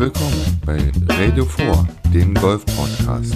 willkommen 0.00 0.58
bei 0.64 0.78
Radio 1.10 1.44
4, 1.44 1.86
dem 2.14 2.32
Golf-Podcast. 2.32 3.34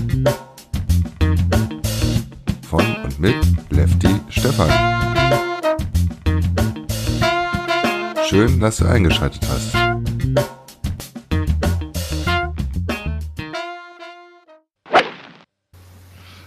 Von 2.66 2.96
und 3.04 3.20
mit 3.20 3.36
Lefty 3.68 4.08
Stefan. 4.30 4.70
Schön, 8.26 8.60
dass 8.60 8.78
du 8.78 8.86
eingeschaltet 8.86 9.46
hast. 9.46 9.74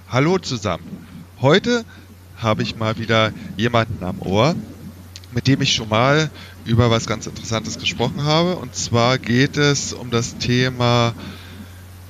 Hallo 0.10 0.40
zusammen. 0.40 1.06
Heute 1.42 1.86
habe 2.38 2.64
ich 2.64 2.76
mal 2.76 2.98
wieder 2.98 3.32
jemanden 3.56 4.04
am 4.04 4.20
Ohr, 4.24 4.56
mit 5.38 5.48
dem 5.48 5.62
ich 5.62 5.72
schon 5.72 5.88
mal 5.88 6.32
über 6.66 6.90
was 6.90 7.06
ganz 7.06 7.28
Interessantes 7.28 7.78
gesprochen 7.78 8.24
habe. 8.24 8.56
Und 8.56 8.74
zwar 8.74 9.20
geht 9.20 9.56
es 9.56 9.94
um 9.94 10.10
das 10.10 10.40
Thema 10.40 11.14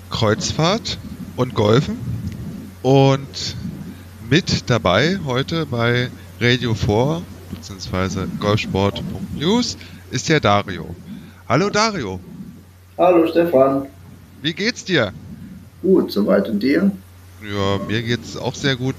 Kreuzfahrt 0.09 0.97
und 1.35 1.53
Golfen. 1.53 1.97
Und 2.83 3.57
mit 4.29 4.69
dabei 4.69 5.19
heute 5.25 5.65
bei 5.65 6.09
Radio 6.39 6.73
4 6.73 7.21
bzw. 7.51 8.27
Golfsport.news 8.39 9.77
ist 10.09 10.29
der 10.29 10.39
Dario. 10.39 10.95
Hallo 11.49 11.69
Dario. 11.69 12.21
Hallo 12.97 13.27
Stefan. 13.27 13.87
Wie 14.41 14.53
geht's 14.53 14.85
dir? 14.85 15.11
Gut, 15.81 16.13
soweit 16.13 16.47
und 16.47 16.63
dir? 16.63 16.91
Ja, 17.43 17.77
mir 17.89 18.03
geht's 18.03 18.37
auch 18.37 18.55
sehr 18.55 18.77
gut 18.77 18.95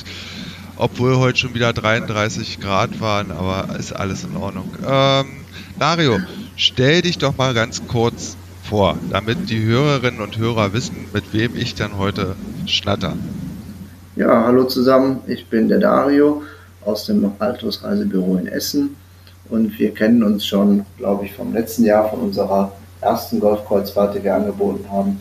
obwohl 0.78 1.18
heute 1.18 1.38
schon 1.38 1.55
wieder 1.55 1.73
33 1.73 2.60
Grad 2.60 3.00
waren, 3.00 3.32
aber 3.32 3.77
ist 3.78 3.92
alles 3.92 4.24
in 4.24 4.36
Ordnung. 4.36 4.70
Ähm, 4.88 5.27
Dario, 5.78 6.19
stell 6.56 7.03
dich 7.03 7.19
doch 7.19 7.36
mal 7.36 7.53
ganz 7.53 7.86
kurz 7.86 8.36
vor, 8.62 8.97
damit 9.11 9.50
die 9.50 9.64
Hörerinnen 9.64 10.20
und 10.20 10.38
Hörer 10.38 10.72
wissen, 10.72 10.97
mit 11.12 11.33
wem 11.33 11.56
ich 11.56 11.75
dann 11.75 11.98
heute 11.98 12.36
schnatter. 12.66 13.14
Ja, 14.16 14.44
hallo 14.44 14.64
zusammen, 14.64 15.20
ich 15.27 15.47
bin 15.47 15.69
der 15.69 15.78
Dario 15.78 16.42
aus 16.84 17.06
dem 17.06 17.31
Altus 17.38 17.83
Reisebüro 17.83 18.36
in 18.36 18.47
Essen 18.47 18.97
und 19.48 19.78
wir 19.78 19.92
kennen 19.94 20.22
uns 20.22 20.47
schon, 20.47 20.84
glaube 20.97 21.25
ich, 21.25 21.34
vom 21.34 21.53
letzten 21.53 21.84
Jahr 21.84 22.08
von 22.08 22.20
unserer 22.20 22.72
ersten 23.00 23.41
Golfkreuzfahrt, 23.41 24.16
die 24.16 24.25
wir 24.25 24.34
angeboten 24.34 24.84
haben. 24.91 25.20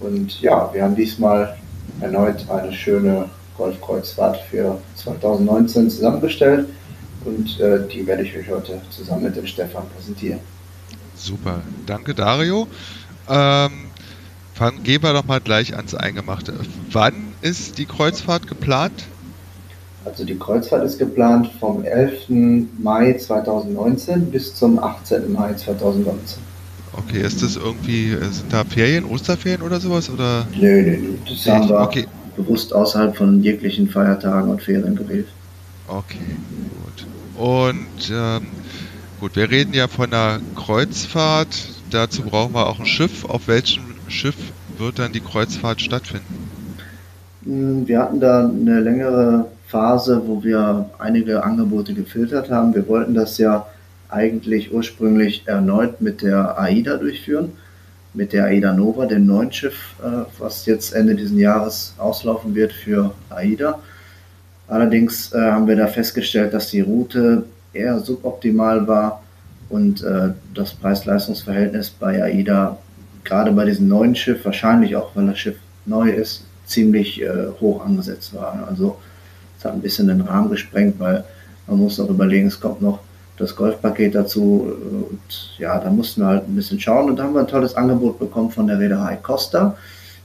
Und 0.00 0.40
ja, 0.40 0.70
wir 0.72 0.82
haben 0.82 0.96
diesmal 0.96 1.56
erneut 2.00 2.48
eine 2.48 2.72
schöne 2.72 3.28
Golfkreuzfahrt 3.62 4.38
für 4.50 4.80
2019 4.96 5.88
zusammengestellt 5.90 6.68
und 7.24 7.60
äh, 7.60 7.86
die 7.88 8.04
werde 8.06 8.24
ich 8.24 8.36
euch 8.36 8.50
heute 8.50 8.80
zusammen 8.90 9.24
mit 9.24 9.36
dem 9.36 9.46
Stefan 9.46 9.84
präsentieren. 9.94 10.40
Super, 11.14 11.60
danke 11.86 12.12
Dario. 12.14 12.66
Ähm, 13.28 13.70
fang, 14.54 14.82
gehen 14.82 15.02
wir 15.02 15.12
doch 15.12 15.24
mal 15.24 15.40
gleich 15.40 15.76
ans 15.76 15.94
Eingemachte. 15.94 16.54
Wann 16.90 17.14
ist 17.40 17.78
die 17.78 17.86
Kreuzfahrt 17.86 18.48
geplant? 18.48 19.04
Also 20.04 20.24
die 20.24 20.36
Kreuzfahrt 20.36 20.84
ist 20.84 20.98
geplant 20.98 21.48
vom 21.60 21.84
11. 21.84 22.68
Mai 22.78 23.12
2019 23.12 24.32
bis 24.32 24.56
zum 24.56 24.80
18. 24.80 25.32
Mai 25.32 25.54
2019. 25.54 26.42
Okay, 26.94 27.20
ist 27.22 27.40
das 27.40 27.54
irgendwie, 27.54 28.16
sind 28.32 28.52
da 28.52 28.64
Ferien, 28.64 29.04
Osterferien 29.04 29.62
oder 29.62 29.78
sowas? 29.78 30.10
Oder? 30.10 30.44
Nö, 30.58 30.82
nö, 30.82 30.96
nö. 30.96 31.14
Das 31.28 31.46
haben 31.46 31.68
wir, 31.68 31.80
okay 31.80 32.06
bewusst 32.42 32.74
außerhalb 32.74 33.16
von 33.16 33.42
jeglichen 33.42 33.88
Feiertagen 33.88 34.50
und 34.50 34.62
Ferien 34.62 34.96
gewählt. 34.96 35.28
Okay, 35.88 36.18
gut. 36.84 37.06
Und 37.38 38.12
ähm, 38.12 38.46
gut, 39.20 39.36
wir 39.36 39.50
reden 39.50 39.74
ja 39.74 39.88
von 39.88 40.12
einer 40.12 40.40
Kreuzfahrt. 40.54 41.68
Dazu 41.90 42.22
brauchen 42.22 42.54
wir 42.54 42.66
auch 42.66 42.78
ein 42.78 42.86
Schiff. 42.86 43.24
Auf 43.24 43.48
welchem 43.48 43.82
Schiff 44.08 44.36
wird 44.78 44.98
dann 44.98 45.12
die 45.12 45.20
Kreuzfahrt 45.20 45.80
stattfinden? 45.80 46.48
Hm, 47.44 47.86
wir 47.86 47.98
hatten 48.00 48.20
da 48.20 48.48
eine 48.48 48.80
längere 48.80 49.46
Phase, 49.66 50.22
wo 50.26 50.42
wir 50.42 50.90
einige 50.98 51.42
Angebote 51.44 51.94
gefiltert 51.94 52.50
haben. 52.50 52.74
Wir 52.74 52.86
wollten 52.88 53.14
das 53.14 53.38
ja 53.38 53.66
eigentlich 54.08 54.72
ursprünglich 54.72 55.44
erneut 55.46 56.00
mit 56.00 56.22
der 56.22 56.58
AIDA 56.58 56.98
durchführen 56.98 57.52
mit 58.14 58.32
der 58.32 58.44
AIDA 58.44 58.72
Nova, 58.72 59.06
dem 59.06 59.26
neuen 59.26 59.52
Schiff, 59.52 59.94
äh, 60.02 60.24
was 60.38 60.66
jetzt 60.66 60.92
Ende 60.92 61.14
dieses 61.14 61.38
Jahres 61.38 61.94
auslaufen 61.98 62.54
wird 62.54 62.72
für 62.72 63.12
AIDA. 63.30 63.78
Allerdings 64.68 65.32
äh, 65.32 65.38
haben 65.38 65.66
wir 65.66 65.76
da 65.76 65.86
festgestellt, 65.86 66.52
dass 66.52 66.70
die 66.70 66.80
Route 66.80 67.44
eher 67.72 67.98
suboptimal 68.00 68.86
war 68.86 69.22
und 69.68 70.02
äh, 70.02 70.30
das 70.54 70.74
Preis-Leistungs-Verhältnis 70.74 71.90
bei 71.90 72.22
AIDA, 72.22 72.78
gerade 73.24 73.52
bei 73.52 73.64
diesem 73.64 73.88
neuen 73.88 74.14
Schiff, 74.14 74.44
wahrscheinlich 74.44 74.94
auch, 74.96 75.16
weil 75.16 75.26
das 75.26 75.38
Schiff 75.38 75.56
neu 75.86 76.10
ist, 76.10 76.44
ziemlich 76.64 77.22
hoch 77.60 77.84
angesetzt 77.84 78.32
war. 78.34 78.66
Also 78.68 78.96
es 79.58 79.64
hat 79.64 79.72
ein 79.72 79.82
bisschen 79.82 80.06
den 80.06 80.22
Rahmen 80.22 80.48
gesprengt, 80.48 80.98
weil 80.98 81.24
man 81.66 81.78
muss 81.78 82.00
auch 82.00 82.08
überlegen, 82.08 82.46
es 82.46 82.58
kommt 82.58 82.80
noch 82.80 83.00
das 83.42 83.56
Golfpaket 83.56 84.14
dazu. 84.14 84.72
Und 85.10 85.54
ja, 85.58 85.78
da 85.78 85.90
mussten 85.90 86.22
wir 86.22 86.28
halt 86.28 86.48
ein 86.48 86.56
bisschen 86.56 86.80
schauen. 86.80 87.10
Und 87.10 87.16
da 87.16 87.24
haben 87.24 87.34
wir 87.34 87.40
ein 87.40 87.48
tolles 87.48 87.74
Angebot 87.74 88.18
bekommen 88.18 88.50
von 88.50 88.66
der 88.66 88.78
Reederei 88.78 89.16
Costa, 89.16 89.76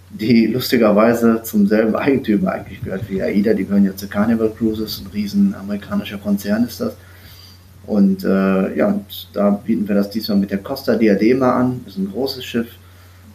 die 0.09 0.47
lustigerweise 0.47 1.41
zum 1.44 1.67
selben 1.67 1.95
Eigentümer 2.05 2.53
eigentlich 2.53 2.83
gehört 2.83 3.09
wie 3.09 3.22
AIDA. 3.22 3.53
Die 3.53 3.66
gehören 3.66 3.85
ja 3.85 3.95
zu 3.95 4.07
Carnival 4.07 4.51
Cruises, 4.57 5.01
ein 5.01 5.11
riesen 5.11 5.55
amerikanischer 5.55 6.17
Konzern 6.17 6.63
ist 6.66 6.79
das. 6.79 6.94
Und 7.85 8.23
äh, 8.23 8.75
ja, 8.78 8.88
und 8.88 9.29
da 9.34 9.49
bieten 9.49 9.88
wir 9.88 9.95
das 9.95 10.09
diesmal 10.09 10.38
mit 10.38 10.51
der 10.51 10.57
Costa 10.59 10.95
Diadema 10.95 11.53
an. 11.53 11.81
Das 11.85 11.94
ist 11.94 11.99
ein 11.99 12.11
großes 12.11 12.44
Schiff. 12.44 12.67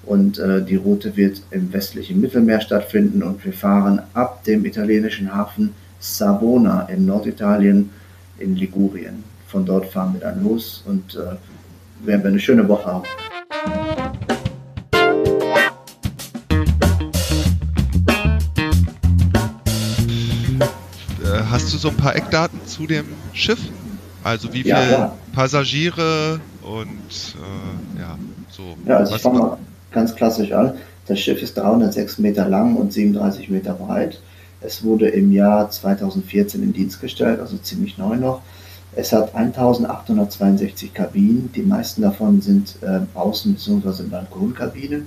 Und 0.05 0.39
äh, 0.39 0.63
die 0.63 0.77
Route 0.77 1.17
wird 1.17 1.43
im 1.51 1.73
westlichen 1.73 2.21
Mittelmeer 2.21 2.61
stattfinden. 2.61 3.23
Und 3.23 3.45
wir 3.45 3.53
fahren 3.53 4.03
ab 4.15 4.45
dem 4.45 4.65
italienischen 4.65 5.35
Hafen 5.35 5.75
Savona 6.01 6.83
in 6.83 7.07
Norditalien 7.07 7.91
in 8.39 8.57
Ligurien. 8.57 9.25
Von 9.53 9.67
dort 9.67 9.85
fahren 9.85 10.15
wir 10.15 10.21
dann 10.23 10.43
los 10.43 10.83
und 10.87 11.15
äh, 11.15 12.07
werden 12.07 12.23
wir 12.23 12.31
eine 12.31 12.41
schöne 12.41 12.67
Woche 12.67 12.87
haben. 12.87 13.05
Äh, 21.23 21.43
hast 21.51 21.75
du 21.75 21.77
so 21.77 21.91
ein 21.91 21.97
paar 21.99 22.17
Eckdaten 22.17 22.65
zu 22.65 22.87
dem 22.87 23.05
Schiff? 23.35 23.59
Also 24.25 24.51
wie 24.55 24.63
viele 24.63 24.91
ja, 24.91 25.15
Passagiere 25.35 26.41
und 26.63 26.89
äh, 26.89 28.01
ja, 28.01 28.19
so. 28.49 28.63
Ja, 28.87 28.97
also 28.97 29.17
ich 29.17 29.21
fange 29.21 29.39
mal 29.39 29.59
ganz 29.91 30.17
klassisch 30.17 30.51
an. 30.53 30.77
Das 31.09 31.21
Schiff 31.21 31.43
ist 31.43 31.59
306 31.59 32.17
Meter 32.17 32.49
lang 32.49 32.77
und 32.77 32.95
37 32.95 33.51
Meter 33.51 33.75
breit. 33.75 34.19
Es 34.63 34.83
wurde 34.83 35.09
im 35.09 35.31
Jahr 35.31 35.69
2014 35.71 36.63
in 36.63 36.73
Dienst 36.73 37.03
gestellt, 37.03 37.39
also 37.39 37.59
ziemlich 37.59 37.99
neu 37.99 38.17
noch. 38.17 38.41
Es 38.95 39.13
hat 39.13 39.35
1862 39.35 40.93
Kabinen, 40.93 41.51
die 41.55 41.63
meisten 41.63 42.03
davon 42.03 42.41
sind 42.41 42.77
äh, 42.83 43.01
Außen- 43.19 43.55
bzw. 43.55 44.03
Balkonkabinen. 44.05 45.07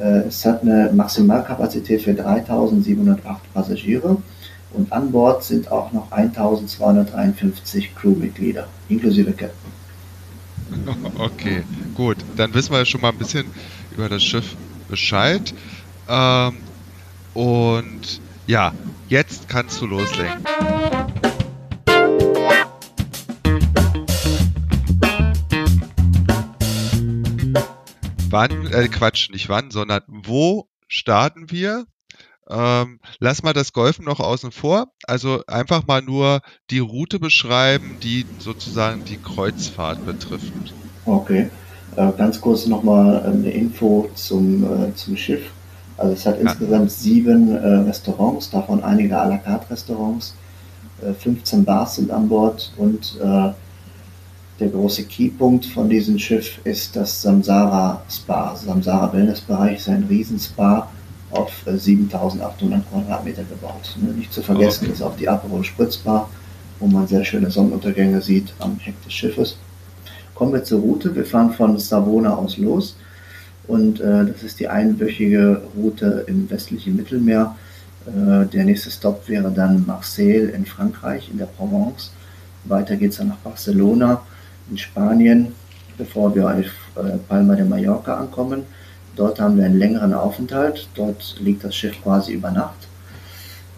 Äh, 0.00 0.26
es 0.28 0.44
hat 0.44 0.62
eine 0.62 0.90
Maximalkapazität 0.92 2.02
für 2.02 2.14
3708 2.14 3.54
Passagiere 3.54 4.16
und 4.72 4.92
an 4.92 5.12
Bord 5.12 5.44
sind 5.44 5.70
auch 5.70 5.92
noch 5.92 6.10
1253 6.10 7.94
Crewmitglieder, 7.94 8.66
inklusive 8.88 9.32
Captain. 9.32 9.72
Okay, 11.18 11.62
gut. 11.94 12.16
Dann 12.36 12.52
wissen 12.54 12.72
wir 12.72 12.84
schon 12.84 13.00
mal 13.00 13.10
ein 13.10 13.18
bisschen 13.18 13.46
über 13.96 14.08
das 14.08 14.24
Schiff 14.24 14.56
Bescheid. 14.88 15.54
Ähm, 16.08 16.54
und 17.34 18.20
ja, 18.46 18.72
jetzt 19.08 19.48
kannst 19.48 19.80
du 19.80 19.86
loslegen. 19.86 20.32
Wann, 28.34 28.66
äh, 28.66 28.88
Quatsch, 28.88 29.30
nicht 29.30 29.48
wann, 29.48 29.70
sondern 29.70 30.02
wo 30.08 30.68
starten 30.88 31.50
wir? 31.50 31.86
Ähm, 32.50 32.98
lass 33.20 33.42
mal 33.42 33.54
das 33.54 33.72
Golfen 33.72 34.04
noch 34.04 34.20
außen 34.20 34.50
vor. 34.50 34.88
Also 35.06 35.42
einfach 35.46 35.86
mal 35.86 36.02
nur 36.02 36.40
die 36.70 36.80
Route 36.80 37.18
beschreiben, 37.18 37.96
die 38.02 38.26
sozusagen 38.38 39.04
die 39.04 39.16
Kreuzfahrt 39.16 40.04
betrifft. 40.04 40.52
Okay. 41.06 41.48
Äh, 41.96 42.12
ganz 42.18 42.40
kurz 42.40 42.66
nochmal 42.66 43.22
eine 43.22 43.50
Info 43.50 44.10
zum, 44.14 44.64
äh, 44.64 44.94
zum 44.94 45.16
Schiff. 45.16 45.50
Also 45.96 46.12
es 46.12 46.26
hat 46.26 46.34
ja. 46.34 46.42
insgesamt 46.42 46.90
sieben 46.90 47.54
äh, 47.54 47.66
Restaurants, 47.86 48.50
davon 48.50 48.82
einige 48.82 49.16
à 49.16 49.28
la 49.28 49.38
carte 49.38 49.70
Restaurants. 49.70 50.34
15 51.20 51.60
äh, 51.60 51.62
Bars 51.62 51.96
sind 51.96 52.10
an 52.10 52.28
Bord 52.28 52.72
und 52.76 53.18
äh, 53.22 53.52
der 54.60 54.68
große 54.68 55.04
Keypunkt 55.04 55.66
von 55.66 55.88
diesem 55.88 56.18
Schiff 56.18 56.60
ist 56.64 56.94
das 56.94 57.22
Samsara 57.22 58.02
Spa. 58.08 58.54
Samsara 58.54 59.12
Wellnessbereich 59.12 59.78
ist 59.78 59.88
ein 59.88 60.04
Riesenspa 60.08 60.88
auf 61.32 61.50
7800 61.66 62.80
äh, 62.80 62.82
Quadratmeter 62.88 63.42
gebaut. 63.44 63.96
Ne, 64.00 64.12
nicht 64.12 64.32
zu 64.32 64.42
vergessen 64.42 64.84
okay. 64.84 64.92
ist 64.92 65.02
auch 65.02 65.16
die 65.16 65.28
Aperol 65.28 65.64
Spritzbar, 65.64 66.30
wo 66.78 66.86
man 66.86 67.08
sehr 67.08 67.24
schöne 67.24 67.50
Sonnenuntergänge 67.50 68.20
sieht 68.20 68.54
am 68.60 68.78
Heck 68.78 69.02
des 69.04 69.12
Schiffes. 69.12 69.56
Kommen 70.36 70.52
wir 70.52 70.62
zur 70.62 70.80
Route. 70.80 71.14
Wir 71.14 71.24
fahren 71.24 71.52
von 71.52 71.76
Savona 71.78 72.34
aus 72.34 72.56
los. 72.56 72.96
Und 73.66 74.00
äh, 74.00 74.26
das 74.26 74.44
ist 74.44 74.60
die 74.60 74.68
einwöchige 74.68 75.62
Route 75.76 76.24
im 76.28 76.48
westlichen 76.48 76.94
Mittelmeer. 76.94 77.56
Äh, 78.06 78.46
der 78.46 78.64
nächste 78.64 78.90
Stop 78.90 79.28
wäre 79.28 79.50
dann 79.50 79.84
Marseille 79.86 80.50
in 80.50 80.64
Frankreich, 80.64 81.28
in 81.32 81.38
der 81.38 81.46
Provence. 81.46 82.12
Weiter 82.64 82.94
geht 82.96 83.10
es 83.10 83.16
dann 83.18 83.28
nach 83.28 83.38
Barcelona 83.38 84.22
in 84.70 84.78
Spanien, 84.78 85.52
bevor 85.98 86.34
wir 86.34 86.48
auf 86.48 87.04
äh, 87.04 87.18
Palma 87.28 87.54
de 87.54 87.64
Mallorca 87.64 88.16
ankommen. 88.16 88.62
Dort 89.16 89.38
haben 89.40 89.56
wir 89.56 89.64
einen 89.64 89.78
längeren 89.78 90.12
Aufenthalt. 90.12 90.88
Dort 90.94 91.36
liegt 91.40 91.64
das 91.64 91.76
Schiff 91.76 92.00
quasi 92.02 92.32
über 92.32 92.50
Nacht. 92.50 92.88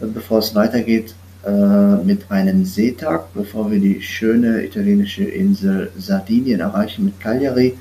Äh, 0.00 0.06
bevor 0.06 0.38
es 0.38 0.54
weitergeht 0.54 1.14
äh, 1.44 1.96
mit 1.96 2.30
einem 2.30 2.64
Seetag, 2.64 3.32
bevor 3.34 3.70
wir 3.70 3.78
die 3.78 4.00
schöne 4.00 4.64
italienische 4.64 5.24
Insel 5.24 5.90
Sardinien 5.98 6.60
erreichen 6.60 7.04
mit 7.04 7.20
Cagliari. 7.20 7.76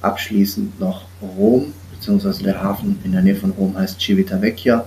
Abschließend 0.00 0.78
noch 0.78 1.06
Rom, 1.20 1.72
beziehungsweise 1.92 2.44
der 2.44 2.62
Hafen 2.62 2.98
in 3.04 3.12
der 3.12 3.22
Nähe 3.22 3.34
von 3.34 3.50
Rom 3.50 3.76
heißt 3.76 4.00
Civitavecchia. 4.00 4.86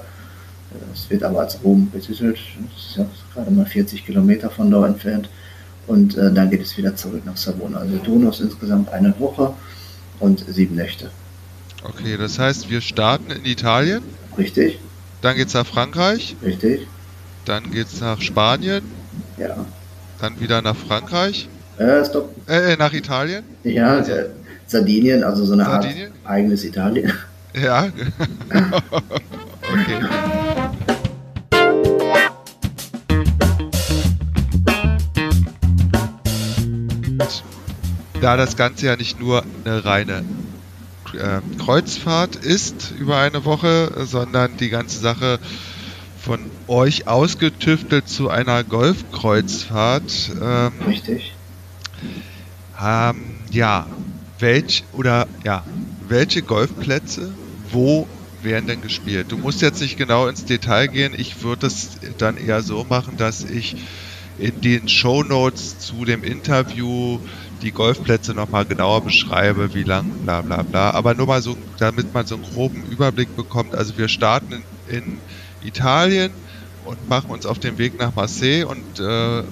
Es 0.94 1.10
wird 1.10 1.24
aber 1.24 1.42
als 1.42 1.62
Rom 1.64 1.90
betitelt. 1.92 2.38
Das 2.74 2.86
ist 2.86 2.98
ja 2.98 3.06
gerade 3.34 3.52
mal 3.52 3.66
40 3.66 4.06
Kilometer 4.06 4.50
von 4.50 4.72
dort 4.72 4.88
entfernt. 4.88 5.30
Und 5.88 6.18
äh, 6.18 6.32
dann 6.32 6.50
geht 6.50 6.62
es 6.62 6.78
wieder 6.78 6.96
zurück 6.96 7.24
nach 7.26 7.38
Savona. 7.38 7.80
Also 7.80 7.98
Donos 7.98 8.40
insgesamt 8.40 8.90
eine 8.90 9.14
Woche 9.20 9.54
und 10.20 10.46
sieben 10.48 10.76
Nächte. 10.76 11.10
Okay, 11.84 12.18
das 12.18 12.38
heißt, 12.38 12.70
wir 12.70 12.82
starten 12.82 13.32
in 13.32 13.46
Italien. 13.46 14.04
Richtig. 14.38 14.80
Dann 15.22 15.36
geht 15.36 15.48
es 15.48 15.54
nach 15.54 15.66
Frankreich. 15.66 16.36
Richtig. 16.44 16.88
Dann 17.46 17.72
geht 17.72 17.88
es 17.88 18.02
nach 18.02 18.22
Spanien. 18.22 18.84
Ja. 19.38 19.66
Dann 20.20 20.40
wieder 20.40 20.62
nach 20.62 20.76
Frankreich. 20.76 21.50
Äh, 21.78 22.06
stopp. 22.06 22.34
Äh, 22.48 22.76
nach 22.76 22.94
Italien. 22.94 23.44
Ja, 23.64 23.98
also, 23.98 24.12
Sardinien, 24.68 25.24
also 25.24 25.46
so 25.46 25.54
eine 25.54 25.66
Sardinien? 25.66 26.12
Art 26.24 26.32
eigenes 26.32 26.64
Italien. 26.64 27.12
Ja. 27.54 27.86
okay. 28.50 30.08
Da 38.22 38.38
das 38.38 38.56
Ganze 38.56 38.86
ja 38.86 38.96
nicht 38.96 39.20
nur 39.20 39.44
eine 39.66 39.84
reine 39.84 40.24
äh, 41.14 41.42
Kreuzfahrt 41.58 42.36
ist 42.36 42.92
über 42.92 43.18
eine 43.18 43.46
Woche, 43.46 44.06
sondern 44.06 44.58
die 44.58 44.70
ganze 44.70 45.00
Sache 45.00 45.40
von 46.16 46.52
euch 46.68 47.08
ausgetüftelt 47.08 48.08
zu 48.08 48.30
einer 48.30 48.64
Golfkreuzfahrt. 48.64 50.34
Ähm, 50.40 50.82
Richtig. 50.84 51.34
Ähm, 52.80 53.46
ja, 53.50 53.88
welch 54.38 54.86
oder 54.92 55.28
ja, 55.44 55.66
welche 56.00 56.44
Golfplätze, 56.44 57.36
wo 57.58 58.08
werden 58.40 58.68
denn 58.68 58.82
gespielt? 58.82 59.32
Du 59.32 59.38
musst 59.38 59.62
jetzt 59.62 59.82
nicht 59.82 59.98
genau 59.98 60.28
ins 60.28 60.46
Detail 60.46 60.88
gehen. 60.88 61.14
Ich 61.18 61.42
würde 61.42 61.68
es 61.68 62.00
dann 62.18 62.38
eher 62.38 62.62
so 62.62 62.84
machen, 62.84 63.18
dass 63.18 63.44
ich 63.44 63.76
in 64.36 64.62
den 64.62 64.88
Show 64.88 65.24
Notes 65.24 65.78
zu 65.78 66.06
dem 66.06 66.24
Interview 66.24 67.20
die 67.62 67.72
Golfplätze 67.72 68.34
nochmal 68.34 68.66
genauer 68.66 69.02
beschreibe, 69.02 69.74
wie 69.74 69.84
lang, 69.84 70.06
bla 70.24 70.42
bla 70.42 70.64
bla. 70.64 70.92
Aber 70.92 71.14
nur 71.14 71.28
mal 71.28 71.42
so, 71.42 71.56
damit 71.80 72.14
man 72.14 72.26
so 72.26 72.36
einen 72.36 72.44
groben 72.44 72.84
Überblick 72.90 73.36
bekommt. 73.36 73.76
Also 73.76 73.98
wir 73.98 74.08
starten 74.08 74.64
in, 74.90 74.98
in 74.98 75.18
Italien 75.64 76.32
und 76.86 77.10
machen 77.10 77.32
uns 77.32 77.46
auf 77.46 77.60
den 77.60 77.78
Weg 77.78 78.00
nach 78.00 78.16
Marseille 78.16 78.66
und 78.66 79.00
äh, 79.00 79.44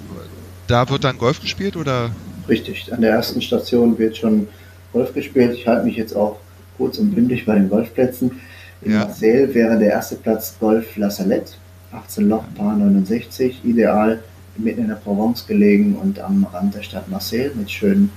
da 0.66 0.88
wird 0.88 1.04
dann 1.04 1.18
Golf 1.18 1.40
gespielt 1.40 1.76
oder? 1.76 2.10
Richtig, 2.48 2.92
an 2.92 3.00
der 3.00 3.12
ersten 3.12 3.40
Station 3.42 3.98
wird 3.98 4.16
schon 4.16 4.48
Golf 4.92 5.14
gespielt. 5.14 5.54
Ich 5.54 5.66
halte 5.66 5.84
mich 5.84 5.96
jetzt 5.96 6.14
auch 6.14 6.38
kurz 6.76 6.98
und 6.98 7.14
bündig 7.14 7.46
bei 7.46 7.54
den 7.54 7.68
Golfplätzen. 7.68 8.40
In 8.82 8.92
ja. 8.92 9.04
Marseille 9.04 9.52
wäre 9.54 9.78
der 9.78 9.90
erste 9.90 10.16
Platz 10.16 10.56
Golf 10.58 10.96
La 10.96 11.10
Salette, 11.10 11.52
18 11.92 12.28
Loch, 12.28 12.44
Paar 12.56 12.76
69, 12.76 13.60
ideal 13.64 14.22
mitten 14.64 14.82
in 14.82 14.88
der 14.88 14.96
Provence 14.96 15.46
gelegen 15.46 15.96
und 15.96 16.18
am 16.18 16.46
Rand 16.52 16.74
der 16.74 16.82
Stadt 16.82 17.08
Marseille 17.08 17.50
mit 17.54 17.70
schönen 17.70 18.10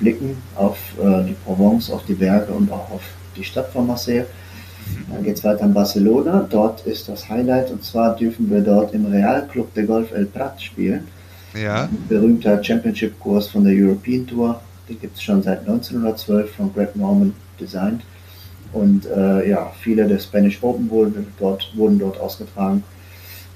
Blicken 0.00 0.36
auf 0.54 0.78
äh, 0.98 1.24
die 1.24 1.34
Provence, 1.44 1.90
auf 1.90 2.04
die 2.06 2.14
Berge 2.14 2.52
und 2.52 2.70
auch 2.70 2.90
auf 2.90 3.02
die 3.36 3.44
Stadt 3.44 3.70
von 3.72 3.86
Marseille. 3.86 4.26
Dann 5.10 5.22
geht 5.22 5.36
es 5.36 5.44
weiter 5.44 5.64
in 5.64 5.74
Barcelona. 5.74 6.46
Dort 6.48 6.86
ist 6.86 7.08
das 7.08 7.28
Highlight 7.28 7.70
und 7.70 7.84
zwar 7.84 8.16
dürfen 8.16 8.50
wir 8.50 8.60
dort 8.60 8.94
im 8.94 9.06
Real 9.06 9.46
Club 9.48 9.74
de 9.74 9.84
Golf 9.84 10.12
El 10.12 10.26
Prat 10.26 10.60
spielen. 10.60 11.06
Ja. 11.54 11.84
Ein 11.84 12.04
berühmter 12.08 12.62
Championship-Kurs 12.62 13.48
von 13.48 13.64
der 13.64 13.74
European 13.74 14.26
Tour. 14.26 14.60
Den 14.88 15.00
gibt 15.00 15.16
es 15.16 15.22
schon 15.22 15.42
seit 15.42 15.60
1912 15.60 16.52
von 16.52 16.72
Greg 16.72 16.94
Norman 16.96 17.34
designt. 17.60 18.02
Und 18.72 19.06
äh, 19.06 19.48
ja, 19.48 19.72
viele 19.80 20.06
der 20.06 20.18
Spanish 20.18 20.62
Open 20.62 20.90
wurden 20.90 21.26
dort, 21.38 21.70
wurden 21.74 21.98
dort 21.98 22.20
ausgetragen. 22.20 22.84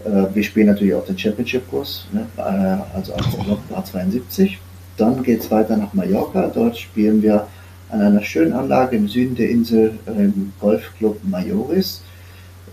Äh, 0.04 0.34
wir 0.34 0.43
spielen 0.43 0.69
natürlich 0.69 0.94
auch 0.94 1.04
den 1.04 1.19
Championship-Kurs, 1.19 2.06
ne? 2.12 2.26
Äh, 2.37 2.96
also 2.96 3.14
als 3.14 3.26
oh. 3.38 3.82
72. 3.82 4.58
Dann 4.96 5.22
geht 5.22 5.40
es 5.40 5.50
weiter 5.50 5.76
nach 5.76 5.93
Mallorca. 5.94 6.50
Dort 6.52 6.78
spielen 6.78 7.22
wir 7.22 7.46
an 7.90 8.00
einer 8.00 8.22
schönen 8.22 8.52
Anlage 8.52 8.96
im 8.96 9.08
Süden 9.08 9.34
der 9.34 9.50
Insel 9.50 9.99
im 10.06 10.52
Golfclub 10.60 11.19
Majoris. 11.25 12.02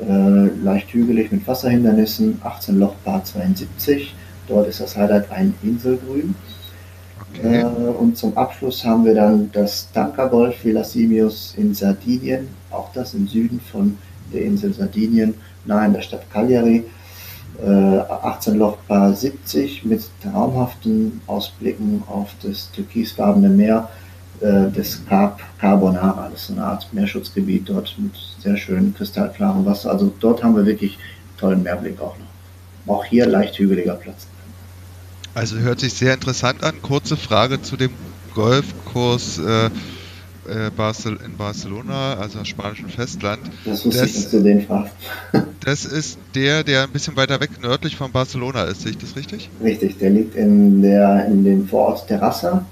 Äh, 0.01 0.47
leicht 0.63 0.93
hügelig 0.93 1.31
mit 1.31 1.45
Wasserhindernissen, 1.45 2.39
18 2.43 2.79
Loch 2.79 2.95
Par 3.03 3.23
72. 3.23 4.15
Dort 4.47 4.67
ist 4.67 4.79
das 4.79 4.95
Highlight 4.95 5.29
ein 5.31 5.53
Inselgrün. 5.61 6.35
Okay. 7.33 7.59
Äh, 7.59 7.63
und 7.63 8.17
zum 8.17 8.35
Abschluss 8.37 8.83
haben 8.85 9.03
wir 9.03 9.13
dann 9.13 9.51
das 9.51 9.91
Tanka 9.91 10.27
Golf 10.27 10.63
Villa 10.63 10.83
Simius 10.83 11.53
in 11.57 11.73
Sardinien, 11.73 12.47
auch 12.71 12.91
das 12.93 13.13
im 13.13 13.27
Süden 13.27 13.59
von 13.59 13.97
der 14.33 14.43
Insel 14.43 14.73
Sardinien, 14.73 15.33
nahe 15.65 15.87
in 15.87 15.93
der 15.93 16.01
Stadt 16.01 16.29
Cagliari. 16.31 16.85
18 17.63 18.53
äh, 18.53 18.57
Loch 18.57 18.77
Par 18.87 19.13
70 19.13 19.85
mit 19.85 20.03
traumhaften 20.23 21.21
Ausblicken 21.27 22.03
auf 22.07 22.29
das 22.41 22.71
türkisfarbene 22.71 23.49
Meer 23.49 23.89
äh, 24.41 24.69
des 24.71 25.05
Cap 25.07 25.41
Carbonara. 25.59 26.29
Das 26.31 26.43
ist 26.43 26.51
eine 26.51 26.63
Art 26.63 26.87
Meerschutzgebiet 26.93 27.67
dort 27.67 27.95
mit 27.97 28.13
sehr 28.41 28.55
schönem 28.55 28.93
kristallklarem 28.93 29.65
Wasser. 29.65 29.91
Also 29.91 30.13
dort 30.19 30.43
haben 30.43 30.55
wir 30.55 30.65
wirklich 30.65 30.97
tollen 31.37 31.63
Meerblick 31.63 31.99
auch 31.99 32.15
noch. 32.17 32.93
Auch 32.93 33.05
hier 33.05 33.25
leicht 33.25 33.57
hügeliger 33.59 33.95
Platz. 33.95 34.27
Also 35.35 35.57
hört 35.57 35.79
sich 35.79 35.93
sehr 35.93 36.13
interessant 36.13 36.63
an. 36.63 36.81
Kurze 36.81 37.17
Frage 37.17 37.61
zu 37.61 37.77
dem 37.77 37.91
Golfkurs 38.33 39.39
äh, 39.39 39.69
äh 40.49 41.25
in 41.25 41.37
Barcelona, 41.37 42.15
also 42.15 42.43
spanischen 42.43 42.89
Festland. 42.89 43.41
Das 43.65 43.85
wusste 43.85 44.01
das, 44.01 44.09
ich, 44.09 44.15
dass 44.15 44.31
du 44.31 44.43
den 44.43 44.61
fragst. 44.65 44.93
das 45.61 45.85
ist 45.85 46.17
der, 46.35 46.63
der 46.63 46.83
ein 46.83 46.91
bisschen 46.91 47.15
weiter 47.15 47.39
weg 47.39 47.51
nördlich 47.61 47.95
von 47.95 48.11
Barcelona 48.11 48.63
ist, 48.63 48.81
sehe 48.81 48.91
ich 48.91 48.97
das 48.97 49.15
richtig? 49.15 49.49
Richtig, 49.63 49.97
der 49.99 50.09
liegt 50.09 50.35
in, 50.35 50.81
der, 50.81 51.25
in 51.27 51.43
dem 51.43 51.67
Vorort 51.67 52.07
Terrassa 52.07 52.65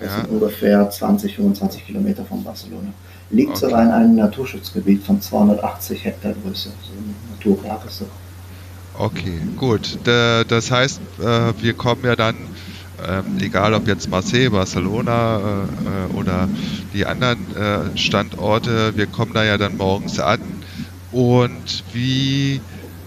das 0.00 0.10
ja. 0.10 0.20
sind 0.20 0.30
ungefähr 0.30 0.88
20, 0.88 1.36
25 1.36 1.86
Kilometer 1.86 2.24
von 2.24 2.42
Barcelona. 2.42 2.92
Liegt 3.30 3.50
okay. 3.50 3.60
sogar 3.60 3.82
in 3.82 3.90
einem 3.90 4.16
Naturschutzgebiet 4.16 5.04
von 5.04 5.20
280 5.20 6.04
Hektar 6.04 6.32
Größe, 6.42 6.70
so 6.70 6.92
ein 6.92 7.14
Naturpark 7.30 7.82
Okay, 8.98 9.38
gut. 9.56 9.98
Das 10.04 10.70
heißt, 10.70 11.00
äh, 11.20 11.52
wir 11.62 11.74
kommen 11.74 12.04
ja 12.04 12.16
dann, 12.16 12.34
ähm, 13.08 13.38
egal 13.40 13.74
ob 13.74 13.86
jetzt 13.86 14.08
Marseille, 14.10 14.50
Barcelona 14.50 15.38
äh, 15.38 15.42
äh, 15.42 16.16
oder 16.16 16.48
die 16.92 17.06
anderen 17.06 17.38
Standorte, 17.94 18.96
wir 18.96 19.06
kommen 19.06 19.32
da 19.32 19.44
ja 19.44 19.58
dann 19.58 19.76
morgens 19.76 20.18
an. 20.18 20.40
Und 21.12 21.84
wie 21.92 22.60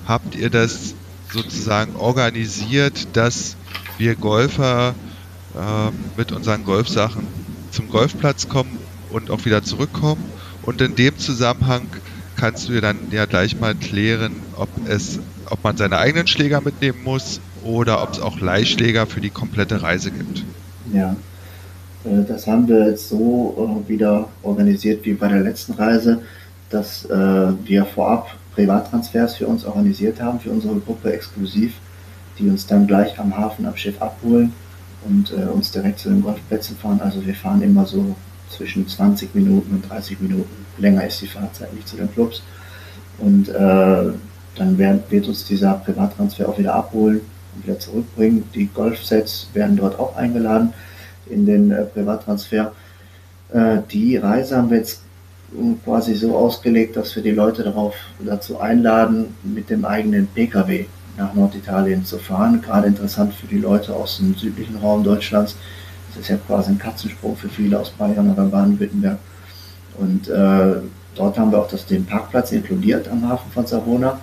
habt 0.05 0.35
ihr 0.35 0.49
das 0.49 0.95
sozusagen 1.31 1.95
organisiert, 1.95 3.07
dass 3.13 3.57
wir 3.97 4.15
Golfer 4.15 4.93
äh, 5.55 5.91
mit 6.17 6.31
unseren 6.31 6.63
Golfsachen 6.63 7.27
zum 7.71 7.89
Golfplatz 7.89 8.47
kommen 8.47 8.77
und 9.09 9.29
auch 9.31 9.45
wieder 9.45 9.63
zurückkommen. 9.63 10.23
Und 10.61 10.81
in 10.81 10.95
dem 10.95 11.17
Zusammenhang 11.17 11.87
kannst 12.35 12.67
du 12.67 12.73
dir 12.73 12.81
dann 12.81 12.97
ja 13.11 13.25
gleich 13.25 13.59
mal 13.59 13.75
klären, 13.75 14.35
ob 14.55 14.69
es, 14.87 15.19
ob 15.49 15.63
man 15.63 15.77
seine 15.77 15.97
eigenen 15.97 16.27
Schläger 16.27 16.61
mitnehmen 16.61 17.03
muss 17.03 17.39
oder 17.65 18.03
ob 18.03 18.11
es 18.11 18.19
auch 18.19 18.39
Leihschläger 18.39 19.05
für 19.05 19.21
die 19.21 19.29
komplette 19.29 19.81
Reise 19.81 20.11
gibt. 20.11 20.43
Ja, 20.91 21.15
äh, 22.03 22.23
das 22.27 22.47
haben 22.47 22.67
wir 22.67 22.89
jetzt 22.89 23.09
so 23.09 23.83
äh, 23.85 23.89
wieder 23.89 24.27
organisiert 24.41 25.05
wie 25.05 25.13
bei 25.13 25.27
der 25.27 25.41
letzten 25.41 25.73
Reise, 25.73 26.21
dass 26.69 27.05
äh, 27.05 27.53
wir 27.65 27.85
vorab 27.85 28.35
Privattransfers 28.55 29.37
für 29.37 29.47
uns 29.47 29.65
organisiert 29.65 30.21
haben, 30.21 30.39
für 30.39 30.51
unsere 30.51 30.75
Gruppe 30.79 31.11
exklusiv, 31.11 31.73
die 32.37 32.49
uns 32.49 32.67
dann 32.67 32.85
gleich 32.87 33.17
am 33.19 33.35
Hafen 33.35 33.65
am 33.65 33.75
Schiff 33.75 33.99
abholen 34.01 34.53
und 35.05 35.31
uns 35.31 35.71
direkt 35.71 35.99
zu 35.99 36.09
den 36.09 36.21
Golfplätzen 36.21 36.77
fahren. 36.77 37.01
Also 37.03 37.25
wir 37.25 37.33
fahren 37.33 37.61
immer 37.61 37.85
so 37.85 38.15
zwischen 38.49 38.87
20 38.87 39.35
Minuten 39.35 39.75
und 39.75 39.89
30 39.89 40.21
Minuten. 40.21 40.65
Länger 40.77 41.05
ist 41.05 41.19
die 41.21 41.27
Fahrzeit 41.27 41.73
nicht 41.73 41.87
zu 41.87 41.97
den 41.97 42.11
Clubs. 42.13 42.41
Und 43.17 43.49
äh, 43.49 44.13
dann 44.55 44.77
werden, 44.77 45.03
wird 45.09 45.27
uns 45.27 45.45
dieser 45.45 45.73
Privattransfer 45.73 46.47
auch 46.47 46.57
wieder 46.57 46.75
abholen 46.75 47.21
wieder 47.61 47.79
zurückbringen. 47.79 48.43
Die 48.53 48.67
Golfsets 48.67 49.49
werden 49.53 49.77
dort 49.77 49.99
auch 49.99 50.15
eingeladen 50.15 50.73
in 51.29 51.45
den 51.45 51.71
äh, 51.71 51.83
Privattransfer. 51.83 52.71
Äh, 53.51 53.77
die 53.91 54.17
Reise 54.17 54.57
haben 54.57 54.69
wir 54.69 54.77
jetzt 54.77 55.01
quasi 55.83 56.15
so 56.15 56.35
ausgelegt, 56.35 56.95
dass 56.95 57.15
wir 57.15 57.23
die 57.23 57.31
Leute 57.31 57.63
darauf 57.63 57.95
dazu 58.19 58.59
einladen, 58.59 59.35
mit 59.43 59.69
dem 59.69 59.85
eigenen 59.85 60.27
Pkw 60.27 60.85
nach 61.17 61.33
Norditalien 61.33 62.05
zu 62.05 62.17
fahren. 62.17 62.61
Gerade 62.61 62.87
interessant 62.87 63.33
für 63.33 63.47
die 63.47 63.59
Leute 63.59 63.93
aus 63.93 64.17
dem 64.17 64.35
südlichen 64.35 64.77
Raum 64.77 65.03
Deutschlands. 65.03 65.55
Das 66.09 66.23
ist 66.23 66.29
ja 66.29 66.37
quasi 66.37 66.71
ein 66.71 66.79
Katzensprung 66.79 67.35
für 67.35 67.49
viele 67.49 67.79
aus 67.79 67.91
Bayern 67.91 68.31
oder 68.31 68.45
Baden-Württemberg. 68.45 69.17
Und 69.97 70.27
äh, 70.27 70.75
dort 71.15 71.37
haben 71.37 71.51
wir 71.51 71.59
auch 71.59 71.67
das, 71.67 71.85
den 71.85 72.05
Parkplatz 72.05 72.51
inkludiert 72.51 73.07
am 73.07 73.27
Hafen 73.29 73.51
von 73.51 73.65
Savona. 73.65 74.19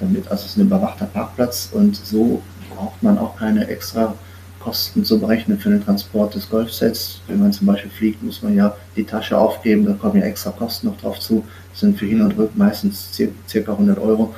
Damit, 0.00 0.28
also 0.28 0.44
es 0.44 0.50
ist 0.50 0.56
ein 0.56 0.62
überwachter 0.62 1.06
Parkplatz 1.06 1.68
und 1.72 1.94
so 1.94 2.42
braucht 2.74 3.02
man 3.02 3.18
auch 3.18 3.36
keine 3.38 3.68
extra 3.68 4.14
Kosten 4.62 5.04
zu 5.04 5.18
berechnen 5.18 5.58
für 5.58 5.70
den 5.70 5.84
Transport 5.84 6.34
des 6.34 6.48
Golfsets. 6.48 7.20
Wenn 7.26 7.40
man 7.40 7.52
zum 7.52 7.66
Beispiel 7.66 7.90
fliegt, 7.90 8.22
muss 8.22 8.42
man 8.42 8.54
ja 8.54 8.74
die 8.96 9.04
Tasche 9.04 9.36
aufgeben, 9.36 9.84
da 9.84 9.92
kommen 9.94 10.20
ja 10.20 10.26
extra 10.26 10.50
Kosten 10.50 10.86
noch 10.86 10.96
drauf 10.98 11.18
zu. 11.18 11.44
Das 11.70 11.80
sind 11.80 11.98
für 11.98 12.06
Hin 12.06 12.22
und 12.22 12.38
Rück 12.38 12.56
meistens 12.56 13.10
circa 13.48 13.72
100 13.72 13.98
Euro. 13.98 14.34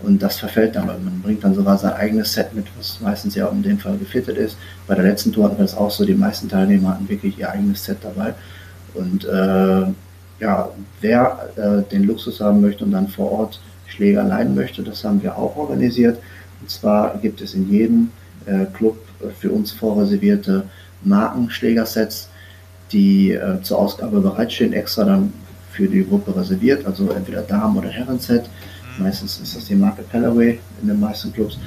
Und 0.00 0.22
das 0.22 0.38
verfällt 0.38 0.76
dann, 0.76 0.86
weil 0.86 0.98
man 0.98 1.20
bringt 1.20 1.42
dann 1.42 1.54
sogar 1.54 1.76
sein 1.76 1.92
eigenes 1.92 2.32
Set 2.32 2.54
mit, 2.54 2.66
was 2.78 3.00
meistens 3.00 3.34
ja 3.34 3.48
in 3.48 3.62
dem 3.62 3.78
Fall 3.78 3.98
gefittet 3.98 4.36
ist. 4.36 4.56
Bei 4.86 4.94
der 4.94 5.04
letzten 5.04 5.32
Tour 5.32 5.44
hatten 5.44 5.58
wir 5.58 5.64
das 5.64 5.76
auch 5.76 5.90
so, 5.90 6.04
die 6.04 6.14
meisten 6.14 6.48
Teilnehmer 6.48 6.90
hatten 6.90 7.08
wirklich 7.08 7.38
ihr 7.38 7.50
eigenes 7.50 7.84
Set 7.84 7.98
dabei. 8.02 8.34
Und 8.94 9.24
äh, 9.24 9.92
ja, 10.40 10.68
wer 11.00 11.50
äh, 11.56 11.90
den 11.90 12.04
Luxus 12.04 12.40
haben 12.40 12.60
möchte 12.60 12.84
und 12.84 12.92
dann 12.92 13.08
vor 13.08 13.32
Ort 13.32 13.60
Schläger 13.86 14.22
leihen 14.22 14.54
möchte, 14.54 14.82
das 14.82 15.02
haben 15.02 15.22
wir 15.22 15.36
auch 15.36 15.56
organisiert. 15.56 16.18
Und 16.60 16.70
zwar 16.70 17.18
gibt 17.18 17.40
es 17.40 17.54
in 17.54 17.70
jedem 17.70 18.10
äh, 18.46 18.66
Club 18.66 18.98
für 19.38 19.50
uns 19.50 19.72
vorreservierte 19.72 20.64
Markenschlägersets, 21.02 22.28
die 22.92 23.32
äh, 23.32 23.60
zur 23.62 23.78
Ausgabe 23.78 24.20
bereitstehen, 24.20 24.72
extra 24.72 25.04
dann 25.04 25.32
für 25.72 25.86
die 25.86 26.04
Gruppe 26.04 26.34
reserviert, 26.34 26.86
also 26.86 27.10
entweder 27.10 27.42
Damen- 27.42 27.76
oder 27.76 27.88
Herrenset. 27.88 28.48
Mhm. 28.96 29.04
Meistens 29.04 29.38
ist 29.40 29.56
das 29.56 29.66
die 29.66 29.74
Marke 29.74 30.02
Callaway 30.10 30.58
in 30.82 30.88
den 30.88 30.98
meisten 30.98 31.32
Clubs. 31.32 31.58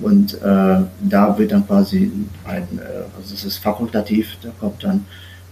Und 0.00 0.34
äh, 0.34 0.80
da 1.00 1.34
wird 1.36 1.52
dann 1.52 1.66
quasi 1.66 2.10
ein, 2.44 2.62
äh, 2.78 3.04
also 3.16 3.34
es 3.34 3.44
ist 3.44 3.58
fakultativ, 3.58 4.36
da 4.42 4.50
kommt 4.60 4.84
dann 4.84 5.04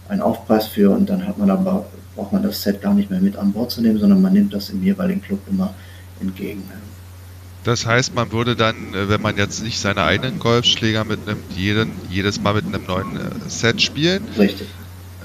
ein 0.09 0.21
Aufpreis 0.21 0.67
für 0.67 0.91
und 0.91 1.09
dann 1.09 1.27
hat 1.27 1.37
man 1.37 1.49
aber, 1.49 1.85
braucht 2.15 2.31
man 2.31 2.43
das 2.43 2.61
Set 2.61 2.81
gar 2.81 2.93
nicht 2.93 3.09
mehr 3.09 3.19
mit 3.19 3.35
an 3.35 3.51
Bord 3.51 3.71
zu 3.71 3.81
nehmen, 3.81 3.99
sondern 3.99 4.21
man 4.21 4.33
nimmt 4.33 4.53
das 4.53 4.69
im 4.69 4.81
jeweiligen 4.81 5.21
Club 5.21 5.39
immer 5.49 5.73
entgegen. 6.21 6.63
Das 7.63 7.85
heißt, 7.85 8.15
man 8.15 8.31
würde 8.31 8.55
dann, 8.55 8.93
äh, 8.93 9.09
wenn 9.09 9.21
man 9.21 9.37
jetzt 9.37 9.63
nicht 9.63 9.79
seine 9.79 10.03
eigenen 10.03 10.39
Golfschläger 10.39 11.03
mitnimmt, 11.03 11.43
jeden, 11.55 11.91
jedes 12.09 12.41
Mal 12.41 12.53
mit 12.53 12.65
einem 12.65 12.85
neuen 12.85 13.17
äh, 13.17 13.49
Set 13.49 13.81
spielen. 13.81 14.23
Richtig. 14.37 14.67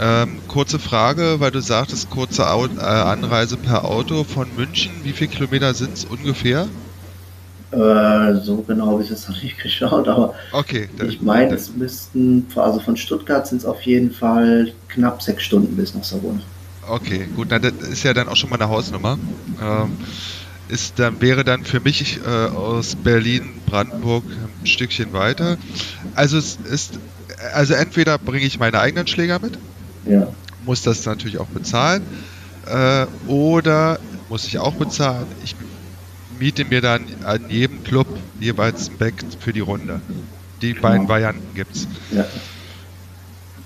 Ähm, 0.01 0.39
kurze 0.49 0.79
Frage, 0.79 1.39
weil 1.39 1.51
du 1.51 1.61
sagtest, 1.61 2.11
kurze 2.11 2.51
Au 2.51 2.67
äh, 2.67 2.81
Anreise 2.81 3.57
per 3.57 3.85
Auto 3.85 4.25
von 4.25 4.49
München. 4.57 4.91
Wie 5.03 5.13
viele 5.13 5.31
Kilometer 5.31 5.75
sind 5.75 5.95
es 5.95 6.05
ungefähr? 6.05 6.67
Äh, 7.73 8.35
so 8.43 8.65
genau 8.67 8.87
habe 8.93 9.03
ich 9.03 9.11
es 9.11 9.29
noch 9.29 9.43
nicht 9.43 9.59
geschaut, 9.63 10.07
aber 10.07 10.35
okay, 10.53 10.89
ich 11.09 11.23
meine, 11.23 11.55
es 11.55 11.75
müssten, 11.75 12.47
also 12.55 12.81
von 12.81 12.97
Stuttgart 12.99 13.47
sind 13.47 13.59
es 13.59 13.65
auf 13.65 13.81
jeden 13.83 14.11
Fall 14.11 14.73
knapp 14.89 15.23
sechs 15.23 15.45
Stunden 15.45 15.75
bis 15.75 15.95
nach 15.95 16.05
Savona. 16.05 16.41
Okay, 16.87 17.29
gut, 17.35 17.49
na, 17.51 17.59
das 17.59 17.73
ist 17.89 18.03
ja 18.03 18.13
dann 18.13 18.29
auch 18.29 18.37
schon 18.37 18.51
mal 18.51 18.57
eine 18.57 18.69
Hausnummer. 18.69 19.17
Ähm, 19.63 19.97
ist 20.73 20.99
dann, 20.99 21.21
wäre 21.21 21.45
dann 21.45 21.65
für 21.65 21.81
mich 21.81 22.21
äh, 22.25 22.29
aus 22.29 22.97
Berlin, 22.97 23.43
Brandenburg 23.67 24.25
ein 24.63 24.67
Stückchen 24.67 25.13
weiter. 25.13 25.59
Also 26.15 26.39
es 26.39 26.57
ist, 26.65 26.99
also 27.53 27.75
entweder 27.75 28.17
bringe 28.17 28.47
ich 28.47 28.59
meine 28.59 28.81
eigenen 28.81 29.07
Schläger 29.07 29.39
mit, 29.39 29.59
ja. 30.07 30.29
muss 30.65 30.81
das 30.81 31.05
natürlich 31.05 31.39
auch 31.39 31.49
bezahlen, 31.49 32.03
äh, 32.67 33.07
oder 33.27 33.99
muss 34.31 34.47
ich 34.47 34.59
auch 34.59 34.73
bezahlen. 34.73 35.27
Ich 35.45 35.55
miete 36.39 36.65
mir 36.65 36.81
dann 36.81 37.05
an 37.25 37.51
jedem 37.51 37.85
Club 37.85 38.07
jeweils 38.41 38.89
ein 38.89 38.97
Back 38.97 39.15
für 39.41 39.53
die 39.53 39.61
Runde. 39.61 40.01
Die 40.63 40.71
genau. 40.71 40.83
beiden 40.83 41.09
Varianten 41.09 41.55
gibt 41.55 41.77
es. 41.77 41.87
Ja. 42.11 42.25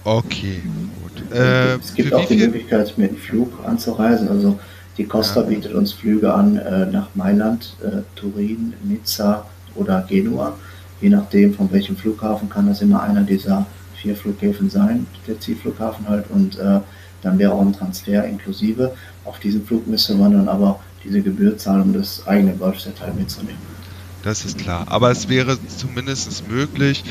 Okay, 0.03 0.61
gut. 1.03 1.33
Äh, 1.33 1.77
es 1.77 1.95
gibt 1.95 2.13
auch 2.13 2.27
die 2.27 2.37
Möglichkeit, 2.37 2.99
mit 2.99 3.13
dem 3.13 3.17
Flug 3.17 3.65
anzureisen. 3.65 4.29
Also 4.29 4.59
die 4.99 5.05
Costa 5.05 5.41
ja. 5.41 5.47
bietet 5.47 5.75
uns 5.75 5.93
Flüge 5.93 6.33
an 6.33 6.57
äh, 6.57 6.87
nach 6.87 7.09
Mailand, 7.15 7.77
äh, 7.83 8.03
Turin, 8.15 8.75
Nizza 8.83 9.47
oder 9.75 10.03
Genua. 10.09 10.57
Je 11.01 11.11
nachdem, 11.11 11.53
von 11.55 11.71
welchem 11.71 11.97
Flughafen 11.97 12.49
kann 12.49 12.67
das 12.67 12.81
immer 12.81 13.03
einer 13.03 13.23
dieser 13.23 13.67
vier 13.95 14.17
Flughäfen 14.17 14.71
sein, 14.71 15.07
der 15.27 15.39
Zielflughafen 15.39 16.09
halt. 16.09 16.31
Und 16.31 16.59
äh, 16.59 16.81
dann 17.23 17.39
wäre 17.39 17.53
auch 17.53 17.61
ein 17.61 17.73
Transfer 17.73 18.25
inklusive. 18.25 18.95
Auf 19.25 19.39
diesem 19.39 19.65
Flug 19.67 19.87
müsste 19.87 20.15
man 20.15 20.33
dann 20.33 20.49
aber 20.49 20.81
diese 21.05 21.21
Gebühr 21.21 21.59
zahlen, 21.59 21.83
um 21.83 21.93
das 21.93 22.27
eigene 22.27 22.55
Golfset 22.55 23.01
halt 23.01 23.17
mitzunehmen. 23.17 23.77
Das 24.23 24.45
ist 24.45 24.59
klar. 24.59 24.87
Aber 24.89 25.11
es 25.11 25.29
wäre 25.29 25.57
zumindest 25.69 26.49
möglich, 26.49 27.05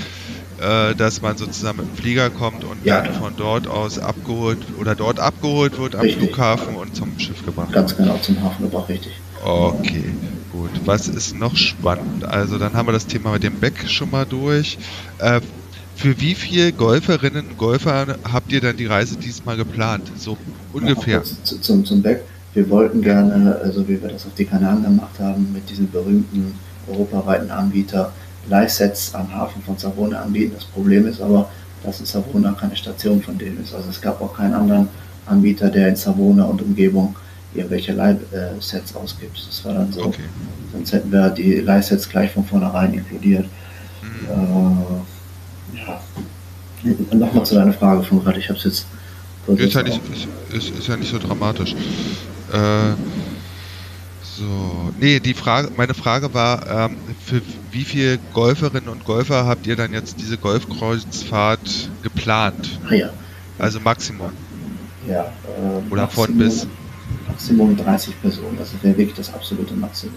äh, 0.62 0.96
dass 0.96 1.22
man 1.22 1.38
sozusagen 1.38 1.78
mit 1.78 1.88
dem 1.88 1.96
Flieger 1.96 2.30
kommt 2.30 2.64
und 2.64 2.86
ja, 2.86 3.02
dann 3.02 3.14
von 3.16 3.34
dort 3.36 3.68
aus 3.68 4.00
abgeholt 4.00 4.60
oder 4.80 4.96
dort 4.96 5.20
abgeholt 5.20 5.78
wird 5.78 5.96
am 5.96 6.02
richtig. 6.02 6.30
Flughafen 6.30 6.76
und 6.76 6.96
zum 6.96 7.20
Schiff 7.20 7.46
gebracht 7.46 7.74
Ganz 7.74 7.96
genau, 7.96 8.18
zum 8.18 8.42
Hafen 8.42 8.64
gebracht, 8.64 8.90
richtig. 8.90 9.14
Okay, 9.44 10.04
gut. 10.52 10.70
Was 10.86 11.08
ist 11.08 11.38
noch 11.38 11.56
spannend? 11.56 12.24
Also 12.26 12.58
dann 12.58 12.74
haben 12.74 12.88
wir 12.88 12.94
das 12.94 13.06
Thema 13.06 13.32
mit 13.34 13.44
dem 13.44 13.60
Beck 13.60 13.88
schon 13.88 14.10
mal 14.12 14.26
durch. 14.26 14.78
Äh, 15.20 15.42
für 15.96 16.20
wie 16.20 16.36
viele 16.36 16.74
Golferinnen 16.74 17.48
und 17.48 17.58
Golfer 17.58 18.18
habt 18.32 18.52
ihr 18.52 18.62
dann 18.62 18.76
die 18.78 18.86
Reise 18.86 19.18
diesmal 19.18 19.56
geplant? 19.58 20.12
So 20.18 20.38
ungefähr. 20.74 21.24
Ja, 21.24 21.62
zum, 21.62 21.86
zum 21.86 22.02
Beck. 22.02 22.22
Wir 22.54 22.70
wollten 22.70 23.02
gerne, 23.02 23.60
also 23.62 23.88
wie 23.88 24.02
wir 24.02 24.10
das 24.10 24.26
auf 24.26 24.34
die 24.38 24.46
Kanaren 24.46 24.84
gemacht 24.84 25.20
haben, 25.20 25.52
mit 25.54 25.70
diesem 25.70 25.90
berühmten 25.92 26.58
europaweiten 26.88 27.52
Anbieter 27.52 28.14
Leihsets 28.48 29.14
am 29.14 29.34
Hafen 29.34 29.62
von 29.64 29.78
Savona 29.78 30.22
anbieten. 30.22 30.54
Das 30.56 30.66
Problem 30.66 31.08
ist 31.08 31.22
aber, 31.22 31.50
dass 31.84 32.00
in 32.00 32.06
Savona 32.06 32.54
keine 32.54 32.76
Station 32.76 33.22
von 33.22 33.38
denen 33.38 33.62
ist. 33.62 33.74
Also 33.74 33.90
es 33.90 34.02
gab 34.02 34.22
auch 34.22 34.36
keinen 34.36 34.54
anderen 34.54 34.88
Anbieter, 35.26 35.70
der 35.70 35.90
in 35.90 35.96
Savona 35.96 36.44
und 36.46 36.62
Umgebung 36.62 37.16
irgendwelche 37.54 37.94
Leihsets 37.94 38.96
ausgibt. 38.96 39.38
Das 39.48 39.64
war 39.66 39.74
dann 39.74 39.92
so. 39.92 40.06
Okay. 40.06 40.24
Sonst 40.74 40.94
hätten 40.94 41.12
wir 41.12 41.30
die 41.30 41.62
Leihsets 41.62 42.10
gleich 42.10 42.32
von 42.32 42.46
vornherein 42.46 42.94
inkludiert. 42.94 43.46
Mhm. 44.02 45.06
Äh, 45.74 45.78
ja. 45.78 46.02
Nochmal 47.14 47.46
zu 47.46 47.56
deiner 47.56 47.74
Frage 47.74 48.04
von 48.04 48.24
gerade, 48.24 48.40
ich 48.40 48.50
habe 48.50 48.60
es 48.60 48.66
jetzt. 48.66 48.86
Ist 49.48 49.74
ja, 49.76 49.84
nicht, 49.84 50.02
ist, 50.52 50.70
ist 50.72 50.88
ja 50.88 50.98
nicht 50.98 51.12
so 51.12 51.20
dramatisch. 51.20 51.76
Äh, 52.52 52.94
so, 54.38 54.92
nee, 55.00 55.20
die 55.20 55.34
Frage, 55.34 55.72
meine 55.78 55.94
Frage 55.94 56.34
war, 56.34 56.90
ähm, 56.90 56.98
für 57.24 57.42
wie 57.72 57.86
viele 57.86 58.20
Golferinnen 58.34 58.90
und 58.90 59.06
Golfer 59.06 59.46
habt 59.46 59.66
ihr 59.66 59.76
dann 59.76 59.94
jetzt 59.94 60.20
diese 60.20 60.38
Golfkreuzfahrt 60.38 61.90
geplant? 62.04 62.80
Ah 62.90 62.94
ja. 62.94 63.10
Also 63.58 63.80
Maximum. 63.80 64.32
Ja. 65.08 65.24
Äh, 65.24 65.92
Oder 65.92 66.04
Maximum, 66.04 66.28
von 66.28 66.38
bis? 66.38 66.68
Maximum 67.28 67.78
30 67.78 68.22
Personen, 68.22 68.58
das 68.58 68.72
wäre 68.82 68.98
wirklich 68.98 69.16
das 69.16 69.34
absolute 69.34 69.74
Maximum. 69.74 70.16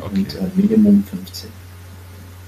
Okay. 0.00 0.14
Und 0.14 0.34
äh, 0.34 0.38
Minimum 0.54 1.04
15. 1.04 1.48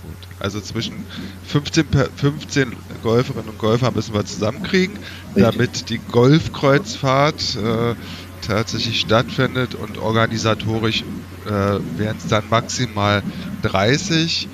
Gut. 0.02 0.12
Also 0.38 0.61
zwischen 0.61 1.04
15, 1.47 1.87
15 2.16 2.76
Golferinnen 3.02 3.49
und 3.49 3.59
Golfer 3.59 3.90
müssen 3.90 4.12
wir 4.12 4.25
zusammenkriegen, 4.25 4.97
Richtig. 5.35 5.42
damit 5.42 5.88
die 5.88 5.99
Golfkreuzfahrt 5.99 7.57
äh, 7.57 7.95
tatsächlich 8.41 9.01
stattfindet 9.01 9.75
und 9.75 9.99
organisatorisch 9.99 11.05
äh, 11.47 11.51
wären 11.99 12.17
es 12.17 12.27
dann 12.29 12.45
maximal 12.51 13.23
30. 13.63 14.49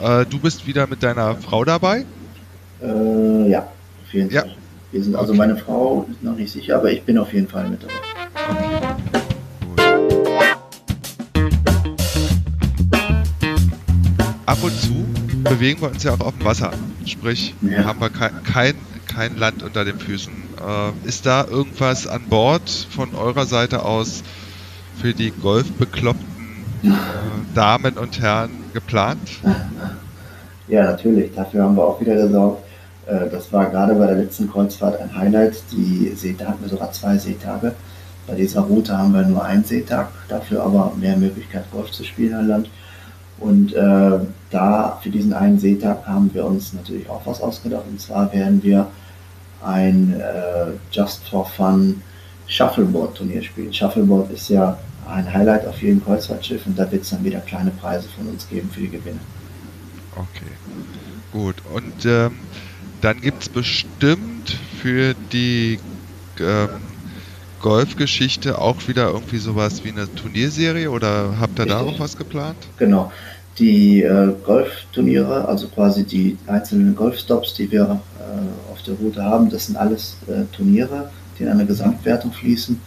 Äh, 0.00 0.26
du 0.26 0.38
bist 0.38 0.66
wieder 0.66 0.86
mit 0.86 1.02
deiner 1.02 1.34
Frau 1.36 1.64
dabei? 1.64 2.04
Äh, 2.82 3.50
ja, 3.50 3.60
auf 3.60 4.12
jeden 4.12 4.30
ja. 4.30 4.42
Fall. 4.42 4.56
Wir 4.92 5.02
sind, 5.02 5.16
also 5.16 5.32
okay. 5.32 5.38
meine 5.38 5.56
Frau 5.56 6.06
ist 6.10 6.22
noch 6.22 6.36
nicht 6.36 6.52
sicher, 6.52 6.76
aber 6.76 6.90
ich 6.90 7.02
bin 7.02 7.18
auf 7.18 7.32
jeden 7.32 7.48
Fall 7.48 7.68
mit 7.68 7.82
dabei. 7.82 7.92
Okay. 8.50 9.26
Ab 14.46 14.58
und 14.62 14.80
zu 14.80 15.04
bewegen 15.42 15.80
wir 15.80 15.90
uns 15.90 16.04
ja 16.04 16.14
auch 16.14 16.20
auf 16.20 16.36
dem 16.38 16.44
Wasser. 16.44 16.70
Sprich, 17.04 17.54
ja. 17.62 17.84
haben 17.84 18.00
wir 18.00 18.10
kein, 18.10 18.42
kein, 18.44 18.74
kein 19.06 19.36
Land 19.36 19.62
unter 19.62 19.84
den 19.84 19.98
Füßen. 19.98 20.32
Äh, 20.56 21.08
ist 21.08 21.26
da 21.26 21.44
irgendwas 21.44 22.06
an 22.06 22.22
Bord 22.28 22.68
von 22.90 23.14
eurer 23.14 23.46
Seite 23.46 23.84
aus 23.84 24.22
für 25.00 25.12
die 25.12 25.30
golfbekloppten 25.30 26.64
äh, 26.84 26.88
Damen 27.54 27.94
und 27.94 28.20
Herren 28.20 28.50
geplant? 28.72 29.20
Ja, 30.68 30.84
natürlich. 30.84 31.34
Dafür 31.34 31.64
haben 31.64 31.76
wir 31.76 31.84
auch 31.84 32.00
wieder 32.00 32.14
gesorgt. 32.14 32.64
Äh, 33.06 33.28
das 33.30 33.52
war 33.52 33.70
gerade 33.70 33.94
bei 33.94 34.06
der 34.06 34.16
letzten 34.16 34.50
Kreuzfahrt 34.50 35.00
ein 35.00 35.14
Highlight. 35.14 35.62
Die 35.72 36.12
Seetage 36.14 36.48
hatten 36.48 36.62
wir 36.62 36.70
sogar 36.70 36.92
zwei 36.92 37.16
Seetage. 37.18 37.72
Bei 38.26 38.34
dieser 38.34 38.62
Route 38.62 38.96
haben 38.96 39.12
wir 39.12 39.22
nur 39.22 39.44
einen 39.44 39.64
Seetag, 39.64 40.08
dafür 40.28 40.64
aber 40.64 40.92
mehr 40.98 41.16
Möglichkeit, 41.16 41.70
Golf 41.70 41.92
zu 41.92 42.02
spielen 42.02 42.34
an 42.34 42.48
Land. 42.48 42.70
Und 43.38 43.72
äh, 43.74 44.18
da 44.50 44.98
für 45.02 45.10
diesen 45.10 45.32
einen 45.32 45.58
Seetag 45.58 46.06
haben 46.06 46.32
wir 46.32 46.44
uns 46.44 46.72
natürlich 46.72 47.08
auch 47.08 47.22
was 47.24 47.40
ausgedacht. 47.40 47.84
Und 47.88 48.00
zwar 48.00 48.32
werden 48.32 48.62
wir 48.62 48.88
ein 49.62 50.20
äh, 50.20 50.72
Just 50.90 51.28
for 51.28 51.46
Fun 51.46 52.02
Shuffleboard-Turnier 52.46 53.42
spielen. 53.42 53.72
Shuffleboard 53.72 54.30
ist 54.30 54.48
ja 54.48 54.78
ein 55.08 55.32
Highlight 55.32 55.66
auf 55.66 55.80
jedem 55.82 56.04
Kreuzfahrtschiff 56.04 56.66
und 56.66 56.78
da 56.78 56.90
wird 56.90 57.02
es 57.02 57.10
dann 57.10 57.24
wieder 57.24 57.40
kleine 57.40 57.70
Preise 57.70 58.08
von 58.16 58.26
uns 58.28 58.48
geben 58.48 58.70
für 58.70 58.80
die 58.80 58.90
Gewinne. 58.90 59.20
Okay, 60.12 60.52
gut. 61.32 61.56
Und 61.72 62.04
ähm, 62.06 62.32
dann 63.00 63.20
gibt 63.20 63.42
es 63.42 63.48
bestimmt 63.48 64.56
für 64.80 65.14
die 65.32 65.78
ähm, 66.40 66.68
Golfgeschichte 67.60 68.58
auch 68.58 68.88
wieder 68.88 69.08
irgendwie 69.08 69.38
sowas 69.38 69.84
wie 69.84 69.90
eine 69.90 70.12
Turnierserie 70.14 70.90
oder 70.90 71.36
habt 71.40 71.58
ihr 71.58 71.64
Richtig. 71.64 71.78
da 71.78 71.80
auch 71.80 71.98
was 71.98 72.16
geplant? 72.16 72.56
Genau. 72.78 73.12
Die 73.58 74.02
äh, 74.02 74.34
Golfturniere, 74.44 75.48
also 75.48 75.68
quasi 75.68 76.04
die 76.04 76.36
einzelnen 76.46 76.94
Golfstops, 76.94 77.54
die 77.54 77.70
wir 77.70 78.00
äh, 78.18 78.72
auf 78.72 78.82
der 78.82 78.94
Route 78.94 79.22
haben, 79.22 79.48
das 79.48 79.66
sind 79.66 79.76
alles 79.76 80.16
äh, 80.26 80.44
Turniere, 80.54 81.10
die 81.38 81.44
in 81.44 81.48
eine 81.48 81.64
Gesamtwertung 81.64 82.32
fließen 82.32 82.78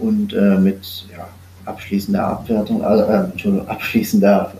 und 0.00 0.32
äh, 0.32 0.58
mit 0.58 1.06
ja, 1.16 1.28
abschließender 1.64 2.26
Abwertung, 2.26 2.82
also, 2.82 3.04
Entschuldigung, 3.04 3.68
abschließender 3.68 4.52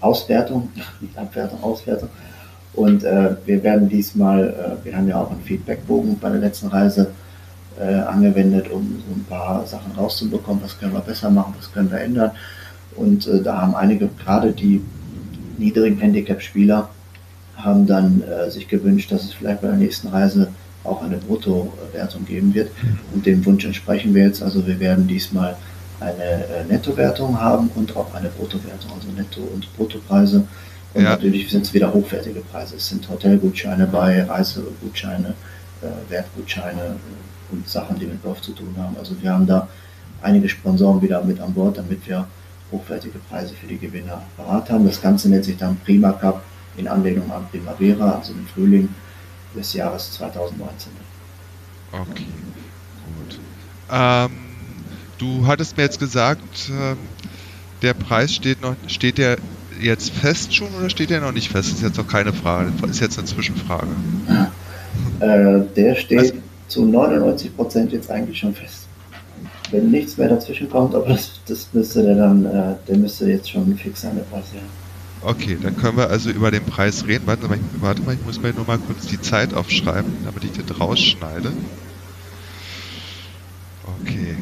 Auswertung, 0.00 0.68
nicht 1.00 1.16
Abwertung, 1.16 1.62
Auswertung. 1.62 2.08
Und 2.72 3.02
wir 3.02 3.62
werden 3.62 3.88
diesmal, 3.88 4.78
wir 4.84 4.96
haben 4.96 5.08
ja 5.08 5.20
auch 5.20 5.30
einen 5.30 5.42
Feedbackbogen 5.42 6.18
bei 6.18 6.30
der 6.30 6.38
letzten 6.38 6.68
Reise 6.68 7.10
angewendet, 8.06 8.70
um 8.70 9.02
so 9.06 9.14
ein 9.14 9.24
paar 9.28 9.66
Sachen 9.66 9.92
rauszubekommen, 9.92 10.62
was 10.62 10.78
können 10.78 10.92
wir 10.92 11.00
besser 11.00 11.30
machen, 11.30 11.54
was 11.58 11.72
können 11.72 11.90
wir 11.90 12.00
ändern. 12.00 12.30
Und 12.96 13.26
äh, 13.26 13.42
da 13.42 13.60
haben 13.60 13.74
einige, 13.74 14.08
gerade 14.22 14.52
die 14.52 14.82
niedrigen 15.58 15.98
Handicap-Spieler, 15.98 16.88
haben 17.56 17.86
dann 17.86 18.22
äh, 18.22 18.50
sich 18.50 18.68
gewünscht, 18.68 19.12
dass 19.12 19.24
es 19.24 19.32
vielleicht 19.32 19.60
bei 19.60 19.68
der 19.68 19.76
nächsten 19.76 20.08
Reise 20.08 20.48
auch 20.84 21.02
eine 21.02 21.18
Bruttowertung 21.18 22.24
geben 22.24 22.54
wird. 22.54 22.70
Und 23.12 23.26
dem 23.26 23.44
Wunsch 23.44 23.64
entsprechen 23.64 24.14
wir 24.14 24.24
jetzt. 24.24 24.42
Also 24.42 24.66
wir 24.66 24.80
werden 24.80 25.06
diesmal 25.06 25.56
eine 26.00 26.14
äh, 26.22 26.64
Nettowertung 26.68 27.38
haben 27.38 27.70
und 27.74 27.94
auch 27.96 28.14
eine 28.14 28.28
Bruttowertung, 28.28 28.92
also 28.94 29.08
Netto- 29.14 29.48
und 29.54 29.70
Bruttopreise. 29.76 30.46
Und 30.94 31.04
ja. 31.04 31.10
natürlich 31.10 31.50
sind 31.50 31.66
es 31.66 31.74
wieder 31.74 31.92
hochwertige 31.92 32.40
Preise. 32.40 32.76
Es 32.76 32.88
sind 32.88 33.08
Hotelgutscheine 33.08 33.86
bei, 33.86 34.24
Reisegutscheine, 34.24 35.34
äh, 35.82 36.10
Wertgutscheine 36.10 36.80
äh, 36.80 37.52
und 37.52 37.68
Sachen, 37.68 37.98
die 37.98 38.06
mit 38.06 38.22
Golf 38.22 38.40
zu 38.40 38.52
tun 38.52 38.74
haben. 38.78 38.96
Also 38.98 39.14
wir 39.20 39.30
haben 39.30 39.46
da 39.46 39.68
einige 40.22 40.48
Sponsoren 40.48 41.02
wieder 41.02 41.22
mit 41.22 41.40
an 41.40 41.52
Bord, 41.52 41.78
damit 41.78 42.08
wir 42.08 42.26
hochwertige 42.72 43.18
Preise 43.28 43.54
für 43.54 43.66
die 43.66 43.78
Gewinner 43.78 44.22
parat 44.36 44.70
haben. 44.70 44.86
Das 44.86 45.00
Ganze 45.00 45.28
nennt 45.28 45.44
sich 45.44 45.56
dann 45.56 45.76
Prima 45.84 46.12
Cup 46.12 46.42
in 46.76 46.88
Anlehnung 46.88 47.30
an 47.30 47.46
Primavera, 47.50 48.12
also 48.12 48.32
im 48.32 48.46
Frühling 48.46 48.88
des 49.54 49.72
Jahres 49.74 50.12
2019. 50.12 50.92
Okay, 51.92 52.26
gut. 53.18 53.38
Ähm, 53.90 54.30
du 55.18 55.46
hattest 55.46 55.76
mir 55.76 55.82
jetzt 55.84 55.98
gesagt, 55.98 56.70
äh, 56.70 56.94
der 57.82 57.94
Preis 57.94 58.34
steht 58.34 58.62
noch, 58.62 58.76
steht 58.86 59.18
der 59.18 59.38
jetzt 59.80 60.10
fest 60.10 60.54
schon 60.54 60.68
oder 60.74 60.90
steht 60.90 61.10
der 61.10 61.20
noch 61.20 61.32
nicht 61.32 61.50
fest? 61.50 61.70
Das 61.70 61.78
ist 61.78 61.82
jetzt 61.82 61.96
noch 61.96 62.06
keine 62.06 62.32
Frage, 62.32 62.72
das 62.80 62.90
ist 62.90 63.00
jetzt 63.00 63.18
eine 63.18 63.26
Zwischenfrage. 63.26 63.88
Äh, 65.20 65.60
der 65.74 65.94
steht 65.96 66.34
Was? 66.34 66.68
zu 66.68 66.84
99 66.84 67.56
Prozent 67.56 67.92
jetzt 67.92 68.10
eigentlich 68.10 68.38
schon 68.38 68.54
fest 68.54 68.89
wenn 69.70 69.90
nichts 69.90 70.16
mehr 70.16 70.28
dazwischen 70.28 70.68
kommt, 70.70 70.94
aber 70.94 71.08
das, 71.08 71.40
das 71.46 71.68
müsste 71.72 72.02
der 72.02 72.16
dann, 72.16 72.44
äh, 72.44 72.74
der 72.88 72.96
müsste 72.96 73.28
jetzt 73.28 73.50
schon 73.50 73.76
fix 73.76 74.02
sein, 74.02 74.16
der 74.16 74.22
Preis, 74.24 74.46
ja. 74.54 74.60
Okay, 75.22 75.58
dann 75.62 75.76
können 75.76 75.98
wir 75.98 76.08
also 76.08 76.30
über 76.30 76.50
den 76.50 76.64
Preis 76.64 77.06
reden. 77.06 77.26
Warte 77.26 77.46
mal, 77.46 77.56
ich, 77.56 77.82
warte 77.82 78.02
mal, 78.02 78.14
ich 78.14 78.24
muss 78.24 78.40
mir 78.40 78.54
nur 78.54 78.66
mal 78.66 78.78
kurz 78.78 79.06
die 79.06 79.20
Zeit 79.20 79.52
aufschreiben, 79.52 80.10
damit 80.24 80.44
ich 80.44 80.52
das 80.52 80.80
rausschneide. 80.80 81.52
Okay. 84.02 84.36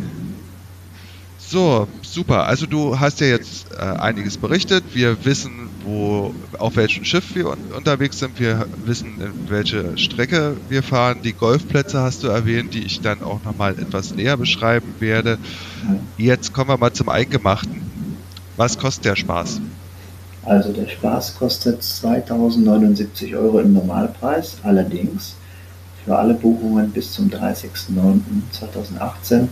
So, 1.51 1.89
super. 2.03 2.45
Also 2.45 2.67
du 2.67 3.01
hast 3.01 3.21
ja 3.21 3.29
jetzt 3.29 3.73
äh, 3.73 3.81
einiges 3.81 4.37
berichtet. 4.37 4.85
Wir 4.93 5.25
wissen, 5.25 5.71
wo, 5.83 6.35
auf 6.59 6.77
welchem 6.77 7.07
Schiff 7.07 7.35
wir 7.35 7.49
un 7.49 7.57
unterwegs 7.75 8.19
sind. 8.19 8.39
Wir 8.39 8.67
wissen, 8.85 9.15
welche 9.49 9.97
Strecke 9.97 10.59
wir 10.69 10.83
fahren. 10.83 11.21
Die 11.25 11.33
Golfplätze 11.33 12.03
hast 12.03 12.23
du 12.23 12.29
erwähnt, 12.29 12.75
die 12.75 12.85
ich 12.85 13.01
dann 13.01 13.23
auch 13.23 13.43
nochmal 13.45 13.79
etwas 13.79 14.15
näher 14.15 14.37
beschreiben 14.37 14.95
werde. 14.99 15.39
Jetzt 16.19 16.53
kommen 16.53 16.69
wir 16.69 16.77
mal 16.77 16.93
zum 16.93 17.09
Eingemachten. 17.09 17.81
Was 18.59 18.79
kostet 18.79 19.07
der 19.07 19.17
Spaß? 19.17 19.63
Also 20.45 20.75
der 20.75 20.89
Spaß 20.89 21.39
kostet 21.39 21.83
2079 21.83 23.35
Euro 23.35 23.61
im 23.61 23.73
Normalpreis. 23.73 24.59
Allerdings 24.65 25.35
für 26.05 26.15
alle 26.15 26.35
Buchungen 26.35 26.91
bis 26.91 27.13
zum 27.13 27.31
30.09.2018 27.31 29.49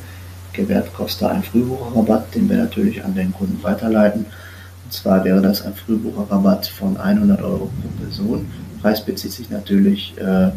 gewährt 0.56 0.92
Costa 0.94 1.28
einen 1.28 1.42
Frühbucherrabatt, 1.42 2.34
den 2.34 2.48
wir 2.48 2.56
natürlich 2.56 3.04
an 3.04 3.14
den 3.14 3.32
Kunden 3.32 3.62
weiterleiten. 3.62 4.26
Und 4.84 4.92
zwar 4.92 5.24
wäre 5.24 5.40
das 5.40 5.62
ein 5.62 5.74
Frühbucherrabatt 5.74 6.66
von 6.66 6.96
100 6.96 7.42
Euro 7.42 7.70
pro 7.80 8.04
Person. 8.04 8.46
Preis 8.80 9.04
bezieht 9.04 9.32
sich 9.32 9.50
natürlich 9.50 10.14
äh, 10.18 10.50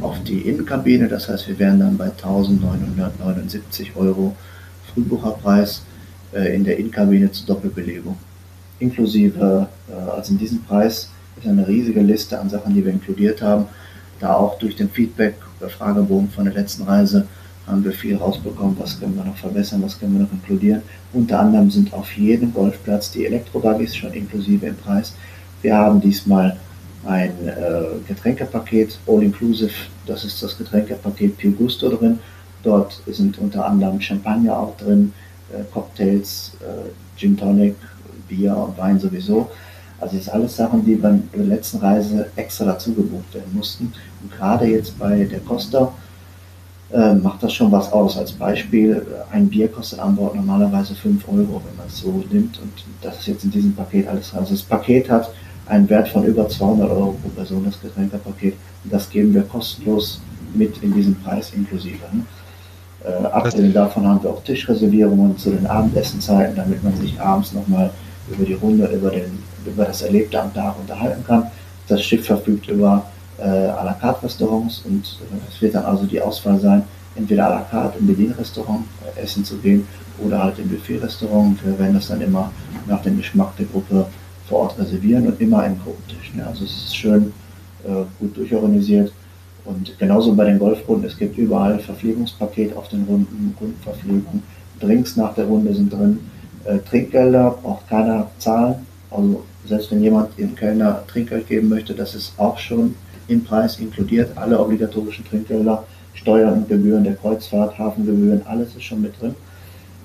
auf 0.00 0.22
die 0.24 0.40
Innenkabine, 0.40 1.08
das 1.08 1.28
heißt, 1.28 1.48
wir 1.48 1.58
wären 1.58 1.80
dann 1.80 1.96
bei 1.96 2.06
1979 2.06 3.92
Euro 3.96 4.34
Frühbucherpreis 4.92 5.82
äh, 6.34 6.54
in 6.54 6.64
der 6.64 6.78
Innenkabine 6.78 7.30
zur 7.30 7.46
Doppelbelegung. 7.46 8.16
Inklusive, 8.78 9.68
äh, 9.88 10.10
also 10.10 10.32
in 10.32 10.38
diesem 10.38 10.62
Preis 10.62 11.10
ist 11.36 11.46
eine 11.46 11.66
riesige 11.66 12.00
Liste 12.00 12.38
an 12.38 12.48
Sachen, 12.48 12.74
die 12.74 12.84
wir 12.84 12.92
inkludiert 12.92 13.42
haben, 13.42 13.66
da 14.20 14.34
auch 14.34 14.58
durch 14.58 14.76
den 14.76 14.88
Feedback, 14.88 15.34
der 15.60 15.68
Fragebogen 15.68 16.30
von 16.30 16.44
der 16.44 16.54
letzten 16.54 16.84
Reise 16.84 17.26
haben 17.66 17.84
wir 17.84 17.92
viel 17.92 18.16
rausbekommen, 18.16 18.76
was 18.78 19.00
können 19.00 19.16
wir 19.16 19.24
noch 19.24 19.36
verbessern, 19.36 19.82
was 19.82 19.98
können 19.98 20.14
wir 20.14 20.22
noch 20.24 20.32
inkludieren. 20.32 20.82
Unter 21.12 21.40
anderem 21.40 21.70
sind 21.70 21.92
auf 21.94 22.12
jedem 22.12 22.52
Golfplatz 22.52 23.10
die 23.10 23.26
Elektrobuggies 23.26 23.96
schon 23.96 24.12
inklusive 24.12 24.66
im 24.66 24.76
Preis. 24.76 25.14
Wir 25.62 25.76
haben 25.76 26.00
diesmal 26.00 26.56
ein 27.06 27.30
äh, 27.46 27.98
Getränkepaket, 28.06 28.98
All-Inclusive, 29.06 29.72
das 30.06 30.24
ist 30.24 30.42
das 30.42 30.56
Getränkepaket 30.56 31.36
Pio 31.36 31.52
Gusto 31.52 31.88
drin. 31.88 32.18
Dort 32.62 33.00
sind 33.06 33.38
unter 33.38 33.66
anderem 33.66 34.00
Champagner 34.00 34.58
auch 34.58 34.76
drin, 34.76 35.12
äh, 35.52 35.62
Cocktails, 35.72 36.52
äh, 36.60 36.90
Gin 37.18 37.36
Tonic, 37.36 37.76
Bier 38.28 38.56
und 38.56 38.76
Wein 38.78 38.98
sowieso. 38.98 39.50
Also 40.00 40.16
das 40.16 40.26
ist 40.26 40.32
alles 40.32 40.56
Sachen, 40.56 40.84
die 40.84 40.96
bei 40.96 41.18
der 41.34 41.44
letzten 41.44 41.78
Reise 41.78 42.26
extra 42.36 42.64
dazu 42.66 42.92
gebucht 42.94 43.32
werden 43.34 43.54
mussten. 43.54 43.92
Und 44.22 44.32
gerade 44.32 44.66
jetzt 44.66 44.98
bei 44.98 45.24
der 45.24 45.40
Costa 45.40 45.92
äh, 46.92 47.14
macht 47.14 47.42
das 47.42 47.52
schon 47.52 47.72
was 47.72 47.92
aus. 47.92 48.16
Als 48.16 48.32
Beispiel, 48.32 49.04
ein 49.30 49.48
Bier 49.48 49.68
kostet 49.68 49.98
an 49.98 50.16
Bord 50.16 50.34
normalerweise 50.34 50.94
5 50.94 51.26
Euro, 51.28 51.62
wenn 51.64 51.76
man 51.76 51.86
es 51.86 51.98
so 51.98 52.24
nimmt. 52.30 52.58
Und 52.60 52.72
das 53.02 53.20
ist 53.20 53.26
jetzt 53.26 53.44
in 53.44 53.50
diesem 53.50 53.74
Paket 53.74 54.06
alles. 54.06 54.34
Also 54.34 54.52
das 54.52 54.62
Paket 54.62 55.08
hat 55.10 55.30
einen 55.66 55.88
Wert 55.88 56.08
von 56.08 56.24
über 56.24 56.48
200 56.48 56.90
Euro 56.90 57.16
pro 57.22 57.28
Person, 57.30 57.64
das 57.64 57.80
Getränkepaket. 57.80 58.54
Und 58.84 58.92
das 58.92 59.08
geben 59.08 59.32
wir 59.32 59.42
kostenlos 59.42 60.20
mit 60.54 60.82
in 60.82 60.92
diesem 60.92 61.14
Preis 61.16 61.52
inklusive. 61.54 62.04
Ne? 62.12 62.22
Äh, 63.04 63.26
abgesehen 63.26 63.72
davon 63.72 64.06
haben 64.06 64.22
wir 64.22 64.30
auch 64.30 64.42
Tischreservierungen 64.44 65.36
zu 65.36 65.50
den 65.50 65.66
Abendessenzeiten, 65.66 66.56
damit 66.56 66.82
man 66.82 66.96
sich 66.96 67.20
abends 67.20 67.52
nochmal 67.52 67.90
über 68.30 68.44
die 68.44 68.54
Runde, 68.54 68.86
über, 68.86 69.10
den, 69.10 69.38
über 69.66 69.84
das 69.84 70.02
Erlebte 70.02 70.40
am 70.40 70.52
Tag 70.54 70.78
unterhalten 70.78 71.24
kann. 71.26 71.50
Das 71.88 72.02
Schiff 72.02 72.24
verfügt 72.24 72.68
über 72.68 73.04
äh, 73.38 73.42
à 73.42 73.84
la 73.84 73.94
carte 73.94 74.24
Restaurants 74.24 74.82
und 74.84 75.04
äh, 75.04 75.52
es 75.52 75.60
wird 75.60 75.74
dann 75.74 75.84
also 75.84 76.04
die 76.04 76.20
Auswahl 76.20 76.58
sein, 76.60 76.82
entweder 77.16 77.46
à 77.46 77.50
la 77.50 77.60
carte 77.62 77.98
im 77.98 78.06
Bedienrestaurant 78.06 78.84
äh, 79.16 79.20
essen 79.20 79.44
zu 79.44 79.56
gehen 79.58 79.86
oder 80.18 80.42
halt 80.42 80.58
im 80.58 80.68
Buffet-Restaurant. 80.68 81.64
Wir 81.64 81.78
werden 81.78 81.94
das 81.94 82.08
dann 82.08 82.20
immer 82.20 82.50
nach 82.86 83.02
dem 83.02 83.16
Geschmack 83.16 83.56
der 83.56 83.66
Gruppe 83.66 84.06
vor 84.48 84.60
Ort 84.60 84.78
reservieren 84.78 85.26
und 85.26 85.40
immer 85.40 85.64
im 85.66 85.78
Gruppentisch. 85.82 86.34
Ne? 86.34 86.46
Also 86.46 86.64
es 86.64 86.70
ist 86.70 86.96
schön 86.96 87.32
äh, 87.84 88.04
gut 88.20 88.36
durchorganisiert. 88.36 89.12
Und 89.64 89.98
genauso 89.98 90.34
bei 90.34 90.44
den 90.44 90.58
Golfrunden, 90.58 91.06
es 91.06 91.16
gibt 91.16 91.38
überall 91.38 91.78
Verpflegungspaket 91.78 92.76
auf 92.76 92.88
den 92.88 93.04
Runden, 93.04 93.54
Rundenverpflegung. 93.58 94.42
Drinks 94.78 95.16
nach 95.16 95.34
der 95.34 95.46
Runde 95.46 95.74
sind 95.74 95.92
drin. 95.92 96.20
Äh, 96.64 96.78
Trinkgelder 96.78 97.58
braucht 97.62 97.88
keiner 97.88 98.30
zahlen. 98.38 98.86
Also 99.10 99.42
selbst 99.66 99.90
wenn 99.90 100.02
jemand 100.02 100.36
dem 100.38 100.54
Kellner 100.54 101.02
Trinkgeld 101.06 101.48
geben 101.48 101.70
möchte, 101.70 101.94
das 101.94 102.14
ist 102.14 102.38
auch 102.38 102.58
schon 102.58 102.94
im 103.28 103.44
Preis 103.44 103.78
inkludiert, 103.78 104.36
alle 104.36 104.58
obligatorischen 104.58 105.24
Trinkgelder, 105.24 105.84
Steuern 106.14 106.54
und 106.54 106.68
Gebühren 106.68 107.04
der 107.04 107.16
Kreuzfahrt, 107.16 107.78
Hafengebühren, 107.78 108.42
alles 108.46 108.74
ist 108.76 108.84
schon 108.84 109.02
mit 109.02 109.20
drin. 109.20 109.34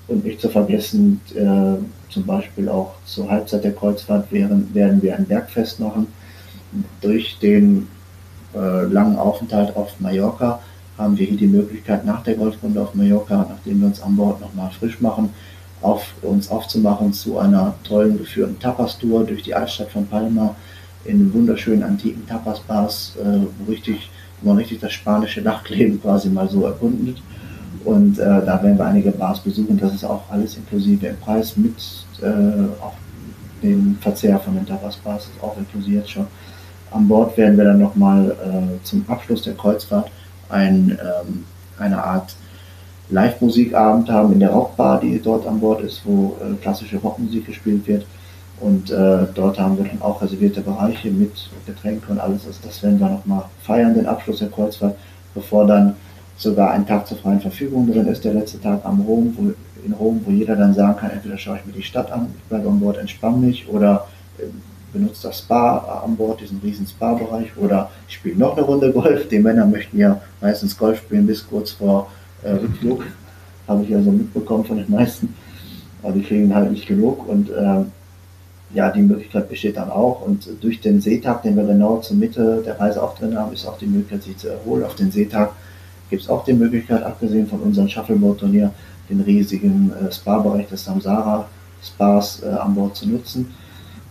Und 0.08 0.24
nicht 0.24 0.40
zu 0.40 0.48
vergessen, 0.48 1.20
äh, 1.34 2.12
zum 2.12 2.26
Beispiel 2.26 2.68
auch 2.68 2.94
zur 3.04 3.30
Halbzeit 3.30 3.62
der 3.62 3.72
Kreuzfahrt 3.72 4.32
werden, 4.32 4.68
werden 4.74 5.00
wir 5.02 5.16
ein 5.16 5.24
Bergfest 5.24 5.78
machen. 5.78 6.08
Durch 7.00 7.38
den 7.38 7.86
äh, 8.54 8.84
langen 8.86 9.16
Aufenthalt 9.16 9.76
auf 9.76 10.00
Mallorca 10.00 10.60
haben 10.98 11.16
wir 11.16 11.26
hier 11.26 11.38
die 11.38 11.46
Möglichkeit, 11.46 12.04
nach 12.04 12.22
der 12.24 12.34
Golfrunde 12.34 12.80
auf 12.80 12.94
Mallorca, 12.94 13.46
nachdem 13.48 13.80
wir 13.80 13.86
uns 13.86 14.02
an 14.02 14.16
Bord 14.16 14.40
nochmal 14.40 14.70
frisch 14.78 15.00
machen, 15.00 15.30
auf, 15.80 16.12
uns 16.22 16.50
aufzumachen 16.50 17.12
zu 17.12 17.38
einer 17.38 17.74
tollen 17.84 18.18
geführten 18.18 18.58
Tapas-Tour 18.58 19.24
durch 19.24 19.42
die 19.42 19.54
Altstadt 19.54 19.90
von 19.90 20.06
Palma 20.06 20.54
in 21.04 21.32
wunderschönen 21.32 21.82
antiken 21.82 22.26
Tapas-Bars, 22.26 23.16
äh, 23.22 23.40
wo, 23.58 23.70
richtig, 23.70 24.10
wo 24.40 24.48
man 24.48 24.58
richtig 24.58 24.80
das 24.80 24.92
spanische 24.92 25.40
Nachtleben 25.40 26.00
quasi 26.00 26.28
mal 26.28 26.48
so 26.48 26.64
erkundet. 26.64 27.22
Und 27.84 28.18
äh, 28.18 28.24
da 28.24 28.62
werden 28.62 28.76
wir 28.76 28.86
einige 28.86 29.10
Bars 29.10 29.40
besuchen. 29.40 29.78
Das 29.78 29.94
ist 29.94 30.04
auch 30.04 30.22
alles 30.30 30.56
inklusive 30.56 31.06
im 31.06 31.16
Preis 31.16 31.56
mit 31.56 31.74
äh, 32.20 32.26
auch 32.82 32.94
dem 33.62 33.96
Verzehr 34.00 34.38
von 34.38 34.54
den 34.54 34.66
Tapas-Bars 34.66 35.24
ist 35.24 35.42
auch 35.42 35.56
inklusiert 35.56 36.08
schon. 36.08 36.26
An 36.90 37.06
Bord 37.06 37.36
werden 37.36 37.56
wir 37.56 37.64
dann 37.64 37.78
nochmal 37.78 38.30
äh, 38.30 38.84
zum 38.84 39.04
Abschluss 39.08 39.42
der 39.42 39.54
Kreuzfahrt 39.54 40.10
ein, 40.48 40.98
ähm, 41.00 41.44
eine 41.78 42.02
Art 42.02 42.34
Live-Musikabend 43.10 44.08
haben 44.10 44.32
in 44.32 44.40
der 44.40 44.50
Rockbar, 44.50 45.00
die 45.00 45.20
dort 45.20 45.46
an 45.46 45.60
Bord 45.60 45.82
ist, 45.82 46.02
wo 46.04 46.36
äh, 46.40 46.54
klassische 46.60 46.96
Rockmusik 46.98 47.46
gespielt 47.46 47.86
wird. 47.86 48.06
Und 48.60 48.90
äh, 48.90 49.26
dort 49.34 49.58
haben 49.58 49.78
wir 49.78 49.84
dann 49.84 50.02
auch 50.02 50.20
reservierte 50.20 50.60
Bereiche 50.60 51.10
mit 51.10 51.32
Getränken 51.66 52.12
und 52.12 52.20
alles. 52.20 52.46
Also 52.46 52.58
das 52.62 52.82
werden 52.82 53.00
wir 53.00 53.08
nochmal 53.08 53.44
feiern, 53.62 53.94
den 53.94 54.06
Abschluss 54.06 54.40
der 54.40 54.48
Kreuzfahrt, 54.48 54.96
bevor 55.34 55.66
dann 55.66 55.96
sogar 56.36 56.70
ein 56.72 56.86
Tag 56.86 57.06
zur 57.06 57.16
freien 57.18 57.40
Verfügung 57.40 57.90
drin 57.90 58.06
ist, 58.06 58.24
der 58.24 58.34
letzte 58.34 58.60
Tag 58.60 58.80
am 58.84 59.00
Rom, 59.00 59.34
wo, 59.36 59.52
in 59.84 59.92
Rom, 59.92 60.20
wo 60.24 60.30
jeder 60.30 60.56
dann 60.56 60.74
sagen 60.74 60.96
kann, 60.98 61.10
entweder 61.10 61.38
schaue 61.38 61.58
ich 61.58 61.66
mir 61.66 61.72
die 61.72 61.82
Stadt 61.82 62.10
an, 62.12 62.28
ich 62.36 62.42
bleibe 62.44 62.68
an 62.68 62.80
Bord, 62.80 62.98
entspanne 62.98 63.38
mich 63.38 63.68
oder 63.68 64.06
äh, 64.38 64.44
benutze 64.92 65.28
das 65.28 65.38
Spa 65.38 66.02
an 66.04 66.16
Bord, 66.16 66.40
diesen 66.40 66.60
riesen 66.60 66.86
Spa-Bereich 66.86 67.56
oder 67.56 67.90
ich 68.08 68.14
spiele 68.14 68.36
noch 68.36 68.56
eine 68.56 68.66
Runde 68.66 68.92
Golf. 68.92 69.28
Die 69.28 69.38
Männer 69.38 69.66
möchten 69.66 69.98
ja 69.98 70.20
meistens 70.40 70.76
Golf 70.76 70.98
spielen 70.98 71.26
bis 71.26 71.46
kurz 71.46 71.72
vor 71.72 72.10
äh, 72.42 72.50
Rückflug. 72.50 73.04
Habe 73.68 73.84
ich 73.84 73.90
ja 73.90 74.02
so 74.02 74.10
mitbekommen 74.10 74.64
von 74.64 74.78
den 74.78 74.90
meisten. 74.90 75.34
Aber 76.02 76.12
die 76.12 76.22
kriegen 76.22 76.54
halt 76.54 76.72
nicht 76.72 76.86
genug 76.86 77.28
und 77.28 77.50
äh, 77.50 77.84
ja, 78.72 78.90
die 78.90 79.02
Möglichkeit 79.02 79.48
besteht 79.48 79.76
dann 79.76 79.90
auch. 79.90 80.22
Und 80.24 80.48
durch 80.60 80.80
den 80.80 81.00
Seetag, 81.00 81.42
den 81.42 81.56
wir 81.56 81.64
genau 81.64 81.98
zur 81.98 82.16
Mitte 82.16 82.62
der 82.64 82.78
Reise 82.78 83.02
auch 83.02 83.16
drin 83.16 83.36
haben, 83.36 83.52
ist 83.52 83.66
auch 83.66 83.78
die 83.78 83.86
Möglichkeit, 83.86 84.22
sich 84.22 84.36
zu 84.36 84.48
erholen. 84.48 84.84
Auf 84.84 84.94
den 84.94 85.10
Seetag 85.10 85.50
gibt 86.08 86.22
es 86.22 86.28
auch 86.28 86.44
die 86.44 86.52
Möglichkeit, 86.52 87.02
abgesehen 87.02 87.46
von 87.48 87.60
unserem 87.60 87.88
Shuffleboat-Turnier, 87.88 88.72
den 89.08 89.20
riesigen 89.22 89.92
äh, 89.92 90.12
Spa-Bereich 90.12 90.68
des 90.68 90.84
Samsara 90.84 91.48
Spas 91.82 92.42
äh, 92.42 92.48
an 92.48 92.74
Bord 92.74 92.96
zu 92.96 93.08
nutzen. 93.08 93.52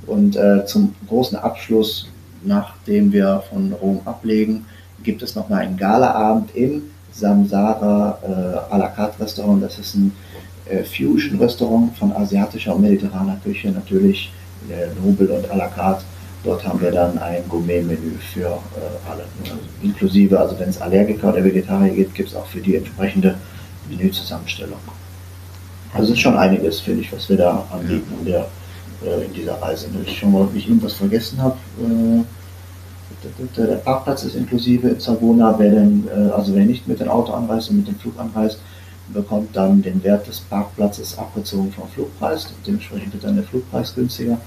Und 0.06 0.36
äh, 0.36 0.66
zum 0.66 0.96
großen 1.08 1.38
Abschluss, 1.38 2.08
nachdem 2.44 3.14
wir 3.14 3.44
von 3.50 3.72
Rom 3.74 4.02
ablegen, 4.06 4.66
gibt 5.04 5.22
es 5.22 5.36
nochmal 5.36 5.62
einen 5.62 5.78
Galaabend 5.78 6.54
im 6.56 6.84
Samsara 7.14 8.20
äh, 8.24 8.74
à 8.74 8.78
la 8.78 8.88
carte 8.88 9.22
Restaurant. 9.24 9.64
Das 9.64 9.80
ist 9.80 9.96
ein 9.96 10.12
äh, 10.66 10.84
Fusion-Restaurant 10.84 11.96
von 11.98 12.12
asiatischer 12.12 12.76
und 12.76 12.82
mediterraner 12.82 13.40
Küche, 13.44 13.72
natürlich 13.72 14.32
äh, 14.34 14.39
Nobel 15.04 15.28
und 15.32 15.50
à 15.50 15.56
la 15.56 15.68
carte. 15.68 16.04
Dort 16.44 16.66
haben 16.66 16.80
wir 16.80 16.92
dann 16.92 17.18
ein 17.18 17.44
Gourmet-Menü 17.50 18.18
für 18.34 18.46
äh, 18.48 19.12
alle, 19.12 19.26
also 19.44 19.60
inklusive, 19.82 20.40
also 20.40 20.58
wenn 20.58 20.70
es 20.70 20.80
Allergiker 20.80 21.34
oder 21.34 21.44
Vegetarier 21.44 21.94
gibt, 21.94 22.16
gibt 22.16 22.30
es 22.30 22.36
auch 22.36 22.46
für 22.46 22.62
die 22.62 22.78
entsprechende 22.78 23.36
Menüzusammenstellung. 23.90 24.80
Also 25.94 26.06
es 26.06 26.18
ist 26.18 26.20
schon 26.22 26.38
einiges, 26.38 26.80
finde 26.80 27.02
ich, 27.02 27.12
was 27.12 27.28
wir 27.30 27.38
da 27.38 27.66
anbieten 27.72 28.14
in, 28.20 28.26
der, 28.26 28.48
äh, 29.06 29.26
in 29.26 29.34
dieser 29.34 29.62
Reise. 29.62 29.88
Ich 30.06 30.18
schaue 30.18 30.30
mal, 30.30 30.42
ob 30.44 30.56
ich 30.56 30.68
irgendwas 30.68 30.94
vergessen 30.94 31.42
habe. 31.42 31.58
Äh, 31.82 32.24
der 33.58 33.76
Parkplatz 33.78 34.24
ist 34.24 34.36
inklusive 34.36 34.88
in 34.88 35.00
Savona. 35.00 35.54
Wer 35.58 35.72
denn, 35.72 36.08
äh, 36.08 36.32
also 36.32 36.56
wer 36.56 36.64
nicht 36.64 36.88
mit 36.88 37.02
dem 37.02 37.10
Auto 37.10 37.34
anreist 37.34 37.70
und 37.70 37.78
mit 37.78 37.88
dem 37.88 38.00
Flug 38.00 38.18
anreist, 38.18 38.60
bekommt 39.14 39.56
dann 39.56 39.82
den 39.82 40.04
Wert 40.04 40.28
des 40.28 40.40
Parkplatzes 40.40 41.18
abgezogen 41.18 41.72
vom 41.72 41.88
Flugpreis. 41.90 42.48
Dementsprechend 42.66 43.14
wird 43.14 43.24
dann 43.24 43.36
der 43.36 43.46
Flugpreis 43.46 43.94
günstiger. 43.96 44.38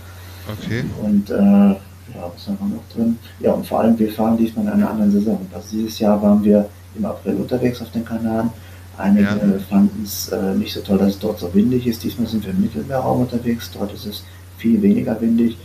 Okay. 0.47 0.85
Und 1.03 1.31
äh, 1.31 1.35
ja, 1.35 2.31
was 2.35 2.47
haben 2.47 2.59
wir 2.61 2.77
noch 2.77 2.89
drin? 2.95 3.19
Ja, 3.41 3.53
und 3.53 3.67
vor 3.67 3.81
allem, 3.81 3.99
wir 3.99 4.13
fahren 4.13 4.37
diesmal 4.37 4.67
in 4.67 4.73
einer 4.73 4.91
anderen 4.91 5.13
Saison. 5.13 5.41
Also 5.53 5.69
dieses 5.73 5.99
Jahr 5.99 6.21
waren 6.23 6.43
wir 6.43 6.69
im 6.97 7.05
April 7.05 7.37
unterwegs 7.37 7.81
auf 7.81 7.91
den 7.91 8.05
Kanaren. 8.05 8.51
Einige 8.99 9.23
ja. 9.23 9.59
fanden 9.69 10.03
es 10.05 10.29
äh, 10.29 10.55
nicht 10.55 10.73
so 10.75 10.81
toll, 10.81 10.99
dass 10.99 11.11
es 11.11 11.19
dort 11.19 11.39
so 11.39 11.53
windig 11.55 11.87
ist. 11.87 12.03
Diesmal 12.05 12.27
sind 12.27 12.45
wir 12.45 12.53
im 12.53 12.61
Mittelmeerraum 12.61 13.23
unterwegs. 13.23 13.71
Dort 13.73 13.93
ist 13.95 14.07
es 14.07 14.25
viel 14.59 14.81
weniger 14.83 15.19
windig. 15.21 15.57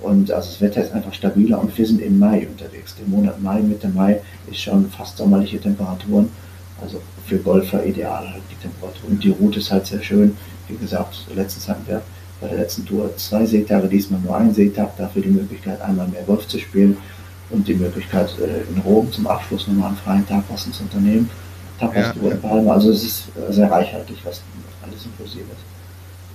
Und 0.00 0.32
also 0.32 0.48
das 0.50 0.60
Wetter 0.60 0.82
ist 0.82 0.92
einfach 0.92 1.14
stabiler 1.14 1.60
und 1.60 1.76
wir 1.76 1.86
sind 1.86 2.00
im 2.00 2.18
Mai 2.18 2.46
unterwegs. 2.48 2.96
Der 2.96 3.06
Monat 3.06 3.40
Mai, 3.40 3.60
Mitte 3.60 3.88
Mai 3.88 4.20
ist 4.50 4.58
schon 4.58 4.90
fast 4.90 5.16
sommerliche 5.16 5.60
Temperaturen. 5.60 6.28
Also 6.80 7.00
für 7.26 7.38
Golfer 7.38 7.84
ideal 7.84 8.28
halt 8.28 8.42
die 8.50 8.56
Temperatur. 8.56 9.10
Und 9.10 9.22
die 9.22 9.30
Route 9.30 9.58
ist 9.58 9.70
halt 9.70 9.86
sehr 9.86 10.02
schön. 10.02 10.36
Wie 10.68 10.76
gesagt, 10.76 11.26
letztens 11.34 11.68
hatten 11.68 11.86
wir 11.86 12.02
bei 12.40 12.48
der 12.48 12.58
letzten 12.58 12.84
Tour 12.84 13.16
zwei 13.16 13.46
Seetage, 13.46 13.88
diesmal 13.88 14.20
nur 14.20 14.36
ein 14.36 14.52
Seetag, 14.52 14.96
dafür 14.96 15.22
die 15.22 15.28
Möglichkeit, 15.28 15.80
einmal 15.80 16.08
mehr 16.08 16.22
Golf 16.22 16.46
zu 16.48 16.58
spielen 16.58 16.96
und 17.50 17.68
die 17.68 17.74
Möglichkeit, 17.74 18.30
äh, 18.40 18.62
in 18.74 18.80
Rom 18.80 19.10
zum 19.12 19.26
Abschluss 19.26 19.68
nochmal 19.68 19.88
einen 19.88 19.96
freien 19.96 20.26
Tag 20.26 20.44
was 20.48 20.70
zu 20.70 20.82
unternehmen. 20.82 21.30
Tapas 21.78 22.14
ja, 22.20 22.30
in 22.30 22.40
Palma, 22.40 22.72
also 22.72 22.90
es 22.90 23.04
ist 23.04 23.24
äh, 23.36 23.52
sehr 23.52 23.70
reichhaltig, 23.70 24.16
was 24.24 24.42
alles 24.82 25.04
inklusive 25.04 25.44
ist. 25.44 25.72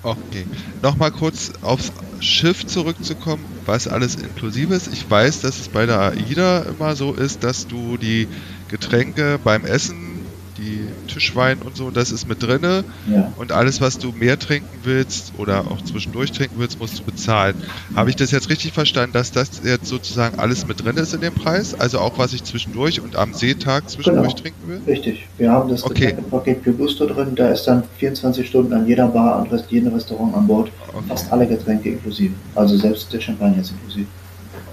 Okay. 0.04 0.45
Nochmal 0.82 1.12
kurz 1.12 1.52
aufs 1.62 1.91
Schiff 2.19 2.65
zurückzukommen, 2.65 3.43
was 3.65 3.88
alles 3.88 4.15
inklusive 4.15 4.73
ist. 4.73 4.88
Ich 4.93 5.10
weiß, 5.10 5.41
dass 5.41 5.60
es 5.60 5.67
bei 5.67 5.86
der 5.86 6.00
AIDA 6.00 6.60
immer 6.60 6.95
so 6.95 7.13
ist, 7.13 7.43
dass 7.43 7.67
du 7.67 7.97
die 7.97 8.28
Getränke 8.69 9.39
beim 9.43 9.65
Essen 9.65 10.16
die 10.58 10.88
Tischwein 11.08 11.60
und 11.60 11.76
so, 11.76 11.91
das 11.91 12.12
ist 12.12 12.28
mit 12.28 12.41
drinne. 12.41 12.84
Ja. 13.10 13.32
Und 13.38 13.52
alles, 13.52 13.82
was 13.82 13.98
du 13.98 14.12
mehr 14.12 14.39
trinken 14.39 14.80
willst 14.84 15.34
oder 15.38 15.62
auch 15.72 15.82
zwischendurch 15.84 16.32
trinken 16.32 16.56
willst, 16.58 16.80
musst 16.80 17.00
du 17.00 17.04
bezahlen. 17.04 17.56
Habe 17.96 18.10
ich 18.10 18.15
das 18.15 18.32
jetzt 18.32 18.50
richtig 18.50 18.74
verstanden, 18.74 19.13
dass 19.13 19.32
das 19.32 19.62
jetzt 19.63 19.88
sozusagen 19.88 20.39
alles 20.39 20.67
mit 20.67 20.84
drin 20.84 20.98
ist 20.98 21.13
in 21.13 21.22
dem 21.22 21.34
Preis? 21.34 21.74
Also 21.80 22.00
auch 22.00 22.17
was 22.17 22.34
ich 22.34 22.43
zwischendurch 22.43 23.02
und 23.02 23.15
am 23.15 23.34
Seetag 23.34 23.89
zwischendurch 23.89 24.36
genau. 24.36 24.41
trinken 24.41 24.67
will? 24.67 24.82
Richtig. 24.88 25.28
Wir 25.38 25.52
haben 25.52 25.70
das 25.70 25.84
okay. 25.84 26.15
Paket 26.30 26.63
Gusto 26.78 27.06
drin, 27.06 27.36
da 27.36 27.50
ist 27.50 27.65
dann 27.65 27.84
24 27.98 28.48
Stunden 28.48 28.74
an 28.74 28.88
jeder 28.88 29.08
Bar 29.08 29.39
und 29.41 29.72
jedem 29.72 29.93
Restaurant 29.93 30.36
an 30.36 30.48
Bord 30.48 30.72
okay. 30.89 31.04
fast 31.08 31.32
alle 31.32 31.48
Getränke 31.48 31.89
inklusive. 31.89 32.34
Also 32.56 32.78
selbst 32.78 33.12
der 33.13 33.22
Champagner 33.22 33.62
ist 33.62 33.72
inklusive. 33.72 34.08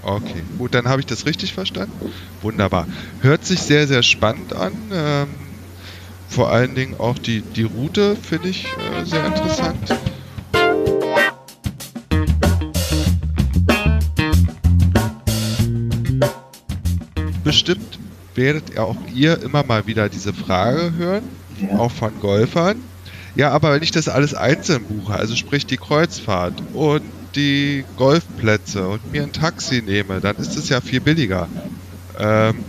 Okay, 0.03 0.43
gut, 0.59 0.75
dann 0.75 0.87
habe 0.87 0.99
ich 0.99 1.07
das 1.07 1.25
richtig 1.25 1.53
verstanden. 1.53 1.91
Wunderbar. 2.43 2.87
Hört 3.21 3.43
sich 3.43 3.61
sehr, 3.61 3.87
sehr 3.87 4.03
spannend 4.03 4.53
an. 4.53 4.73
Ähm, 4.93 5.27
vor 6.35 6.51
allen 6.51 6.75
Dingen 6.75 6.99
auch 6.99 7.17
die, 7.17 7.39
die 7.39 7.63
Route 7.63 8.17
finde 8.17 8.49
ich 8.49 8.65
äh, 8.65 9.05
sehr 9.05 9.25
interessant. 9.25 9.97
Bestimmt 17.41 17.99
werdet 18.35 18.77
auch 18.77 18.97
ihr 19.13 19.41
immer 19.43 19.63
mal 19.63 19.87
wieder 19.87 20.09
diese 20.09 20.33
Frage 20.33 20.91
hören, 20.97 21.23
ja. 21.61 21.79
auch 21.79 21.91
von 21.91 22.19
Golfern. 22.19 22.81
Ja, 23.35 23.51
aber 23.51 23.71
wenn 23.71 23.81
ich 23.81 23.91
das 23.91 24.09
alles 24.09 24.33
einzeln 24.33 24.83
buche, 24.83 25.13
also 25.13 25.37
sprich 25.37 25.65
die 25.65 25.77
Kreuzfahrt 25.77 26.61
und 26.73 27.03
die 27.35 27.85
Golfplätze 27.95 28.89
und 28.89 29.09
mir 29.13 29.23
ein 29.23 29.31
Taxi 29.31 29.81
nehme, 29.81 30.19
dann 30.19 30.35
ist 30.35 30.57
es 30.57 30.67
ja 30.67 30.81
viel 30.81 30.99
billiger. 30.99 31.47
Ähm, 32.19 32.65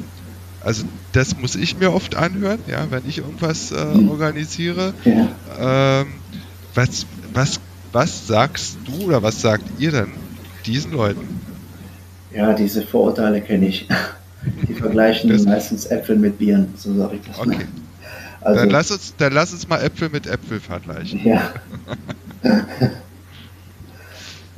also 0.61 0.85
das 1.17 1.39
muss 1.39 1.57
ich 1.57 1.79
mir 1.79 1.95
oft 1.95 2.15
anhören, 2.15 2.59
ja, 2.67 2.91
wenn 2.91 3.03
ich 3.09 3.19
irgendwas 3.19 3.73
äh, 3.73 3.85
mhm. 3.87 4.11
organisiere. 4.11 4.93
Ja. 5.05 6.03
Ähm, 6.03 6.09
was, 6.75 7.07
was, 7.33 7.59
was 7.93 8.27
sagst 8.27 8.77
du 8.85 9.07
oder 9.07 9.23
was 9.23 9.41
sagt 9.41 9.65
ihr 9.79 9.93
denn 9.93 10.09
diesen 10.67 10.93
Leuten? 10.93 11.41
Ja, 12.35 12.53
diese 12.53 12.83
Vorurteile 12.83 13.41
kenne 13.41 13.69
ich. 13.69 13.89
Die 14.69 14.75
vergleichen 14.75 15.31
das 15.31 15.45
meistens 15.45 15.87
Äpfel 15.87 16.17
mit 16.17 16.39
Bieren, 16.39 16.75
so 16.77 16.95
sage 16.95 17.17
ich 17.17 17.27
das 17.27 17.39
okay. 17.39 17.49
mal. 17.49 17.65
Also, 18.43 18.61
dann, 18.61 18.71
lass 18.71 18.91
uns, 18.91 19.15
dann 19.17 19.33
lass 19.33 19.53
uns 19.55 19.67
mal 19.69 19.83
Äpfel 19.83 20.11
mit 20.11 20.27
Äpfel 20.27 20.61
vergleichen. 20.61 21.25
Ja. 21.25 21.51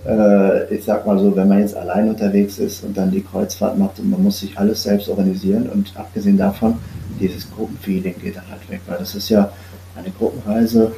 äh, 0.07 0.75
ich 0.75 0.85
sag 0.85 1.07
mal 1.07 1.19
so, 1.19 1.35
wenn 1.35 1.49
man 1.49 1.61
jetzt 1.61 1.77
allein 1.77 2.09
unterwegs 2.09 2.59
ist 2.59 2.85
und 2.85 2.97
dann 2.97 3.11
die 3.11 3.23
Kreuzfahrt 3.23 3.79
macht 3.79 3.99
und 3.99 4.11
man 4.11 4.23
muss 4.23 4.41
sich 4.41 4.59
alles 4.59 4.83
selbst 4.83 5.09
organisieren 5.09 5.69
und 5.69 5.93
abgesehen 5.97 6.39
davon, 6.39 6.75
dieses 7.21 7.51
Gruppenfeeling 7.51 8.15
geht 8.23 8.37
dann 8.37 8.49
halt 8.51 8.69
weg, 8.71 8.81
weil 8.87 8.99
das 8.99 9.15
ist 9.15 9.29
ja 9.29 9.51
eine 9.97 10.11
Gruppenreise, 10.11 10.93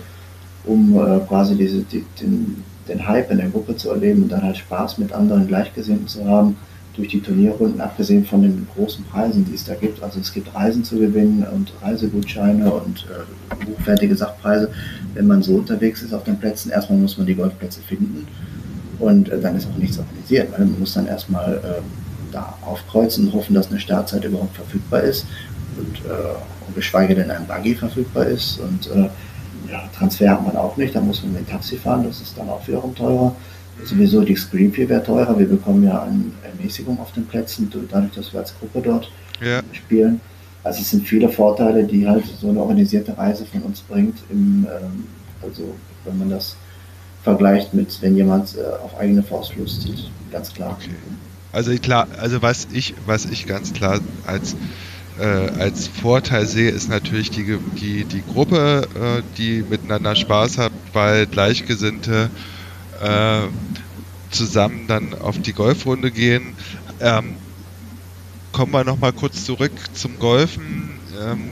um 0.65 0.95
äh, 0.95 1.21
quasi 1.21 1.57
diese, 1.57 1.81
die, 1.81 2.05
den, 2.21 2.63
den 2.89 3.07
Hype 3.07 3.31
in 3.31 3.39
der 3.39 3.49
Gruppe 3.49 3.77
zu 3.77 3.91
erleben 3.91 4.25
und 4.25 4.33
dann 4.33 4.43
halt 4.43 4.59
Spaß 4.59 4.99
mit 4.99 5.13
anderen 5.13 5.47
Gleichgesinnten 5.47 6.07
zu 6.07 6.27
haben 6.27 6.57
durch 6.95 7.09
die 7.09 7.21
Turnierrunden, 7.21 7.81
abgesehen 7.81 8.27
von 8.27 8.43
den 8.43 8.67
großen 8.75 9.05
Preisen, 9.05 9.47
die 9.47 9.55
es 9.55 9.65
da 9.65 9.75
gibt. 9.75 10.03
Also 10.03 10.21
es 10.21 10.33
gibt 10.33 10.55
Reisen 10.55 10.85
zu 10.85 10.99
gewinnen 10.99 11.47
und 11.51 11.73
Reisegutscheine 11.81 12.71
und 12.71 13.07
äh, 13.09 13.71
hochwertige 13.71 14.15
Sachpreise. 14.15 14.71
Wenn 15.15 15.27
man 15.27 15.43
so 15.43 15.55
unterwegs 15.55 16.03
ist 16.03 16.13
auf 16.13 16.25
den 16.25 16.39
Plätzen, 16.39 16.71
erstmal 16.71 16.99
muss 16.99 17.17
man 17.17 17.27
die 17.27 17.37
Golfplätze 17.37 17.81
finden 17.81 18.27
und 19.01 19.29
äh, 19.29 19.41
dann 19.41 19.57
ist 19.57 19.67
auch 19.67 19.79
nichts 19.79 19.99
organisiert. 19.99 20.53
Weil 20.53 20.67
man 20.67 20.79
muss 20.79 20.95
dann 20.95 21.07
erstmal 21.07 21.55
äh, 21.55 21.83
da 22.33 22.55
aufkreuzen 22.65 23.27
und 23.27 23.35
hoffen, 23.35 23.55
dass 23.55 23.71
eine 23.71 23.81
Startzeit 23.81 24.25
überhaupt 24.25 24.55
verfügbar 24.55 25.03
ist 25.03 25.27
und, 25.77 25.99
äh, 26.07 26.75
geschweige 26.75 27.17
denn 27.17 27.31
ein 27.31 27.47
Buggy 27.47 27.75
verfügbar 27.75 28.27
ist. 28.27 28.61
Und 28.61 28.87
äh, 28.95 29.09
ja, 29.71 29.89
Transfer 29.97 30.31
hat 30.31 30.45
man 30.45 30.57
auch 30.57 30.77
nicht, 30.77 30.95
da 30.95 31.01
muss 31.01 31.23
man 31.23 31.33
mit 31.33 31.43
dem 31.43 31.51
Taxi 31.51 31.77
fahren, 31.77 32.05
das 32.05 32.21
ist 32.21 32.39
dann 32.39 32.49
auch 32.49 32.67
wiederum 32.67 32.95
teurer. 32.95 33.35
Sowieso 33.85 34.23
die 34.23 34.37
Screen 34.37 34.73
Fee 34.73 34.89
wäre 34.89 35.03
teurer, 35.03 35.39
wir 35.39 35.49
bekommen 35.49 35.83
ja 35.83 36.03
eine 36.03 36.25
Ermäßigung 36.45 37.01
auf 37.01 37.13
den 37.13 37.27
Plätzen, 37.27 37.71
dadurch, 37.91 38.13
dass 38.13 38.33
wir 38.33 38.41
als 38.41 38.55
Gruppe 38.59 38.83
dort 38.83 39.11
ja. 39.41 39.61
spielen. 39.73 40.21
Also 40.63 40.83
es 40.83 40.91
sind 40.91 41.07
viele 41.07 41.29
Vorteile, 41.29 41.85
die 41.85 42.07
halt 42.07 42.25
so 42.41 42.51
eine 42.51 42.61
organisierte 42.61 43.17
Reise 43.17 43.47
von 43.47 43.63
uns 43.63 43.81
bringt. 43.81 44.19
Im, 44.31 44.67
ähm, 44.71 45.05
also 45.43 45.75
wenn 46.05 46.19
man 46.19 46.31
das 46.31 46.57
vergleicht 47.23 47.75
mit, 47.75 48.01
wenn 48.01 48.17
jemand 48.17 48.57
äh, 48.57 48.63
auf 48.83 48.97
eigene 48.99 49.23
Faust 49.23 49.57
loszieht, 49.57 50.11
ganz 50.31 50.53
klar. 50.53 50.77
Okay. 50.81 50.95
Also 51.53 51.73
klar, 51.77 52.07
also 52.19 52.43
was 52.43 52.69
ich, 52.73 52.95
was 53.07 53.27
ich 53.27 53.47
ganz 53.47 53.73
klar 53.73 54.01
als 54.27 54.57
äh, 55.19 55.25
als 55.59 55.87
Vorteil 55.89 56.47
sehe, 56.47 56.71
ist 56.71 56.89
natürlich 56.89 57.31
die, 57.31 57.59
die, 57.81 58.05
die 58.05 58.23
Gruppe, 58.33 58.89
äh, 58.95 59.23
die 59.37 59.65
miteinander 59.69 60.17
Spaß 60.17 60.59
hat, 60.59 60.73
weil 60.93 61.27
Gleichgesinnte 61.27 62.31
äh, 63.03 63.41
zusammen 64.31 64.87
dann 64.89 65.15
auf 65.15 65.39
die 65.39 65.53
Golfrunde 65.53 66.11
gehen. 66.11 66.55
Ähm, 67.01 67.35
kommen 68.53 68.73
wir 68.73 68.85
nochmal 68.85 69.13
kurz 69.13 69.45
zurück 69.45 69.73
zum 69.93 70.19
Golfen. 70.19 70.91
Ähm, 71.21 71.51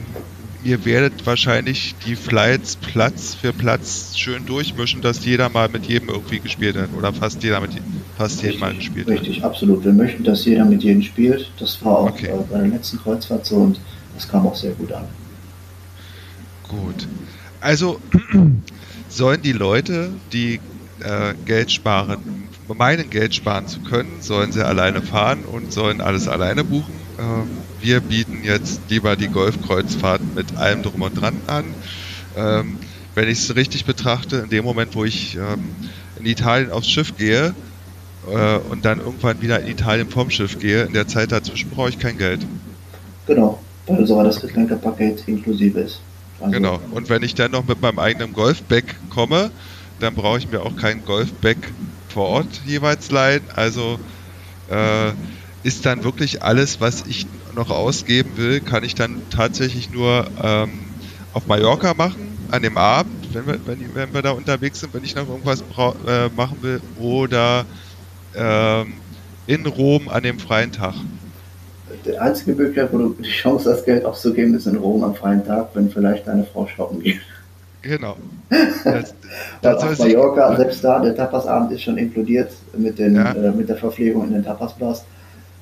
ihr 0.63 0.85
werdet 0.85 1.25
wahrscheinlich 1.25 1.95
die 2.05 2.15
Flights 2.15 2.75
Platz 2.75 3.35
für 3.35 3.53
Platz 3.53 4.17
schön 4.17 4.45
durchmischen, 4.45 5.01
dass 5.01 5.23
jeder 5.25 5.49
mal 5.49 5.69
mit 5.69 5.85
jedem 5.85 6.09
irgendwie 6.09 6.39
gespielt 6.39 6.75
hat 6.75 6.89
oder 6.97 7.13
fast 7.13 7.41
jeder 7.43 7.61
mit 7.61 7.71
fast 8.17 8.43
jedem 8.43 8.59
mal 8.59 8.73
gespielt 8.73 9.07
richtig, 9.07 9.19
hat. 9.19 9.27
Richtig, 9.27 9.43
absolut. 9.45 9.85
Wir 9.85 9.93
möchten, 9.93 10.23
dass 10.23 10.45
jeder 10.45 10.65
mit 10.65 10.83
jedem 10.83 11.01
spielt. 11.01 11.51
Das 11.59 11.83
war 11.83 11.99
auch 11.99 12.09
okay. 12.09 12.27
äh, 12.27 12.43
bei 12.51 12.59
der 12.59 12.67
letzten 12.67 12.99
Kreuzfahrt 12.99 13.45
so 13.45 13.55
und 13.55 13.79
das 14.15 14.27
kam 14.27 14.45
auch 14.45 14.55
sehr 14.55 14.71
gut 14.71 14.91
an. 14.91 15.05
Gut. 16.67 17.07
Also 17.61 17.99
sollen 19.09 19.41
die 19.41 19.53
Leute, 19.53 20.11
die 20.33 20.59
äh, 20.99 21.33
Geld 21.45 21.71
sparen, 21.71 22.47
meinen 22.67 23.09
Geld 23.09 23.33
sparen 23.33 23.67
zu 23.67 23.79
können, 23.79 24.21
sollen 24.21 24.51
sie 24.51 24.65
alleine 24.65 25.01
fahren 25.01 25.43
und 25.45 25.73
sollen 25.73 26.01
alles 26.01 26.27
alleine 26.27 26.63
buchen. 26.63 26.93
Ähm, 27.17 27.47
wir 27.81 28.01
bieten 28.01 28.43
jetzt 28.43 28.81
lieber 28.89 29.15
die 29.15 29.27
Golfkreuzfahrt 29.27 30.21
mit 30.35 30.57
allem 30.57 30.83
drum 30.83 31.01
und 31.01 31.19
dran 31.19 31.35
an. 31.47 31.65
Ähm, 32.35 32.77
wenn 33.15 33.27
ich 33.27 33.39
es 33.39 33.55
richtig 33.55 33.85
betrachte, 33.85 34.37
in 34.37 34.49
dem 34.49 34.63
Moment, 34.63 34.95
wo 34.95 35.03
ich 35.03 35.35
ähm, 35.35 35.75
in 36.19 36.25
Italien 36.25 36.71
aufs 36.71 36.89
Schiff 36.89 37.17
gehe 37.17 37.53
äh, 38.31 38.57
und 38.69 38.85
dann 38.85 38.99
irgendwann 38.99 39.41
wieder 39.41 39.59
in 39.59 39.67
Italien 39.67 40.09
vom 40.09 40.29
Schiff 40.29 40.59
gehe, 40.59 40.83
in 40.83 40.93
der 40.93 41.07
Zeit 41.07 41.31
dazwischen 41.31 41.69
brauche 41.69 41.89
ich 41.89 41.99
kein 41.99 42.17
Geld. 42.17 42.45
Genau, 43.27 43.59
weil 43.87 44.05
sogar 44.05 44.23
das 44.23 44.39
Getränkepaket 44.39 45.23
inklusive 45.27 45.79
ist. 45.79 46.01
Also 46.39 46.51
genau, 46.51 46.79
und 46.91 47.09
wenn 47.09 47.23
ich 47.23 47.35
dann 47.35 47.51
noch 47.51 47.67
mit 47.67 47.81
meinem 47.81 47.99
eigenen 47.99 48.33
Golfbag 48.33 48.83
komme, 49.09 49.51
dann 49.99 50.15
brauche 50.15 50.37
ich 50.37 50.49
mir 50.49 50.61
auch 50.61 50.75
kein 50.75 51.03
Golfbag 51.03 51.57
vor 52.07 52.27
Ort 52.27 52.61
jeweils 52.65 53.11
leihen. 53.11 53.41
Also 53.55 53.99
äh, 54.69 55.11
ist 55.63 55.85
dann 55.85 56.03
wirklich 56.03 56.43
alles, 56.43 56.79
was 56.79 57.05
ich 57.07 57.27
noch 57.55 57.69
ausgeben 57.69 58.31
will, 58.35 58.59
kann 58.61 58.83
ich 58.83 58.95
dann 58.95 59.21
tatsächlich 59.29 59.91
nur 59.91 60.27
ähm, 60.41 60.69
auf 61.33 61.47
Mallorca 61.47 61.93
machen, 61.93 62.37
an 62.51 62.61
dem 62.61 62.77
Abend, 62.77 63.33
wenn 63.33 63.45
wir, 63.45 63.59
wenn, 63.65 63.79
wenn 63.93 64.13
wir 64.13 64.21
da 64.21 64.31
unterwegs 64.31 64.79
sind, 64.79 64.93
wenn 64.93 65.03
ich 65.03 65.15
noch 65.15 65.27
irgendwas 65.27 65.61
äh, 65.61 66.29
machen 66.35 66.57
will, 66.61 66.81
oder 66.99 67.65
ähm, 68.35 68.93
in 69.47 69.65
Rom 69.65 70.09
an 70.09 70.23
dem 70.23 70.39
freien 70.39 70.71
Tag. 70.71 70.93
Der 72.05 72.21
einzige 72.21 72.51
Möglichkeit, 72.51 72.93
wo 72.93 72.97
du 72.97 73.15
die 73.19 73.29
Chance 73.29 73.73
hast, 73.73 73.85
Geld 73.85 74.05
auszugeben, 74.05 74.53
ist 74.53 74.67
in 74.67 74.77
Rom 74.77 75.03
am 75.03 75.15
freien 75.15 75.45
Tag, 75.45 75.69
wenn 75.73 75.89
vielleicht 75.89 76.27
deine 76.27 76.45
Frau 76.45 76.67
shoppen 76.67 77.01
geht. 77.01 77.19
Genau. 77.81 78.15
Das, 78.83 79.13
das 79.61 79.83
auf 79.83 79.99
Mallorca, 79.99 80.55
selbst 80.55 80.83
da, 80.83 80.99
der 80.99 81.15
Tapasabend 81.15 81.71
ist 81.71 81.83
schon 81.83 81.97
inkludiert 81.97 82.51
mit, 82.77 82.97
den, 82.97 83.15
ja. 83.15 83.33
äh, 83.33 83.51
mit 83.51 83.69
der 83.69 83.75
Verpflegung 83.75 84.27
in 84.27 84.33
den 84.33 84.43
Tapasbars. 84.43 85.03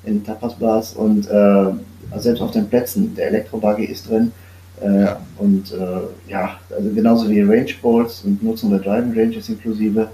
In 0.08 0.24
Tapasbars 0.24 0.94
und 0.94 1.28
äh, 1.28 2.18
selbst 2.18 2.40
auf 2.40 2.50
den 2.52 2.68
Plätzen, 2.68 3.14
der 3.14 3.28
Elektrobuggy 3.28 3.84
ist 3.84 4.08
drin. 4.08 4.32
Äh, 4.80 5.02
ja. 5.02 5.20
Und 5.38 5.72
äh, 5.72 6.30
ja, 6.30 6.58
also 6.74 6.90
genauso 6.90 7.28
wie 7.28 7.42
Range 7.42 7.72
Balls 7.82 8.22
und 8.24 8.42
Nutzung 8.42 8.70
der 8.70 8.80
Driving 8.80 9.12
Ranges 9.18 9.48
inklusive. 9.48 10.08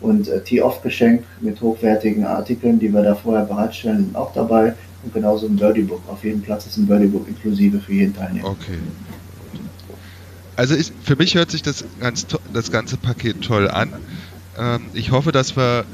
Und 0.00 0.28
äh, 0.28 0.42
Tee-Off-Geschenk 0.42 1.24
mit 1.40 1.60
hochwertigen 1.60 2.24
Artikeln, 2.24 2.78
die 2.78 2.92
wir 2.92 3.02
da 3.02 3.14
vorher 3.14 3.44
bereitstellen, 3.44 4.10
auch 4.14 4.32
dabei. 4.34 4.74
Und 5.02 5.14
genauso 5.14 5.46
ein 5.46 5.56
Birdie 5.56 5.82
Book. 5.82 6.02
Auf 6.08 6.22
jedem 6.22 6.42
Platz 6.42 6.66
ist 6.66 6.76
ein 6.76 6.86
Birdie 6.86 7.06
Book 7.06 7.26
inklusive 7.26 7.80
für 7.80 7.92
jeden 7.92 8.14
Teilnehmer. 8.14 8.48
Okay. 8.48 8.78
Also 10.56 10.74
ich, 10.74 10.92
für 11.02 11.16
mich 11.16 11.34
hört 11.34 11.50
sich 11.50 11.62
das, 11.62 11.84
ganz, 12.00 12.26
das 12.52 12.70
ganze 12.70 12.96
Paket 12.96 13.42
toll 13.42 13.68
an. 13.68 13.90
Ähm, 14.58 14.82
ich 14.94 15.10
hoffe, 15.10 15.32
dass 15.32 15.56
wir 15.56 15.84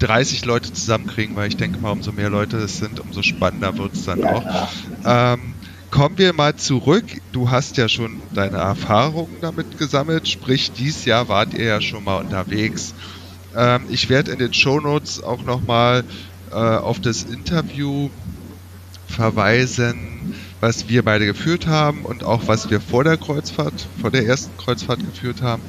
30 0.00 0.44
Leute 0.44 0.72
zusammenkriegen, 0.72 1.36
weil 1.36 1.48
ich 1.48 1.56
denke 1.56 1.80
mal, 1.80 1.92
umso 1.92 2.12
mehr 2.12 2.30
Leute 2.30 2.56
es 2.58 2.78
sind, 2.78 3.00
umso 3.00 3.22
spannender 3.22 3.76
wird 3.78 3.94
es 3.94 4.04
dann 4.04 4.20
ja, 4.20 4.34
auch. 4.34 4.72
Ähm, 5.04 5.54
kommen 5.90 6.18
wir 6.18 6.32
mal 6.32 6.56
zurück. 6.56 7.04
Du 7.32 7.50
hast 7.50 7.76
ja 7.76 7.88
schon 7.88 8.20
deine 8.34 8.56
Erfahrungen 8.56 9.36
damit 9.40 9.78
gesammelt, 9.78 10.26
sprich, 10.28 10.72
dieses 10.72 11.04
Jahr 11.04 11.28
wart 11.28 11.54
ihr 11.54 11.66
ja 11.66 11.80
schon 11.80 12.04
mal 12.04 12.16
unterwegs. 12.16 12.94
Ähm, 13.54 13.82
ich 13.90 14.08
werde 14.08 14.32
in 14.32 14.38
den 14.38 14.54
Show 14.54 14.80
Notes 14.80 15.22
auch 15.22 15.42
nochmal 15.44 16.04
äh, 16.50 16.54
auf 16.54 17.00
das 17.00 17.24
Interview 17.24 18.10
verweisen, 19.06 20.34
was 20.60 20.88
wir 20.88 21.04
beide 21.04 21.26
geführt 21.26 21.66
haben 21.66 22.04
und 22.04 22.24
auch 22.24 22.46
was 22.46 22.70
wir 22.70 22.80
vor 22.80 23.04
der 23.04 23.16
Kreuzfahrt, 23.16 23.88
vor 24.00 24.10
der 24.10 24.26
ersten 24.26 24.56
Kreuzfahrt 24.56 25.00
geführt 25.00 25.42
haben. 25.42 25.62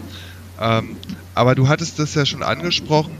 Ähm, 0.60 0.96
aber 1.34 1.56
du 1.56 1.68
hattest 1.68 1.98
das 2.00 2.14
ja 2.14 2.26
schon 2.26 2.44
angesprochen. 2.44 3.18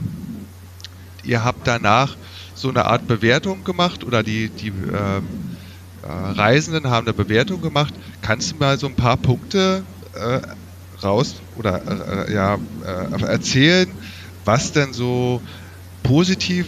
Ihr 1.22 1.44
habt 1.44 1.66
danach 1.66 2.16
so 2.54 2.68
eine 2.68 2.86
Art 2.86 3.06
Bewertung 3.06 3.64
gemacht 3.64 4.04
oder 4.04 4.22
die, 4.22 4.50
die 4.50 4.68
äh, 4.68 5.18
äh, 6.02 6.06
Reisenden 6.06 6.90
haben 6.90 7.06
eine 7.06 7.14
Bewertung 7.14 7.60
gemacht. 7.60 7.94
Kannst 8.20 8.52
du 8.52 8.56
mal 8.56 8.78
so 8.78 8.86
ein 8.86 8.96
paar 8.96 9.16
Punkte 9.16 9.84
äh, 10.14 10.40
raus 11.02 11.42
oder 11.56 12.26
äh, 12.28 12.32
ja, 12.32 12.58
äh, 12.84 13.22
erzählen, 13.24 13.88
was 14.44 14.72
denn 14.72 14.92
so 14.92 15.42
positiv 16.02 16.66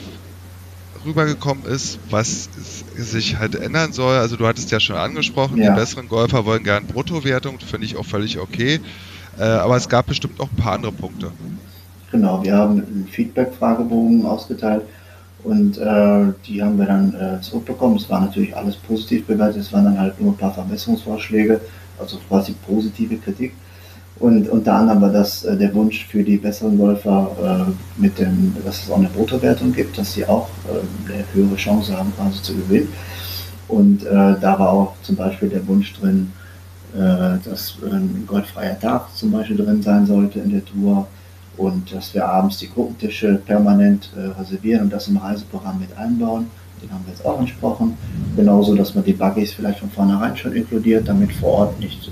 rübergekommen 1.04 1.64
ist, 1.64 1.98
was 2.10 2.48
sich 2.94 3.36
halt 3.36 3.56
ändern 3.56 3.92
soll. 3.92 4.16
Also 4.16 4.36
du 4.36 4.46
hattest 4.46 4.70
ja 4.70 4.80
schon 4.80 4.96
angesprochen, 4.96 5.58
ja. 5.58 5.70
die 5.70 5.80
besseren 5.80 6.08
Golfer 6.08 6.44
wollen 6.44 6.62
gerne 6.62 6.86
Bruttowertung, 6.86 7.58
finde 7.60 7.86
ich 7.86 7.96
auch 7.96 8.06
völlig 8.06 8.38
okay. 8.38 8.80
Äh, 9.36 9.42
aber 9.42 9.76
es 9.76 9.88
gab 9.88 10.06
bestimmt 10.06 10.40
auch 10.40 10.50
ein 10.50 10.56
paar 10.56 10.74
andere 10.74 10.92
Punkte. 10.92 11.32
Genau, 12.14 12.44
wir 12.44 12.56
haben 12.56 12.74
einen 12.74 13.08
Feedback-Fragebogen 13.10 14.24
ausgeteilt 14.24 14.82
und 15.42 15.78
äh, 15.78 16.26
die 16.46 16.62
haben 16.62 16.78
wir 16.78 16.86
dann 16.86 17.12
äh, 17.12 17.40
zurückbekommen. 17.40 17.96
Es 17.96 18.08
war 18.08 18.20
natürlich 18.20 18.56
alles 18.56 18.76
positiv 18.76 19.26
bewertet, 19.26 19.62
es 19.62 19.72
waren 19.72 19.86
dann 19.86 19.98
halt 19.98 20.20
nur 20.20 20.32
ein 20.32 20.36
paar 20.36 20.54
Verbesserungsvorschläge, 20.54 21.60
also 21.98 22.18
quasi 22.28 22.54
positive 22.68 23.16
Kritik. 23.16 23.52
Und 24.20 24.48
unter 24.48 24.74
anderem 24.74 25.00
war 25.00 25.10
das 25.10 25.42
äh, 25.42 25.56
der 25.56 25.74
Wunsch 25.74 26.06
für 26.06 26.22
die 26.22 26.36
besseren 26.36 26.78
Golfer, 26.78 27.66
äh, 27.66 28.00
mit 28.00 28.16
dem, 28.16 28.54
dass 28.64 28.84
es 28.84 28.90
auch 28.92 28.98
eine 28.98 29.08
Bruttowertung 29.08 29.72
gibt, 29.72 29.98
dass 29.98 30.12
sie 30.12 30.24
auch 30.24 30.48
äh, 30.68 31.12
eine 31.12 31.24
höhere 31.32 31.56
Chance 31.56 31.98
haben, 31.98 32.12
quasi 32.16 32.40
zu 32.42 32.54
gewinnen. 32.54 32.92
Und 33.66 34.04
äh, 34.04 34.36
da 34.40 34.56
war 34.56 34.70
auch 34.70 34.92
zum 35.02 35.16
Beispiel 35.16 35.48
der 35.48 35.66
Wunsch 35.66 35.92
drin, 35.94 36.30
äh, 36.94 37.38
dass 37.44 37.74
ein 37.90 38.22
goldfreier 38.24 38.78
Tag 38.78 39.12
zum 39.16 39.32
Beispiel 39.32 39.56
drin 39.56 39.82
sein 39.82 40.06
sollte 40.06 40.38
in 40.38 40.52
der 40.52 40.64
Tour 40.64 41.08
und 41.56 41.92
dass 41.94 42.14
wir 42.14 42.26
abends 42.26 42.58
die 42.58 42.70
Gruppentische 42.70 43.40
permanent 43.46 44.10
äh, 44.16 44.38
reservieren 44.40 44.82
und 44.82 44.92
das 44.92 45.08
im 45.08 45.16
Reiseprogramm 45.16 45.80
mit 45.80 45.96
einbauen. 45.96 46.46
Den 46.82 46.90
haben 46.92 47.04
wir 47.06 47.12
jetzt 47.12 47.24
auch 47.24 47.38
entsprochen. 47.40 47.96
Genauso, 48.36 48.74
dass 48.74 48.94
man 48.94 49.04
die 49.04 49.12
Buggies 49.12 49.52
vielleicht 49.52 49.78
von 49.78 49.90
vornherein 49.90 50.36
schon 50.36 50.52
inkludiert, 50.52 51.08
damit 51.08 51.32
vor 51.32 51.50
Ort 51.50 51.80
nicht 51.80 52.10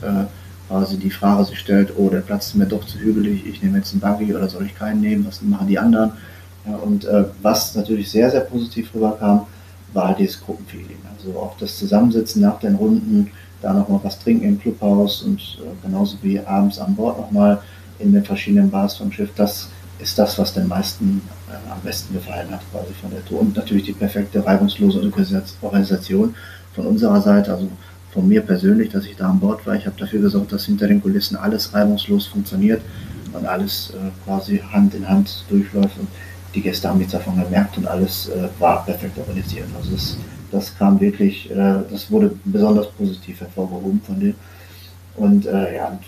quasi 0.72 0.96
die 0.96 1.10
Frage 1.10 1.44
sich 1.44 1.58
stellt, 1.58 1.92
oh, 1.98 2.08
der 2.08 2.20
Platz 2.20 2.46
ist 2.46 2.54
mir 2.54 2.64
doch 2.64 2.86
zu 2.86 2.98
hügelig, 2.98 3.44
ich 3.46 3.62
nehme 3.62 3.76
jetzt 3.76 3.92
einen 3.92 4.00
Buggy 4.00 4.34
oder 4.34 4.48
soll 4.48 4.64
ich 4.64 4.74
keinen 4.74 5.02
nehmen, 5.02 5.26
was 5.26 5.42
machen 5.42 5.66
die 5.66 5.78
anderen? 5.78 6.12
Ja, 6.66 6.76
und 6.76 7.04
äh, 7.04 7.24
was 7.42 7.74
natürlich 7.74 8.10
sehr, 8.10 8.30
sehr 8.30 8.40
positiv 8.40 8.94
rüberkam, 8.94 9.46
war 9.92 10.08
halt 10.08 10.18
dieses 10.18 10.40
Gruppenfeeling. 10.40 10.96
Also 11.14 11.38
auch 11.38 11.56
das 11.58 11.78
Zusammensitzen 11.78 12.40
nach 12.40 12.58
den 12.58 12.76
Runden, 12.76 13.30
da 13.60 13.74
nochmal 13.74 14.00
was 14.02 14.18
trinken 14.18 14.46
im 14.46 14.58
Clubhaus 14.58 15.22
und 15.22 15.40
äh, 15.60 15.86
genauso 15.86 16.16
wie 16.22 16.40
abends 16.40 16.78
an 16.78 16.94
Bord 16.94 17.18
nochmal 17.18 17.60
in 17.98 18.12
den 18.12 18.24
verschiedenen 18.24 18.70
Bars 18.70 18.96
vom 18.96 19.12
Schiff, 19.12 19.30
das 19.36 19.68
ist 19.98 20.18
das, 20.18 20.38
was 20.38 20.52
den 20.52 20.68
meisten 20.68 21.22
äh, 21.48 21.70
am 21.70 21.80
besten 21.80 22.14
gefallen 22.14 22.50
hat, 22.50 22.60
quasi 22.70 22.92
von 23.00 23.10
der 23.10 23.24
Tour. 23.24 23.40
Und 23.40 23.56
natürlich 23.56 23.84
die 23.84 23.92
perfekte, 23.92 24.44
reibungslose 24.44 25.00
Organisation 25.60 26.34
von 26.74 26.86
unserer 26.86 27.20
Seite. 27.20 27.52
Also 27.52 27.68
von 28.12 28.28
mir 28.28 28.42
persönlich, 28.42 28.90
dass 28.90 29.06
ich 29.06 29.16
da 29.16 29.30
an 29.30 29.40
Bord 29.40 29.66
war. 29.66 29.74
Ich 29.74 29.86
habe 29.86 29.98
dafür 29.98 30.20
gesorgt, 30.20 30.52
dass 30.52 30.66
hinter 30.66 30.86
den 30.86 31.00
Kulissen 31.00 31.36
alles 31.36 31.72
reibungslos 31.72 32.26
funktioniert 32.26 32.82
und 33.32 33.46
alles 33.46 33.92
äh, 33.94 34.10
quasi 34.24 34.58
Hand 34.58 34.94
in 34.94 35.08
Hand 35.08 35.44
durchläuft. 35.48 35.98
Und 35.98 36.08
die 36.54 36.60
Gäste 36.60 36.88
haben 36.88 36.98
nichts 36.98 37.12
davon 37.12 37.42
gemerkt 37.42 37.78
und 37.78 37.86
alles 37.86 38.28
äh, 38.28 38.48
war 38.58 38.84
perfekt 38.84 39.18
organisiert. 39.18 39.68
Also 39.76 39.94
es, 39.94 40.18
das 40.50 40.76
kam 40.76 41.00
wirklich, 41.00 41.50
äh, 41.50 41.80
das 41.90 42.10
wurde 42.10 42.34
besonders 42.44 42.90
positiv 42.90 43.40
hervorgehoben 43.40 44.02
von 44.04 44.20
denen. 44.20 44.36
Und 45.16 45.46
äh, 45.46 45.76
ja, 45.76 45.98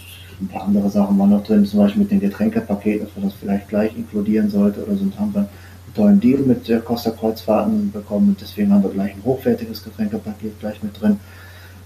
ein 0.40 0.48
paar 0.48 0.64
andere 0.64 0.90
Sachen 0.90 1.18
waren 1.18 1.30
noch 1.30 1.44
drin, 1.44 1.64
zum 1.64 1.80
Beispiel 1.80 2.02
mit 2.02 2.10
den 2.10 2.20
Getränkepaketen, 2.20 3.06
dass 3.06 3.16
man 3.16 3.26
das 3.26 3.34
vielleicht 3.38 3.68
gleich 3.68 3.96
inkludieren 3.96 4.50
sollte 4.50 4.84
oder 4.84 4.96
so. 4.96 5.04
Und 5.04 5.18
haben 5.18 5.34
wir 5.34 5.40
einen 5.40 5.94
tollen 5.94 6.20
Deal 6.20 6.40
mit 6.40 6.68
der 6.68 6.80
Costa 6.80 7.10
Kreuzfahrten 7.10 7.92
bekommen 7.92 8.30
und 8.30 8.40
deswegen 8.40 8.72
haben 8.72 8.82
wir 8.82 8.90
gleich 8.90 9.14
ein 9.14 9.24
hochwertiges 9.24 9.82
Getränkepaket 9.84 10.58
gleich 10.60 10.82
mit 10.82 11.00
drin. 11.00 11.18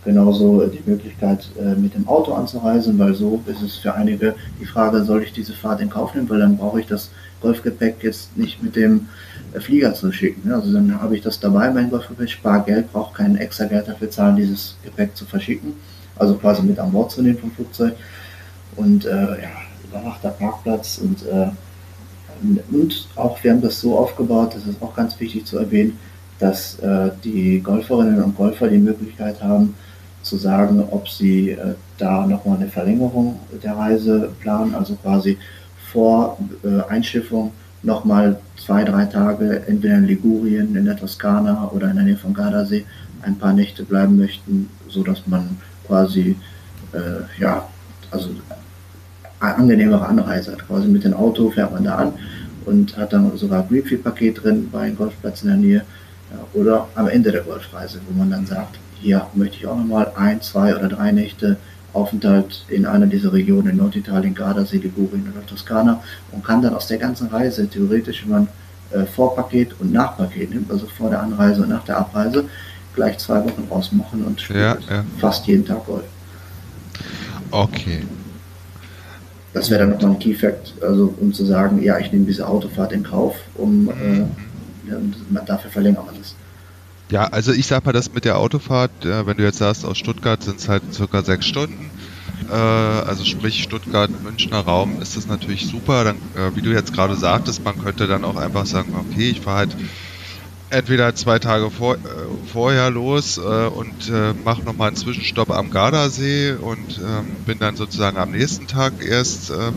genauso 0.05 0.67
die 0.67 0.83
Möglichkeit, 0.89 1.51
äh, 1.59 1.75
mit 1.75 1.95
dem 1.95 2.09
Auto 2.09 2.33
anzureisen, 2.33 2.99
weil 2.99 3.15
so 3.15 3.43
ist 3.47 3.63
es 3.63 3.77
für 3.77 3.95
einige 3.95 4.35
die 4.61 4.65
Frage, 4.65 5.05
soll 5.05 5.23
ich 5.23 5.33
diese 5.33 5.53
Fahrt 5.53 5.81
in 5.81 5.91
Kauf 5.91 6.15
nehmen, 6.15 6.29
weil 6.31 6.39
dann 6.39 6.57
brauche 6.57 6.81
ich 6.81 6.87
das 6.87 7.11
Golfgepäck 7.41 7.97
jetzt 8.03 8.37
nicht 8.37 8.63
mit 8.63 8.77
dem 8.77 9.09
äh, 9.53 9.61
Flieger 9.61 9.95
zu 9.95 10.11
schicken. 10.13 10.51
Also 10.53 10.73
dann 10.73 11.01
habe 11.01 11.17
ich 11.17 11.23
das 11.23 11.41
dabei, 11.41 11.71
mein 11.71 11.91
Golfgepäck, 11.91 12.31
spare 12.31 12.65
Geld, 12.65 12.93
brauche 12.93 13.15
kein 13.15 13.37
extra 13.37 13.65
Geld 13.67 13.89
dafür 13.89 14.11
zahlen, 14.11 14.37
dieses 14.37 14.77
Gepäck 14.85 15.17
zu 15.17 15.25
verschicken, 15.25 15.75
also 16.17 16.35
quasi 16.35 16.63
mit 16.63 16.79
an 16.79 16.93
Bord 16.93 17.11
zu 17.11 17.23
nehmen 17.23 17.39
vom 17.39 17.51
Flugzeug. 17.51 17.95
Und 18.79 19.05
äh, 19.05 19.43
ja, 19.43 19.51
überwachter 19.89 20.31
Parkplatz 20.31 20.99
und, 20.99 21.27
äh, 21.27 21.49
und 22.71 23.09
auch 23.17 23.43
wir 23.43 23.51
haben 23.51 23.61
das 23.61 23.81
so 23.81 23.99
aufgebaut, 23.99 24.55
das 24.55 24.67
ist 24.67 24.81
auch 24.81 24.95
ganz 24.95 25.19
wichtig 25.19 25.45
zu 25.45 25.59
erwähnen, 25.59 25.99
dass 26.39 26.79
äh, 26.79 27.11
die 27.25 27.61
Golferinnen 27.61 28.23
und 28.23 28.37
Golfer 28.37 28.69
die 28.69 28.79
Möglichkeit 28.79 29.43
haben, 29.43 29.75
zu 30.23 30.37
sagen, 30.37 30.85
ob 30.91 31.09
sie 31.09 31.51
äh, 31.51 31.75
da 31.97 32.27
nochmal 32.27 32.59
eine 32.59 32.69
Verlängerung 32.69 33.41
der 33.63 33.77
Reise 33.77 34.31
planen, 34.41 34.75
also 34.75 34.95
quasi 34.97 35.39
vor 35.93 36.39
äh, 36.65 36.83
Einschiffung 36.91 37.53
nochmal 37.83 38.39
zwei, 38.57 38.85
drei 38.85 39.07
Tage 39.07 39.63
entweder 39.67 39.97
in 39.97 40.05
Ligurien, 40.05 40.77
in 40.77 40.85
der 40.85 40.97
Toskana 40.97 41.71
oder 41.73 41.91
in 41.91 41.97
der 41.97 42.05
Nähe 42.05 42.17
von 42.17 42.35
Gardasee 42.35 42.85
ein 43.23 43.37
paar 43.37 43.53
Nächte 43.53 43.85
bleiben 43.85 44.17
möchten, 44.17 44.69
sodass 44.89 45.27
man 45.27 45.57
quasi, 45.87 46.37
äh, 46.93 47.41
ja, 47.41 47.67
also 48.11 48.31
angenehmere 49.41 50.07
Anreise 50.07 50.53
hat. 50.53 50.67
Quasi 50.67 50.89
mit 50.89 51.05
dem 51.05 51.15
Auto 51.15 51.51
fährt 51.51 51.73
man 51.73 51.85
da 51.85 51.97
an 51.97 52.13
und 52.67 52.97
hat 52.97 53.13
dann 53.13 53.37
sogar 53.37 53.63
ein 53.63 53.69
Greenfield-Paket 53.69 54.43
drin 54.43 54.69
bei 54.71 54.81
einem 54.83 54.97
Golfplatz 54.97 55.43
in 55.43 55.49
der 55.49 55.57
Nähe 55.57 55.85
ja, 56.31 56.61
oder 56.61 56.89
am 56.95 57.09
Ende 57.09 57.33
der 57.33 57.43
Golfreise, 57.43 58.01
wo 58.09 58.19
man 58.19 58.31
dann 58.31 58.47
sagt, 58.47 58.79
hier 59.01 59.27
möchte 59.35 59.57
ich 59.57 59.67
auch 59.67 59.77
nochmal 59.77 60.13
ein, 60.17 60.41
zwei 60.43 60.77
oder 60.77 60.89
drei 60.89 61.13
Nächte 61.13 61.57
Aufenthalt 61.95 62.65
in 62.69 62.85
einer 62.85 63.07
dieser 63.07 63.33
Regionen 63.33 63.71
in 63.71 63.77
Norditalien, 63.79 64.35
Gardasee, 64.35 64.77
Ligurien 64.77 65.33
oder 65.33 65.45
Toskana 65.47 66.03
und 66.33 66.45
kann 66.45 66.61
dann 66.61 66.75
aus 66.75 66.87
der 66.87 66.99
ganzen 66.99 67.29
Reise 67.29 67.67
theoretisch, 67.67 68.23
wenn 68.25 68.31
man 68.31 68.49
äh, 68.91 69.07
Vorpaket 69.07 69.75
und 69.81 69.93
Nachpaket 69.93 70.51
nimmt, 70.51 70.71
also 70.71 70.87
vor 70.87 71.11
der 71.11 71.23
Anreise 71.23 71.63
und 71.63 71.71
nach 71.71 71.85
der 71.85 71.99
Abreise, 71.99 72.45
gleich 72.95 73.19
zwei 73.19 73.43
Wochen 73.45 73.67
ausmachen 73.71 74.25
und 74.25 74.41
spielt 74.41 74.61
Ja, 74.61 74.77
ja. 74.91 75.05
fast 75.19 75.47
jeden 75.47 75.65
Tag 75.65 75.87
Golf. 75.87 76.05
Okay. 77.51 78.03
Das 79.59 79.71
wäre 79.71 79.81
dann 79.81 79.91
nochmal 79.91 80.13
ein 80.13 80.19
Key 80.21 80.35
Fact, 80.35 80.75
also 80.81 81.13
um 81.21 81.33
zu 81.33 81.45
sagen, 81.45 81.83
ja, 81.83 81.99
ich 81.99 82.13
nehme 82.13 82.27
diese 82.27 82.47
Autofahrt 82.47 82.93
in 82.93 83.03
Kauf, 83.03 83.35
um 83.57 83.89
äh, 83.89 84.21
ja, 84.89 85.41
dafür 85.45 85.69
verlängert 85.69 86.07
man 86.07 86.15
das. 86.17 86.37
Ja, 87.11 87.25
also 87.25 87.53
ich 87.53 87.67
sag 87.67 87.85
mal, 87.85 87.91
das 87.91 88.13
mit 88.13 88.25
der 88.25 88.39
Autofahrt, 88.39 89.05
äh, 89.05 89.27
wenn 89.27 89.37
du 89.37 89.43
jetzt 89.43 89.59
sagst, 89.59 89.85
aus 89.85 89.99
Stuttgart 89.99 90.41
sind 90.45 90.61
es 90.61 90.69
halt 90.69 90.83
circa 90.93 91.25
sechs 91.25 91.47
Stunden. 91.47 91.91
Äh, 92.49 92.55
also 92.55 93.25
sprich 93.25 93.65
Stuttgart, 93.65 94.11
Münchner 94.23 94.61
Raum 94.61 95.03
ist 95.03 95.17
das 95.17 95.27
natürlich 95.27 95.67
super. 95.67 96.05
Dann, 96.05 96.17
äh, 96.37 96.55
wie 96.55 96.63
du 96.63 96.71
jetzt 96.71 96.93
gerade 96.93 97.17
sagtest, 97.17 97.65
man 97.65 97.83
könnte 97.83 98.07
dann 98.07 98.25
auch 98.25 98.37
einfach 98.37 98.65
sagen, 98.65 98.95
okay, 98.95 99.31
ich 99.31 99.41
fahre 99.41 99.59
halt 99.59 99.77
entweder 100.71 101.15
zwei 101.15 101.39
Tage 101.39 101.71
vor, 101.71 101.95
äh, 101.95 101.99
vorher 102.53 102.91
los 102.91 103.39
äh, 103.39 103.41
und 103.41 104.09
äh, 104.11 104.35
mache 104.45 104.63
nochmal 104.63 104.89
einen 104.89 104.97
Zwischenstopp 104.97 105.51
am 105.51 105.71
Gardasee 105.71 106.53
und 106.53 106.99
ähm, 106.99 107.37
bin 107.47 107.59
dann 107.59 107.77
sozusagen 107.77 108.19
am 108.19 108.33
nächsten 108.33 108.67
Tag 108.67 108.93
erst 109.05 109.51
ähm, 109.51 109.75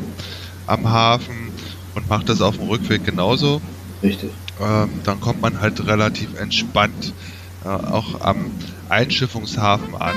am 0.67 0.89
Hafen 0.89 1.51
und 1.95 2.09
mache 2.09 2.25
das 2.25 2.41
auf 2.41 2.57
dem 2.57 2.67
Rückweg 2.67 3.05
genauso 3.05 3.61
Richtig. 4.03 4.31
ähm, 4.59 4.89
dann 5.03 5.19
kommt 5.21 5.41
man 5.41 5.61
halt 5.61 5.85
relativ 5.85 6.39
entspannt 6.39 7.13
äh, 7.63 7.67
auch 7.67 8.21
am 8.21 8.51
Einschiffungshafen 8.89 9.95
an. 9.95 10.15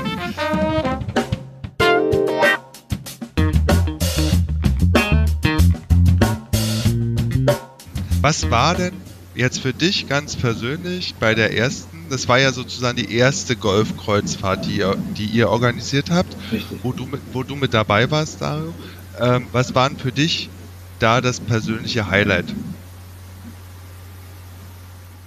Was 8.21 8.49
war 8.49 8.73
denn 8.73 8.93
jetzt 9.35 9.59
für 9.59 9.73
dich 9.73 10.07
ganz 10.07 10.35
persönlich 10.35 11.15
bei 11.19 11.35
der 11.35 11.55
ersten, 11.57 12.05
das 12.09 12.27
war 12.27 12.39
ja 12.39 12.51
sozusagen 12.51 12.97
die 12.97 13.13
erste 13.15 13.55
Golfkreuzfahrt, 13.55 14.65
die 14.65 14.77
ihr, 14.77 14.95
die 15.17 15.25
ihr 15.25 15.49
organisiert 15.49 16.09
habt, 16.09 16.35
Richtig. 16.51 16.79
wo 16.83 16.93
du 16.93 17.05
mit, 17.05 17.21
wo 17.33 17.43
du 17.43 17.55
mit 17.55 17.73
dabei 17.73 18.09
warst, 18.11 18.41
Dario. 18.41 18.73
Ähm, 19.19 19.47
was 19.51 19.73
waren 19.75 19.97
für 19.97 20.11
dich 20.11 20.49
da 20.99 21.21
das 21.21 21.39
persönliche 21.39 22.09
Highlight? 22.09 22.45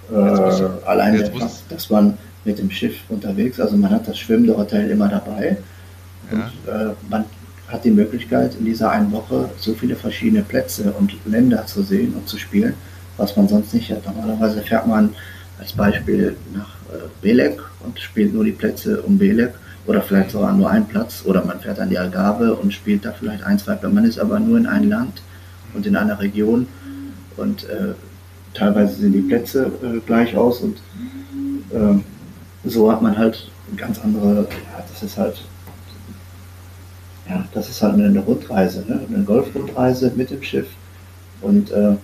Äh, 0.09 0.13
du- 0.13 0.81
allein 0.85 1.17
der 1.17 1.31
Fakt, 1.31 1.63
dass 1.69 1.89
man 1.89 2.17
mit 2.45 2.57
dem 2.57 2.71
Schiff 2.71 2.95
unterwegs, 3.09 3.59
also 3.59 3.77
man 3.77 3.91
hat 3.91 4.07
das 4.07 4.17
schwimmende 4.17 4.57
Hotel 4.57 4.89
immer 4.89 5.07
dabei 5.07 5.57
Ja. 6.31 6.37
und 6.37 6.71
äh, 6.73 6.93
man 7.09 7.25
hat 7.67 7.83
die 7.85 7.91
Möglichkeit 7.91 8.55
in 8.55 8.65
dieser 8.65 8.89
einen 8.89 9.11
Woche 9.11 9.49
so 9.57 9.73
viele 9.75 9.95
verschiedene 9.95 10.41
Plätze 10.41 10.91
und 10.93 11.13
Länder 11.25 11.67
zu 11.67 11.83
sehen 11.83 12.13
und 12.15 12.27
zu 12.27 12.37
spielen, 12.39 12.73
was 13.19 13.35
man 13.35 13.47
sonst 13.47 13.73
nicht 13.73 13.91
hat. 13.91 14.05
Normalerweise 14.05 14.61
fährt 14.61 14.87
man 14.87 15.13
als 15.59 15.73
Beispiel 15.73 16.35
nach 16.53 16.69
äh, 16.93 17.07
Belek 17.21 17.61
und 17.85 17.99
spielt 17.99 18.33
nur 18.33 18.45
die 18.45 18.51
Plätze 18.51 19.01
um 19.01 19.17
Belek 19.17 19.53
oder 19.85 20.01
vielleicht 20.01 20.31
sogar 20.31 20.53
nur 20.53 20.69
einen 20.69 20.87
Platz 20.87 21.23
oder 21.25 21.43
man 21.43 21.59
fährt 21.59 21.79
an 21.79 21.89
die 21.89 21.97
Algarve 21.97 22.55
und 22.55 22.73
spielt 22.73 23.05
da 23.05 23.11
vielleicht 23.11 23.43
ein, 23.43 23.59
zwei 23.59 23.75
Plätze. 23.75 23.93
Man 23.93 24.05
ist 24.05 24.19
aber 24.19 24.39
nur 24.39 24.57
in 24.57 24.65
einem 24.65 24.89
Land 24.89 25.21
und 25.73 25.85
in 25.85 25.95
einer 25.95 26.19
Region 26.19 26.67
und 27.37 27.63
äh, 27.65 27.93
teilweise 28.53 28.95
sehen 28.95 29.13
die 29.13 29.21
Plätze 29.21 29.71
äh, 29.83 29.99
gleich 30.05 30.35
aus 30.35 30.61
und 30.61 30.77
ähm, 31.73 32.03
so 32.63 32.91
hat 32.91 33.01
man 33.01 33.17
halt 33.17 33.49
ganz 33.77 33.99
andere, 33.99 34.47
ja, 34.49 34.83
das 34.89 35.03
ist 35.03 35.17
halt, 35.17 35.43
ja, 37.29 37.45
das 37.53 37.69
ist 37.69 37.81
halt 37.81 37.93
eine, 37.93 38.05
eine 38.05 38.19
Rundreise, 38.19 38.83
ne? 38.87 39.01
eine 39.07 39.23
Golfrundreise 39.23 40.11
mit 40.15 40.31
dem 40.31 40.41
Schiff 40.41 40.67
und 41.41 41.71
äh, 41.71 41.95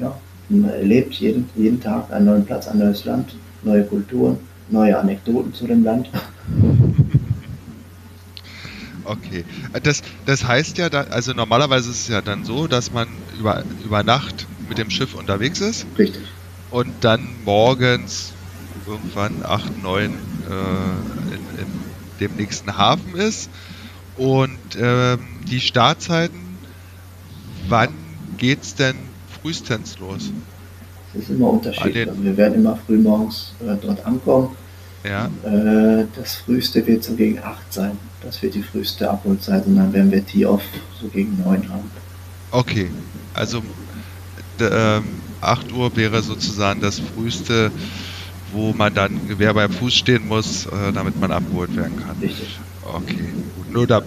ja, 0.00 0.14
man 0.60 0.70
erlebt 0.70 1.14
jeden, 1.14 1.48
jeden 1.56 1.80
Tag 1.80 2.12
einen 2.12 2.26
neuen 2.26 2.44
Platz, 2.44 2.68
ein 2.68 2.78
neues 2.78 3.04
Land, 3.04 3.34
neue 3.62 3.84
Kulturen, 3.84 4.38
neue 4.70 4.98
Anekdoten 4.98 5.54
zu 5.54 5.66
dem 5.66 5.84
Land. 5.84 6.10
Okay. 9.04 9.44
Das, 9.82 10.02
das 10.26 10.46
heißt 10.46 10.78
ja, 10.78 10.88
da, 10.88 11.02
also 11.02 11.32
normalerweise 11.32 11.90
ist 11.90 12.02
es 12.02 12.08
ja 12.08 12.22
dann 12.22 12.44
so, 12.44 12.66
dass 12.66 12.92
man 12.92 13.08
über, 13.38 13.64
über 13.84 14.02
Nacht 14.02 14.46
mit 14.68 14.78
dem 14.78 14.90
Schiff 14.90 15.14
unterwegs 15.14 15.60
ist 15.60 15.86
Richtig. 15.98 16.22
und 16.70 16.92
dann 17.00 17.26
morgens 17.44 18.32
irgendwann 18.86 19.44
8, 19.44 19.82
9 19.82 20.04
äh, 20.04 20.14
in, 21.34 21.58
in 21.58 21.66
dem 22.20 22.36
nächsten 22.36 22.76
Hafen 22.76 23.14
ist. 23.16 23.50
Und 24.16 24.58
ähm, 24.78 25.20
die 25.50 25.60
Startzeiten, 25.60 26.58
wann 27.68 27.90
geht's 28.38 28.74
denn 28.74 28.96
frühestens 29.42 29.98
los? 29.98 30.30
Es 31.14 31.22
ist 31.24 31.30
immer 31.30 31.50
unterschiedlich. 31.50 32.08
Also 32.08 32.22
wir 32.24 32.36
werden 32.36 32.54
immer 32.54 32.76
früh 32.86 32.96
morgens 32.98 33.54
äh, 33.60 33.74
dort 33.80 34.04
ankommen. 34.06 34.56
Ja, 35.04 35.26
Äh, 35.44 36.06
das 36.16 36.36
früheste 36.36 36.86
wird 36.86 37.02
so 37.02 37.14
gegen 37.14 37.38
8 37.40 37.72
sein. 37.72 37.98
Das 38.22 38.40
wird 38.40 38.54
die 38.54 38.62
früheste 38.62 39.10
Abholzeit 39.10 39.66
und 39.66 39.76
dann 39.76 39.92
werden 39.92 40.12
wir 40.12 40.24
Tee-Off 40.24 40.62
so 41.00 41.08
gegen 41.08 41.38
9 41.44 41.68
haben. 41.68 41.90
okay. 42.52 42.90
Also 43.34 43.62
ähm, 44.60 45.04
8 45.40 45.72
Uhr 45.72 45.96
wäre 45.96 46.22
sozusagen 46.22 46.80
das 46.80 47.00
früheste, 47.00 47.72
wo 48.52 48.72
man 48.72 48.94
dann 48.94 49.26
Gewehr 49.26 49.54
beim 49.54 49.72
Fuß 49.72 49.94
stehen 49.94 50.28
muss, 50.28 50.66
äh, 50.66 50.92
damit 50.94 51.18
man 51.20 51.32
abgeholt 51.32 51.74
werden 51.74 51.96
kann. 51.98 52.16
Richtig. 52.20 52.60
Okay, 52.82 53.32
gut. 53.56 53.72
Nur 53.72 53.86
da 53.86 54.02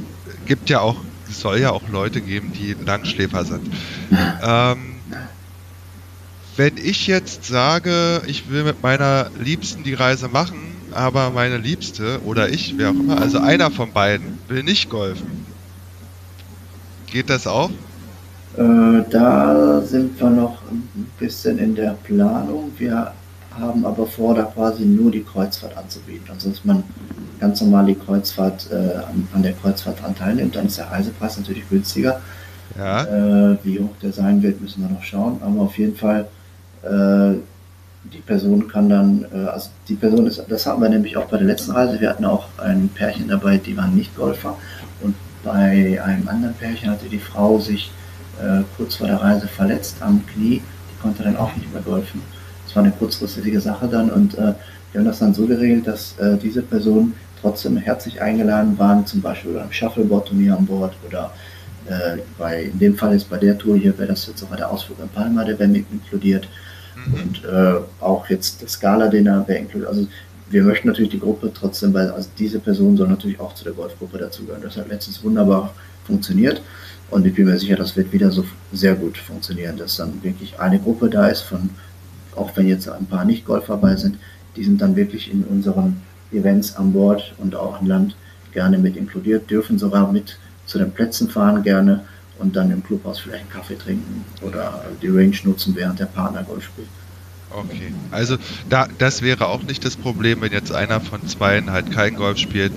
gibt 0.45 0.69
ja 0.69 0.79
auch, 0.79 0.97
es 1.29 1.39
soll 1.41 1.59
ja 1.59 1.71
auch 1.71 1.89
Leute 1.89 2.21
geben, 2.21 2.53
die 2.53 2.73
Langschläfer 2.85 3.43
sind. 3.45 3.69
Ähm, 4.43 4.94
wenn 6.57 6.77
ich 6.77 7.07
jetzt 7.07 7.45
sage, 7.45 8.21
ich 8.27 8.49
will 8.49 8.63
mit 8.63 8.81
meiner 8.81 9.29
Liebsten 9.39 9.83
die 9.83 9.93
Reise 9.93 10.27
machen, 10.27 10.57
aber 10.91 11.31
meine 11.31 11.57
Liebste 11.57 12.21
oder 12.25 12.49
ich, 12.49 12.75
wer 12.77 12.89
auch 12.89 12.93
immer, 12.93 13.21
also 13.21 13.39
einer 13.39 13.71
von 13.71 13.91
beiden, 13.91 14.39
will 14.47 14.63
nicht 14.63 14.89
golfen. 14.89 15.45
Geht 17.07 17.29
das 17.29 17.47
auch? 17.47 17.69
Äh, 18.57 19.03
da 19.09 19.81
sind 19.81 20.19
wir 20.19 20.29
noch 20.29 20.61
ein 20.71 21.07
bisschen 21.19 21.59
in 21.59 21.75
der 21.75 21.97
Planung. 22.03 22.71
Wir 22.77 23.11
haben 23.59 23.85
aber 23.85 24.05
vor, 24.05 24.35
da 24.35 24.43
quasi 24.43 24.85
nur 24.85 25.11
die 25.11 25.23
Kreuzfahrt 25.23 25.77
anzubieten. 25.77 26.29
Also 26.29 26.49
dass 26.49 26.63
man 26.63 26.83
ganz 27.39 27.61
normal 27.61 27.85
die 27.85 27.95
Kreuzfahrt 27.95 28.69
äh, 28.71 28.75
an, 28.75 29.27
an 29.33 29.43
der 29.43 29.53
Kreuzfahrt 29.53 30.01
dran 30.01 30.15
teilnimmt, 30.15 30.55
dann 30.55 30.67
ist 30.67 30.77
der 30.77 30.89
Reisepreis 30.89 31.37
natürlich 31.37 31.67
günstiger. 31.69 32.21
Ja. 32.77 33.03
Äh, 33.03 33.57
wie 33.63 33.79
hoch 33.79 33.95
der 34.01 34.11
sein 34.11 34.41
wird, 34.41 34.61
müssen 34.61 34.81
wir 34.81 34.89
noch 34.89 35.03
schauen. 35.03 35.39
Aber 35.41 35.61
auf 35.61 35.77
jeden 35.77 35.95
Fall, 35.95 36.27
die 38.13 38.19
Person 38.19 38.67
kann 38.67 38.89
dann, 38.89 39.25
äh, 39.33 39.47
also 39.47 39.69
die 39.87 39.95
Person 39.95 40.27
ist, 40.27 40.43
das 40.47 40.65
hatten 40.65 40.81
wir 40.81 40.89
nämlich 40.89 41.17
auch 41.17 41.25
bei 41.25 41.37
der 41.37 41.47
letzten 41.47 41.71
Reise. 41.71 41.99
Wir 41.99 42.09
hatten 42.09 42.25
auch 42.25 42.47
ein 42.57 42.89
Pärchen 42.93 43.27
dabei, 43.27 43.57
die 43.57 43.75
waren 43.75 43.95
nicht 43.95 44.15
Golfer. 44.15 44.57
Und 45.01 45.15
bei 45.43 46.01
einem 46.03 46.27
anderen 46.27 46.53
Pärchen 46.53 46.89
hatte 46.89 47.07
die 47.07 47.19
Frau 47.19 47.59
sich 47.59 47.91
äh, 48.41 48.61
kurz 48.77 48.95
vor 48.95 49.07
der 49.07 49.21
Reise 49.21 49.47
verletzt 49.47 49.97
am 50.01 50.25
Knie. 50.27 50.61
Die 50.61 51.01
konnte 51.01 51.23
dann 51.23 51.37
auch 51.37 51.55
nicht 51.55 51.71
mehr 51.73 51.81
golfen. 51.81 52.21
Das 52.65 52.75
war 52.75 52.83
eine 52.83 52.91
kurzfristige 52.91 53.61
Sache 53.61 53.87
dann 53.87 54.09
und 54.09 54.35
äh, 54.35 54.53
wir 54.91 54.99
haben 54.99 55.05
das 55.05 55.19
dann 55.19 55.33
so 55.33 55.45
geregelt, 55.45 55.87
dass 55.87 56.17
äh, 56.19 56.37
diese 56.37 56.61
Person 56.61 57.13
trotzdem 57.41 57.77
herzlich 57.77 58.21
eingeladen 58.21 58.77
waren, 58.79 59.05
zum 59.05 59.21
Beispiel 59.21 59.53
beim 59.53 59.71
Shuffleboard-Turnier 59.71 60.57
an 60.57 60.65
Bord 60.65 60.93
oder 61.07 61.31
äh, 61.87 62.19
bei, 62.37 62.63
in 62.63 62.79
dem 62.79 62.95
Fall 62.95 63.13
ist 63.13 63.29
bei 63.29 63.37
der 63.37 63.57
Tour 63.57 63.77
hier, 63.77 63.97
wäre 63.97 64.07
das 64.09 64.25
jetzt 64.25 64.39
sogar 64.39 64.57
der 64.57 64.71
Ausflug 64.71 64.99
in 64.99 65.09
Palma, 65.09 65.43
der 65.43 65.59
wäre 65.59 65.69
mit 65.69 65.85
inkludiert. 65.91 66.47
Mhm. 67.05 67.13
Und 67.21 67.45
äh, 67.45 67.75
auch 68.01 68.29
jetzt 68.29 68.61
das 68.61 68.73
Scala-Dinner 68.73 69.47
wäre 69.47 69.59
inkludiert. 69.59 69.89
Also 69.89 70.07
wir 70.49 70.63
möchten 70.63 70.87
natürlich 70.87 71.11
die 71.11 71.19
Gruppe 71.19 71.51
trotzdem, 71.53 71.93
weil 71.93 72.09
also 72.11 72.29
diese 72.37 72.59
Person 72.59 72.97
soll 72.97 73.07
natürlich 73.07 73.39
auch 73.39 73.55
zu 73.55 73.63
der 73.63 73.73
Golfgruppe 73.73 74.17
dazugehören. 74.17 74.61
Das 74.61 74.77
hat 74.77 74.89
letztens 74.89 75.23
wunderbar 75.23 75.73
funktioniert 76.05 76.61
und 77.09 77.25
ich 77.25 77.33
bin 77.33 77.45
mir 77.45 77.57
sicher, 77.57 77.75
das 77.75 77.95
wird 77.95 78.11
wieder 78.11 78.31
so 78.31 78.45
sehr 78.71 78.95
gut 78.95 79.17
funktionieren, 79.17 79.77
dass 79.77 79.97
dann 79.97 80.23
wirklich 80.23 80.59
eine 80.59 80.79
Gruppe 80.79 81.09
da 81.09 81.27
ist 81.27 81.41
von, 81.41 81.69
auch 82.35 82.55
wenn 82.55 82.67
jetzt 82.67 82.89
ein 82.89 83.05
paar 83.05 83.25
Nicht-Golfer 83.25 83.77
bei 83.77 83.95
sind, 83.95 84.17
die 84.55 84.63
sind 84.63 84.81
dann 84.81 84.95
wirklich 84.95 85.31
in 85.31 85.43
unseren 85.43 86.01
Events 86.31 86.75
an 86.75 86.93
Bord 86.93 87.33
und 87.37 87.55
auch 87.55 87.79
an 87.79 87.87
Land 87.87 88.15
gerne 88.53 88.77
mit 88.77 88.97
inkludiert, 88.97 89.49
dürfen 89.49 89.77
sogar 89.77 90.11
mit 90.11 90.37
zu 90.65 90.79
den 90.79 90.91
Plätzen 90.91 91.29
fahren 91.29 91.61
gerne 91.61 92.01
und 92.39 92.55
dann 92.55 92.71
im 92.71 92.83
Clubhaus 92.83 93.19
vielleicht 93.19 93.41
einen 93.41 93.49
Kaffee 93.49 93.77
trinken 93.77 94.25
oder 94.41 94.83
die 95.01 95.07
Range 95.07 95.35
nutzen, 95.43 95.75
während 95.75 95.99
der 95.99 96.05
Partner 96.05 96.43
Golf 96.43 96.65
spielt. 96.65 96.87
Okay, 97.51 97.93
also 98.11 98.37
da, 98.69 98.87
das 98.97 99.21
wäre 99.21 99.47
auch 99.47 99.63
nicht 99.63 99.85
das 99.85 99.95
Problem, 99.95 100.41
wenn 100.41 100.51
jetzt 100.51 100.73
einer 100.73 100.99
von 100.99 101.25
zweien 101.27 101.71
halt 101.71 101.91
kein 101.91 102.15
Golf 102.15 102.37
spielt. 102.37 102.73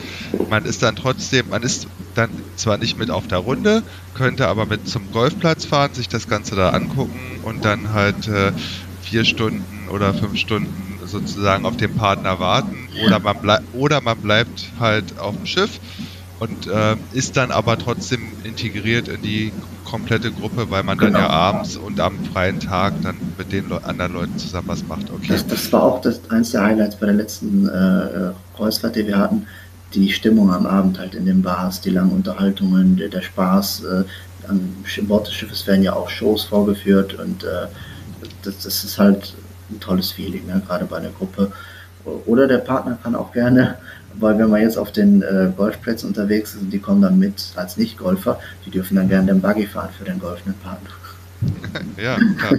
Man 0.48 0.64
ist 0.66 0.82
dann 0.82 0.94
trotzdem, 0.94 1.48
man 1.48 1.62
ist 1.62 1.88
dann 2.14 2.30
zwar 2.54 2.78
nicht 2.78 2.98
mit 2.98 3.10
auf 3.10 3.26
der 3.26 3.38
Runde, 3.38 3.82
könnte 4.14 4.46
aber 4.46 4.66
mit 4.66 4.86
zum 4.86 5.10
Golfplatz 5.10 5.64
fahren, 5.64 5.94
sich 5.94 6.08
das 6.08 6.28
Ganze 6.28 6.54
da 6.54 6.70
angucken 6.70 7.40
und 7.42 7.64
dann 7.64 7.92
halt 7.92 8.28
äh, 8.28 8.52
vier 9.00 9.24
Stunden 9.24 9.88
oder 9.88 10.12
fünf 10.12 10.36
Stunden 10.36 11.00
sozusagen 11.06 11.64
auf 11.64 11.76
den 11.76 11.94
Partner 11.94 12.38
warten 12.38 12.88
oder 13.04 13.20
man, 13.20 13.40
bleib, 13.40 13.62
oder 13.72 14.00
man 14.00 14.20
bleibt 14.20 14.74
halt 14.78 15.18
auf 15.18 15.34
dem 15.34 15.46
Schiff 15.46 15.80
und 16.40 16.66
äh, 16.66 16.96
ist 17.12 17.36
dann 17.36 17.50
aber 17.50 17.78
trotzdem 17.78 18.20
integriert 18.44 19.08
in 19.08 19.22
die 19.22 19.52
komplette 19.84 20.30
Gruppe, 20.30 20.70
weil 20.70 20.82
man 20.82 20.98
genau. 20.98 21.12
dann 21.12 21.22
ja 21.22 21.30
abends 21.30 21.76
und 21.76 21.98
am 22.00 22.18
freien 22.26 22.60
Tag 22.60 22.94
dann 23.02 23.16
mit 23.36 23.52
den 23.52 23.68
Le 23.68 23.82
anderen 23.84 24.12
Leuten 24.12 24.38
zusammen 24.38 24.68
was 24.68 24.86
macht. 24.86 25.10
Okay. 25.10 25.28
Das, 25.28 25.46
das 25.46 25.72
war 25.72 25.82
auch 25.82 26.00
das 26.00 26.20
eins 26.30 26.50
der 26.50 26.62
Highlights 26.62 26.96
bei 26.96 27.06
der 27.06 27.14
letzten 27.14 27.68
äh, 27.68 28.32
Kreuzfahrt, 28.56 28.96
die 28.96 29.06
wir 29.06 29.18
hatten. 29.18 29.46
Die 29.94 30.12
Stimmung 30.12 30.52
am 30.52 30.66
Abend 30.66 30.98
halt 30.98 31.14
in 31.14 31.24
den 31.24 31.42
Bars, 31.42 31.80
die 31.80 31.90
langen 31.90 32.12
Unterhaltungen, 32.12 32.96
der, 32.96 33.08
der 33.08 33.22
Spaß. 33.22 33.84
Äh, 33.84 34.04
an 34.48 34.74
Bord 35.02 35.26
des 35.26 35.34
Schiffes 35.34 35.66
werden 35.66 35.82
ja 35.82 35.92
auch 35.92 36.08
Shows 36.08 36.44
vorgeführt 36.44 37.14
und 37.14 37.44
äh, 37.44 37.66
das, 38.42 38.60
das, 38.60 38.84
ist 38.84 38.98
halt 38.98 39.34
ein 39.70 39.80
tolles 39.80 40.12
Feeling, 40.12 40.46
ne? 40.46 40.62
gerade 40.66 40.86
bei 40.86 41.00
der 41.00 41.10
Gruppe. 41.10 41.52
Oder 42.26 42.46
der 42.46 42.58
Partner 42.58 42.98
kann 43.02 43.14
auch 43.14 43.32
gerne 43.32 43.76
weil 44.20 44.38
wenn 44.38 44.50
wir 44.50 44.58
jetzt 44.58 44.78
auf 44.78 44.92
den 44.92 45.22
äh, 45.22 45.50
Golfplätzen 45.56 46.08
unterwegs 46.08 46.52
sind, 46.52 46.72
die 46.72 46.78
kommen 46.78 47.02
dann 47.02 47.18
mit 47.18 47.52
als 47.56 47.76
Nicht-Golfer, 47.76 48.38
die 48.66 48.70
dürfen 48.70 48.96
dann 48.96 49.08
gerne 49.08 49.26
den 49.32 49.40
Buggy 49.40 49.66
fahren 49.66 49.90
für 49.96 50.04
den 50.04 50.18
golfenden 50.18 50.54
Partner. 50.60 50.90
ja, 52.02 52.16
klar. 52.38 52.58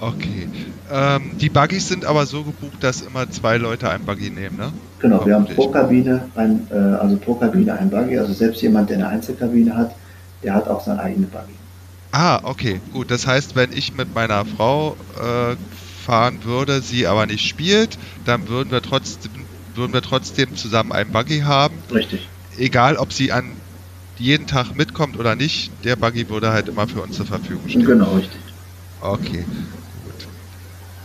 Okay. 0.00 0.48
Ähm, 0.90 1.32
die 1.40 1.48
Buggys 1.48 1.88
sind 1.88 2.04
aber 2.04 2.26
so 2.26 2.44
gebucht, 2.44 2.76
dass 2.80 3.02
immer 3.02 3.28
zwei 3.30 3.56
Leute 3.56 3.90
ein 3.90 4.04
Buggy 4.04 4.30
nehmen, 4.30 4.56
ne? 4.56 4.72
Genau, 5.00 5.24
wir 5.26 5.34
haben 5.34 5.46
pro 5.46 5.68
Kabine, 5.68 6.28
ein, 6.36 6.66
äh, 6.70 6.74
also 6.74 7.16
pro 7.16 7.34
Kabine 7.34 7.74
ein 7.74 7.90
Buggy. 7.90 8.18
Also 8.18 8.32
selbst 8.32 8.62
jemand, 8.62 8.90
der 8.90 8.98
eine 8.98 9.08
Einzelkabine 9.08 9.76
hat, 9.76 9.94
der 10.42 10.54
hat 10.54 10.68
auch 10.68 10.84
sein 10.84 10.98
eigenes 10.98 11.30
Buggy. 11.30 11.54
Ah, 12.12 12.40
okay, 12.44 12.80
gut. 12.92 13.10
Das 13.10 13.26
heißt, 13.26 13.56
wenn 13.56 13.72
ich 13.72 13.96
mit 13.96 14.14
meiner 14.14 14.44
Frau 14.44 14.96
äh, 15.20 15.56
fahren 16.04 16.44
würde, 16.44 16.80
sie 16.80 17.06
aber 17.06 17.26
nicht 17.26 17.46
spielt, 17.46 17.98
dann 18.24 18.48
würden 18.48 18.70
wir 18.70 18.80
trotzdem 18.80 19.32
würden 19.76 19.92
wir 19.92 20.02
trotzdem 20.02 20.56
zusammen 20.56 20.92
einen 20.92 21.12
Buggy 21.12 21.40
haben. 21.40 21.76
Richtig. 21.92 22.28
Egal, 22.58 22.96
ob 22.96 23.12
sie 23.12 23.32
an 23.32 23.52
jeden 24.18 24.46
Tag 24.46 24.74
mitkommt 24.74 25.18
oder 25.18 25.36
nicht, 25.36 25.70
der 25.84 25.96
Buggy 25.96 26.28
würde 26.28 26.50
halt 26.50 26.68
immer 26.68 26.88
für 26.88 27.02
uns 27.02 27.16
zur 27.16 27.26
Verfügung 27.26 27.68
stehen. 27.68 27.84
Genau, 27.84 28.14
richtig. 28.14 28.40
Okay, 29.00 29.44
gut. 30.04 30.26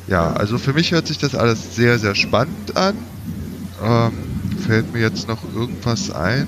Ja, 0.07 0.33
also 0.33 0.57
für 0.57 0.73
mich 0.73 0.91
hört 0.91 1.07
sich 1.07 1.17
das 1.17 1.35
alles 1.35 1.75
sehr, 1.75 1.99
sehr 1.99 2.15
spannend 2.15 2.77
an. 2.77 2.95
Ähm, 3.83 4.13
fällt 4.65 4.93
mir 4.93 5.01
jetzt 5.01 5.27
noch 5.27 5.43
irgendwas 5.53 6.11
ein? 6.11 6.47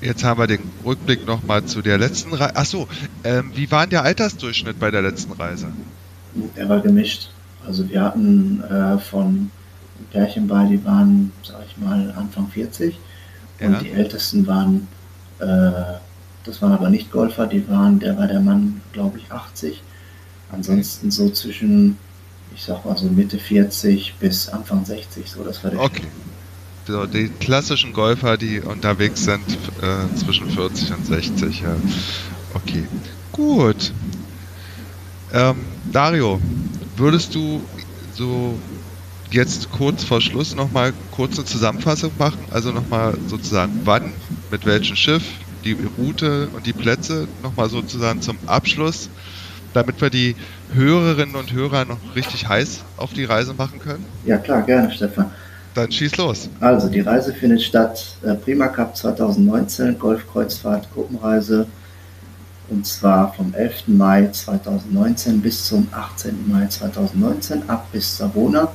Jetzt 0.00 0.24
haben 0.24 0.40
wir 0.40 0.46
den 0.46 0.62
Rückblick 0.84 1.26
nochmal 1.26 1.64
zu 1.64 1.82
der 1.82 1.98
letzten 1.98 2.32
Reise. 2.32 2.56
Achso, 2.56 2.88
ähm, 3.22 3.52
wie 3.54 3.70
war 3.70 3.82
denn 3.82 3.90
der 3.90 4.02
Altersdurchschnitt 4.02 4.78
bei 4.78 4.90
der 4.90 5.02
letzten 5.02 5.32
Reise? 5.32 5.72
Der 6.56 6.68
war 6.68 6.80
gemischt. 6.80 7.30
Also 7.66 7.88
wir 7.88 8.02
hatten 8.02 8.62
äh, 8.64 8.98
von 8.98 9.50
Pärchen 10.10 10.46
bei, 10.46 10.66
die 10.66 10.84
waren, 10.84 11.32
sag 11.42 11.60
ich 11.66 11.76
mal, 11.76 12.12
Anfang 12.16 12.48
40 12.48 12.98
ja. 13.60 13.68
und 13.68 13.82
die 13.82 13.90
ältesten 13.90 14.46
waren, 14.46 14.88
äh, 15.38 15.98
das 16.44 16.62
waren 16.62 16.72
aber 16.72 16.88
nicht 16.88 17.12
Golfer, 17.12 17.46
die 17.46 17.68
waren, 17.68 17.98
der 18.00 18.16
war 18.16 18.26
der 18.26 18.40
Mann, 18.40 18.80
glaube 18.92 19.18
ich, 19.18 19.30
80. 19.30 19.82
Ansonsten 20.52 21.10
so 21.10 21.30
zwischen, 21.30 21.96
ich 22.54 22.62
sag 22.64 22.84
mal 22.84 22.96
so 22.96 23.06
Mitte 23.06 23.38
40 23.38 24.14
bis 24.18 24.48
Anfang 24.48 24.84
60, 24.84 25.30
so 25.30 25.44
das 25.44 25.62
war 25.62 25.70
der 25.70 25.80
Okay. 25.80 26.06
So, 26.86 27.06
die 27.06 27.28
klassischen 27.28 27.92
Golfer, 27.92 28.36
die 28.36 28.60
unterwegs 28.60 29.24
sind 29.24 29.46
äh, 29.80 30.16
zwischen 30.16 30.50
40 30.50 30.92
und 30.92 31.06
60, 31.06 31.60
ja. 31.60 31.76
Okay. 32.54 32.84
Gut. 33.30 33.92
Ähm, 35.32 35.56
Dario, 35.92 36.40
Würdest 37.00 37.34
du 37.34 37.62
so 38.12 38.58
jetzt 39.30 39.72
kurz 39.72 40.04
vor 40.04 40.20
Schluss 40.20 40.54
nochmal 40.54 40.92
kurz 41.12 41.38
eine 41.38 41.46
Zusammenfassung 41.46 42.12
machen? 42.18 42.40
Also 42.50 42.72
nochmal 42.72 43.14
sozusagen 43.26 43.72
wann, 43.84 44.12
mit 44.50 44.66
welchem 44.66 44.96
Schiff, 44.96 45.22
die 45.64 45.78
Route 45.96 46.48
und 46.52 46.66
die 46.66 46.74
Plätze 46.74 47.26
nochmal 47.42 47.70
sozusagen 47.70 48.20
zum 48.20 48.36
Abschluss, 48.44 49.08
damit 49.72 49.98
wir 50.02 50.10
die 50.10 50.36
Hörerinnen 50.74 51.36
und 51.36 51.54
Hörer 51.54 51.86
noch 51.86 51.96
richtig 52.14 52.46
heiß 52.46 52.82
auf 52.98 53.14
die 53.14 53.24
Reise 53.24 53.54
machen 53.54 53.78
können? 53.78 54.04
Ja 54.26 54.36
klar, 54.36 54.60
gerne 54.60 54.92
Stefan. 54.92 55.30
Dann 55.72 55.90
schieß 55.90 56.18
los. 56.18 56.50
Also 56.60 56.90
die 56.90 57.00
Reise 57.00 57.32
findet 57.32 57.62
statt, 57.62 58.14
äh, 58.22 58.34
Prima 58.34 58.68
Cup 58.68 58.94
2019, 58.94 59.98
Golfkreuzfahrt, 59.98 60.92
Gruppenreise 60.92 61.66
und 62.70 62.86
zwar 62.86 63.32
vom 63.34 63.52
11. 63.52 63.88
Mai 63.88 64.28
2019 64.28 65.40
bis 65.40 65.66
zum 65.66 65.88
18. 65.92 66.48
Mai 66.48 66.66
2019 66.66 67.68
ab 67.68 67.88
bis 67.92 68.16
Savona. 68.16 68.68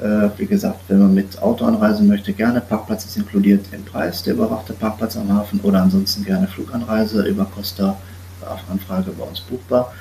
Äh, 0.00 0.28
wie 0.38 0.46
gesagt, 0.46 0.80
wenn 0.88 1.00
man 1.00 1.14
mit 1.14 1.40
Auto 1.42 1.64
anreisen 1.64 2.08
möchte, 2.08 2.32
gerne. 2.32 2.60
Parkplatz 2.60 3.04
ist 3.04 3.16
inkludiert 3.16 3.66
im 3.72 3.84
Preis, 3.84 4.22
der 4.22 4.34
überwachte 4.34 4.72
Parkplatz 4.72 5.16
am 5.16 5.32
Hafen 5.32 5.60
oder 5.60 5.82
ansonsten 5.82 6.24
gerne 6.24 6.46
Fluganreise 6.48 7.22
über 7.22 7.44
Costa 7.44 7.96
auf 8.48 8.60
Anfrage 8.70 9.10
bei 9.12 9.24
uns 9.24 9.40
buchbar. 9.40 9.92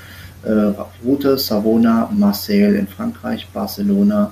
Äh, 0.43 0.73
Route 1.05 1.37
Savona, 1.37 2.09
Marseille 2.11 2.77
in 2.77 2.87
Frankreich, 2.87 3.47
Barcelona, 3.53 4.31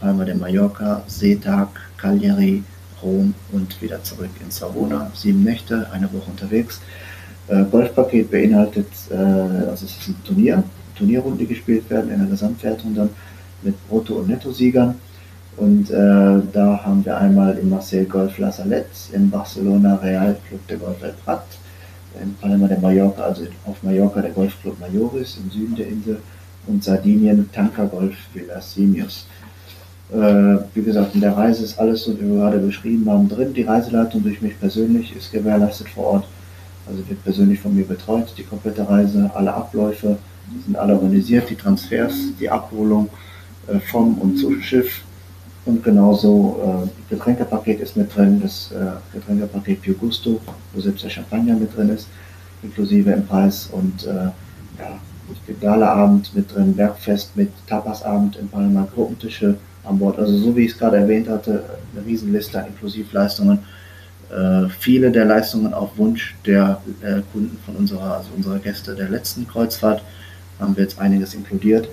Palma 0.00 0.24
de 0.24 0.34
Mallorca, 0.34 1.02
Seetag, 1.06 1.68
Cagliari, 1.96 2.62
Rom 3.02 3.34
und 3.52 3.80
wieder 3.82 4.02
zurück 4.02 4.30
in 4.42 4.50
Savona. 4.50 5.10
Sieben 5.14 5.42
Nächte, 5.42 5.88
eine 5.92 6.12
Woche 6.12 6.30
unterwegs. 6.30 6.80
Äh, 7.48 7.64
Golfpaket 7.70 8.30
beinhaltet, 8.30 8.86
äh, 9.10 9.14
also 9.14 9.84
es 9.84 9.98
ist 9.98 10.08
ein 10.08 10.16
Turnier, 10.24 10.62
Turnierrunden, 10.96 11.38
die 11.38 11.46
gespielt 11.46 11.88
werden 11.90 12.10
in 12.10 12.18
der 12.20 12.28
Gesamtwertung 12.28 12.94
dann 12.94 13.10
mit 13.62 13.74
Brutto- 13.88 14.14
und 14.14 14.28
Netto-Siegern. 14.28 14.94
Und 15.56 15.90
äh, 15.90 16.40
da 16.52 16.80
haben 16.84 17.04
wir 17.04 17.16
einmal 17.18 17.58
in 17.58 17.68
Marseille 17.68 18.04
Golf 18.04 18.38
La 18.38 18.50
Salette, 18.50 19.12
in 19.12 19.28
Barcelona 19.28 19.96
Real 19.96 20.36
Club 20.48 20.66
de 20.68 20.78
Golf 20.78 21.02
El 21.02 21.14
Prat, 21.24 21.44
in 22.22 22.34
Palma 22.40 22.68
de 22.68 22.78
Mallorca, 22.78 23.22
also 23.22 23.42
auf 23.66 23.82
Mallorca 23.82 24.22
der 24.22 24.30
Golfclub 24.30 24.78
Majoris 24.80 25.38
im 25.42 25.50
Süden 25.50 25.76
der 25.76 25.88
Insel 25.88 26.18
und 26.66 26.82
Sardinien 26.82 27.50
Tanker 27.52 27.86
Golf 27.86 28.14
Villas 28.32 28.74
Simios. 28.74 29.26
Äh, 30.12 30.58
wie 30.74 30.82
gesagt, 30.82 31.14
in 31.14 31.20
der 31.20 31.36
Reise 31.36 31.64
ist 31.64 31.78
alles 31.78 32.04
so, 32.04 32.18
wie 32.18 32.28
wir 32.28 32.36
gerade 32.36 32.58
beschrieben 32.58 33.10
haben, 33.10 33.28
drin. 33.28 33.52
Die 33.52 33.62
Reiseleitung 33.62 34.22
durch 34.22 34.40
mich 34.40 34.58
persönlich 34.60 35.14
ist 35.16 35.32
gewährleistet 35.32 35.88
vor 35.88 36.04
Ort. 36.04 36.24
Also 36.86 37.08
wird 37.08 37.22
persönlich 37.22 37.60
von 37.60 37.74
mir 37.74 37.84
betreut, 37.84 38.32
die 38.36 38.42
komplette 38.42 38.88
Reise, 38.88 39.30
alle 39.34 39.52
Abläufe 39.54 40.18
sind 40.64 40.76
alle 40.76 40.94
organisiert, 40.94 41.48
die 41.48 41.54
Transfers, 41.54 42.14
die 42.38 42.50
Abholung 42.50 43.08
äh, 43.68 43.78
vom 43.78 44.18
und 44.18 44.36
zum 44.36 44.60
Schiff. 44.60 45.02
Und 45.64 45.84
genauso 45.84 46.60
äh, 46.84 47.14
Getränkepaket 47.14 47.80
ist 47.80 47.96
mit 47.96 48.14
drin, 48.14 48.40
das 48.42 48.72
äh, 48.72 49.16
Getränkepaket 49.16 49.80
Pio 49.80 49.94
Gusto, 49.94 50.40
wo 50.72 50.80
selbst 50.80 51.04
der 51.04 51.10
Champagner 51.10 51.54
mit 51.54 51.76
drin 51.76 51.90
ist, 51.90 52.08
inklusive 52.62 53.12
im 53.12 53.24
Preis. 53.26 53.68
Und 53.70 54.04
äh, 54.06 54.30
ja, 54.78 54.98
Galaabend 55.60 56.34
mit 56.34 56.52
drin, 56.52 56.74
Bergfest 56.74 57.36
mit 57.36 57.50
Tapasabend 57.68 58.36
in 58.36 58.48
Palma, 58.48 58.86
Gruppentische 58.92 59.56
an 59.84 59.98
Bord. 59.98 60.18
Also 60.18 60.36
so 60.36 60.56
wie 60.56 60.64
ich 60.64 60.72
es 60.72 60.78
gerade 60.78 60.96
erwähnt 60.96 61.28
hatte, 61.28 61.64
eine 61.94 62.04
Riesenliste 62.04 62.58
an 62.58 62.66
Inklusivleistungen 62.66 63.58
äh, 63.58 63.81
viele 64.78 65.10
der 65.10 65.24
Leistungen 65.24 65.74
auf 65.74 65.98
Wunsch 65.98 66.34
der 66.46 66.80
äh, 67.02 67.20
Kunden 67.32 67.58
von 67.64 67.76
unserer, 67.76 68.18
also 68.18 68.30
unserer 68.36 68.58
Gäste 68.58 68.94
der 68.94 69.08
letzten 69.08 69.46
Kreuzfahrt, 69.46 70.02
haben 70.58 70.76
wir 70.76 70.84
jetzt 70.84 70.98
einiges 70.98 71.34
inkludiert. 71.34 71.88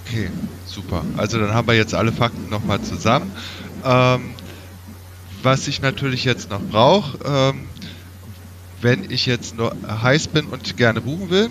Okay, 0.00 0.28
super. 0.66 1.02
Also 1.16 1.38
dann 1.38 1.54
haben 1.54 1.66
wir 1.66 1.74
jetzt 1.74 1.94
alle 1.94 2.12
Fakten 2.12 2.50
nochmal 2.50 2.82
zusammen. 2.82 3.32
Ähm, 3.84 4.34
was 5.42 5.68
ich 5.68 5.82
natürlich 5.82 6.24
jetzt 6.24 6.50
noch 6.50 6.60
brauche, 6.60 7.18
ähm, 7.24 7.64
wenn 8.80 9.10
ich 9.10 9.26
jetzt 9.26 9.56
nur 9.56 9.74
heiß 9.88 10.28
bin 10.28 10.46
und 10.46 10.76
gerne 10.76 11.00
buchen 11.00 11.30
will, 11.30 11.48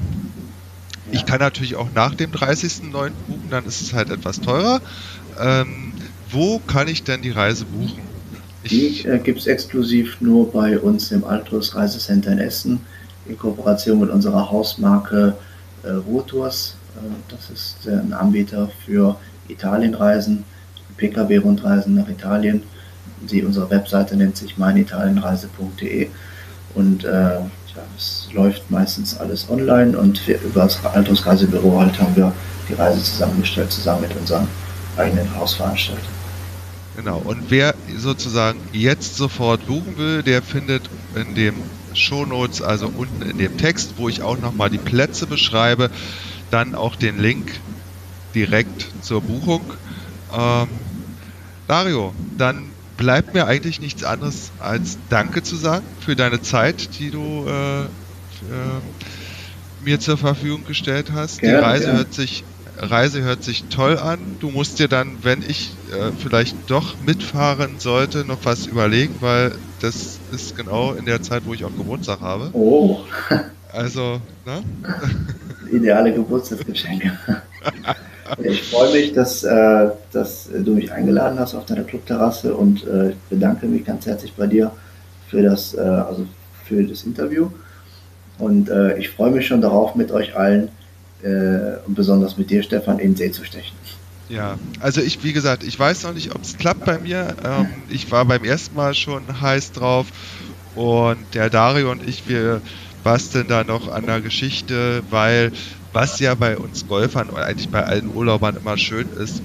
ich 1.11 1.25
kann 1.25 1.39
natürlich 1.39 1.75
auch 1.75 1.89
nach 1.93 2.13
dem 2.15 2.31
30.09. 2.31 3.11
buchen, 3.27 3.49
dann 3.49 3.65
ist 3.65 3.81
es 3.81 3.93
halt 3.93 4.09
etwas 4.09 4.41
teurer. 4.41 4.81
Ähm, 5.39 5.93
wo 6.31 6.59
kann 6.59 6.88
ich 6.88 7.03
denn 7.03 7.21
die 7.21 7.31
Reise 7.31 7.65
buchen? 7.65 7.99
Ich 8.63 9.03
die 9.03 9.07
äh, 9.07 9.19
gibt 9.19 9.39
es 9.39 9.47
exklusiv 9.47 10.19
nur 10.19 10.51
bei 10.51 10.79
uns 10.79 11.11
im 11.11 11.23
Altus 11.23 11.75
Reisecenter 11.75 12.31
in 12.31 12.39
Essen 12.39 12.81
in 13.27 13.38
Kooperation 13.38 13.99
mit 13.99 14.09
unserer 14.09 14.49
Hausmarke 14.49 15.36
äh, 15.83 15.91
Ruhrtours. 15.91 16.75
Äh, 16.95 17.09
das 17.29 17.49
ist 17.49 17.88
äh, 17.88 17.91
ein 17.91 18.13
Anbieter 18.13 18.69
für 18.86 19.15
Italienreisen, 19.47 20.43
Pkw-Rundreisen 20.97 21.95
nach 21.95 22.09
Italien. 22.09 22.63
Die, 23.26 23.43
unsere 23.43 23.69
Webseite 23.69 24.15
nennt 24.15 24.38
sich 24.38 24.57
meinitalienreise.de 24.57 26.09
und 26.73 27.03
äh, 27.03 27.09
ja, 27.09 27.84
es 27.97 28.30
läuft 28.34 28.69
meistens 28.69 29.17
alles 29.17 29.49
online 29.49 29.97
und 29.97 30.26
wir, 30.28 30.41
über 30.41 30.63
das 30.63 30.84
Altos 30.86 31.26
Reisebüro 31.26 31.80
halt 31.80 31.99
haben 31.99 32.15
wir 32.15 32.34
die 32.69 32.73
Reise 32.73 33.03
zusammengestellt, 33.03 33.71
zusammen 33.71 34.01
mit 34.01 34.15
unserem 34.15 34.47
eigenen 34.97 35.34
Hausveranstalter. 35.36 36.01
Genau, 36.95 37.17
und 37.17 37.49
wer 37.49 37.76
sozusagen 37.97 38.59
jetzt 38.71 39.17
sofort 39.17 39.67
buchen 39.67 39.97
will, 39.97 40.23
der 40.23 40.41
findet 40.41 40.89
in 41.15 41.36
dem 41.36 41.55
Shownotes, 41.93 42.61
also 42.61 42.88
unten 42.88 43.21
in 43.21 43.38
dem 43.38 43.57
Text, 43.57 43.95
wo 43.97 44.07
ich 44.07 44.21
auch 44.21 44.38
nochmal 44.39 44.69
die 44.69 44.78
Plätze 44.78 45.28
beschreibe, 45.28 45.89
dann 46.51 46.73
auch 46.73 46.95
den 46.95 47.19
Link 47.19 47.51
direkt 48.34 48.88
zur 49.01 49.21
Buchung. 49.21 49.61
Ähm, 50.34 50.67
Dario, 51.67 52.13
dann 52.38 52.69
bleibt 52.97 53.33
mir 53.33 53.47
eigentlich 53.47 53.81
nichts 53.81 54.03
anderes 54.03 54.51
als 54.59 54.97
Danke 55.09 55.43
zu 55.43 55.55
sagen 55.55 55.85
für 55.99 56.15
deine 56.15 56.41
Zeit, 56.41 56.99
die 56.99 57.11
du 57.11 57.45
äh, 57.47 57.81
äh, 57.83 57.87
mir 59.83 59.99
zur 59.99 60.17
Verfügung 60.17 60.65
gestellt 60.65 61.11
hast. 61.13 61.39
Gerne, 61.39 61.57
die 61.57 61.63
Reise 61.63 61.93
hört 61.93 62.13
sich 62.13 62.43
Reise 62.77 63.21
hört 63.21 63.43
sich 63.43 63.65
toll 63.65 63.97
an. 63.97 64.19
Du 64.39 64.49
musst 64.49 64.79
dir 64.79 64.87
dann, 64.87 65.19
wenn 65.23 65.41
ich 65.41 65.71
äh, 65.91 66.11
vielleicht 66.17 66.57
doch 66.67 66.95
mitfahren 67.05 67.79
sollte, 67.79 68.25
noch 68.25 68.39
was 68.43 68.65
überlegen, 68.65 69.15
weil 69.21 69.53
das 69.79 70.19
ist 70.31 70.57
genau 70.57 70.93
in 70.93 71.05
der 71.05 71.21
Zeit, 71.21 71.43
wo 71.45 71.53
ich 71.53 71.63
auch 71.63 71.75
Geburtstag 71.75 72.19
habe. 72.21 72.49
Oh. 72.53 72.99
Also, 73.71 74.21
ne? 74.45 74.63
Ideale 75.71 76.13
Geburtstagsgeschenke. 76.13 77.17
Ich 78.43 78.63
freue 78.63 78.91
mich, 78.91 79.13
dass, 79.13 79.43
äh, 79.43 79.89
dass 80.11 80.49
du 80.51 80.73
mich 80.73 80.91
eingeladen 80.91 81.39
hast 81.39 81.53
auf 81.53 81.65
deiner 81.65 81.84
Clubterrasse 81.84 82.55
und 82.55 82.86
äh, 82.88 83.09
ich 83.11 83.15
bedanke 83.30 83.67
mich 83.67 83.86
ganz 83.86 84.05
herzlich 84.05 84.34
bei 84.34 84.47
dir 84.47 84.71
für 85.30 85.43
das, 85.43 85.73
äh, 85.73 85.80
also 85.80 86.26
für 86.65 86.84
das 86.84 87.03
Interview. 87.03 87.49
Und 88.38 88.69
äh, 88.69 88.97
ich 88.97 89.09
freue 89.09 89.32
mich 89.32 89.47
schon 89.47 89.61
darauf, 89.61 89.95
mit 89.95 90.11
euch 90.11 90.36
allen 90.36 90.69
äh, 91.23 91.78
und 91.86 91.95
besonders 91.95 92.38
mit 92.38 92.49
dir, 92.49 92.63
Stefan, 92.63 92.99
in 92.99 93.11
den 93.11 93.15
See 93.15 93.32
zu 93.32 93.45
stechen. 93.45 93.76
Ja, 94.28 94.57
also 94.80 95.01
ich, 95.01 95.23
wie 95.23 95.34
gesagt, 95.34 95.63
ich 95.63 95.78
weiß 95.78 96.03
noch 96.03 96.13
nicht, 96.13 96.34
ob 96.34 96.41
es 96.41 96.57
klappt 96.57 96.86
bei 96.86 96.97
mir. 96.97 97.36
Ähm, 97.43 97.67
ich 97.89 98.11
war 98.11 98.26
beim 98.26 98.43
ersten 98.43 98.76
Mal 98.76 98.95
schon 98.95 99.21
heiß 99.39 99.73
drauf 99.73 100.07
und 100.73 101.17
der 101.34 101.49
Dario 101.49 101.91
und 101.91 102.07
ich, 102.07 102.28
wir 102.28 102.61
basteln 103.03 103.47
da 103.47 103.63
noch 103.63 103.91
an 103.91 104.07
der 104.07 104.21
Geschichte, 104.21 105.03
weil 105.11 105.51
was 105.95 106.19
ja 106.19 106.35
bei 106.35 106.57
uns 106.57 106.87
Golfern 106.87 107.29
oder 107.29 107.45
eigentlich 107.45 107.69
bei 107.69 107.83
allen 107.83 108.13
Urlaubern 108.13 108.57
immer 108.57 108.77
schön 108.77 109.07
ist. 109.17 109.41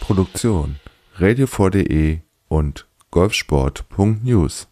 Produktion 0.00 0.74
radio4.de 1.18 2.20
und 2.48 2.86
golfsport.news 3.10 4.68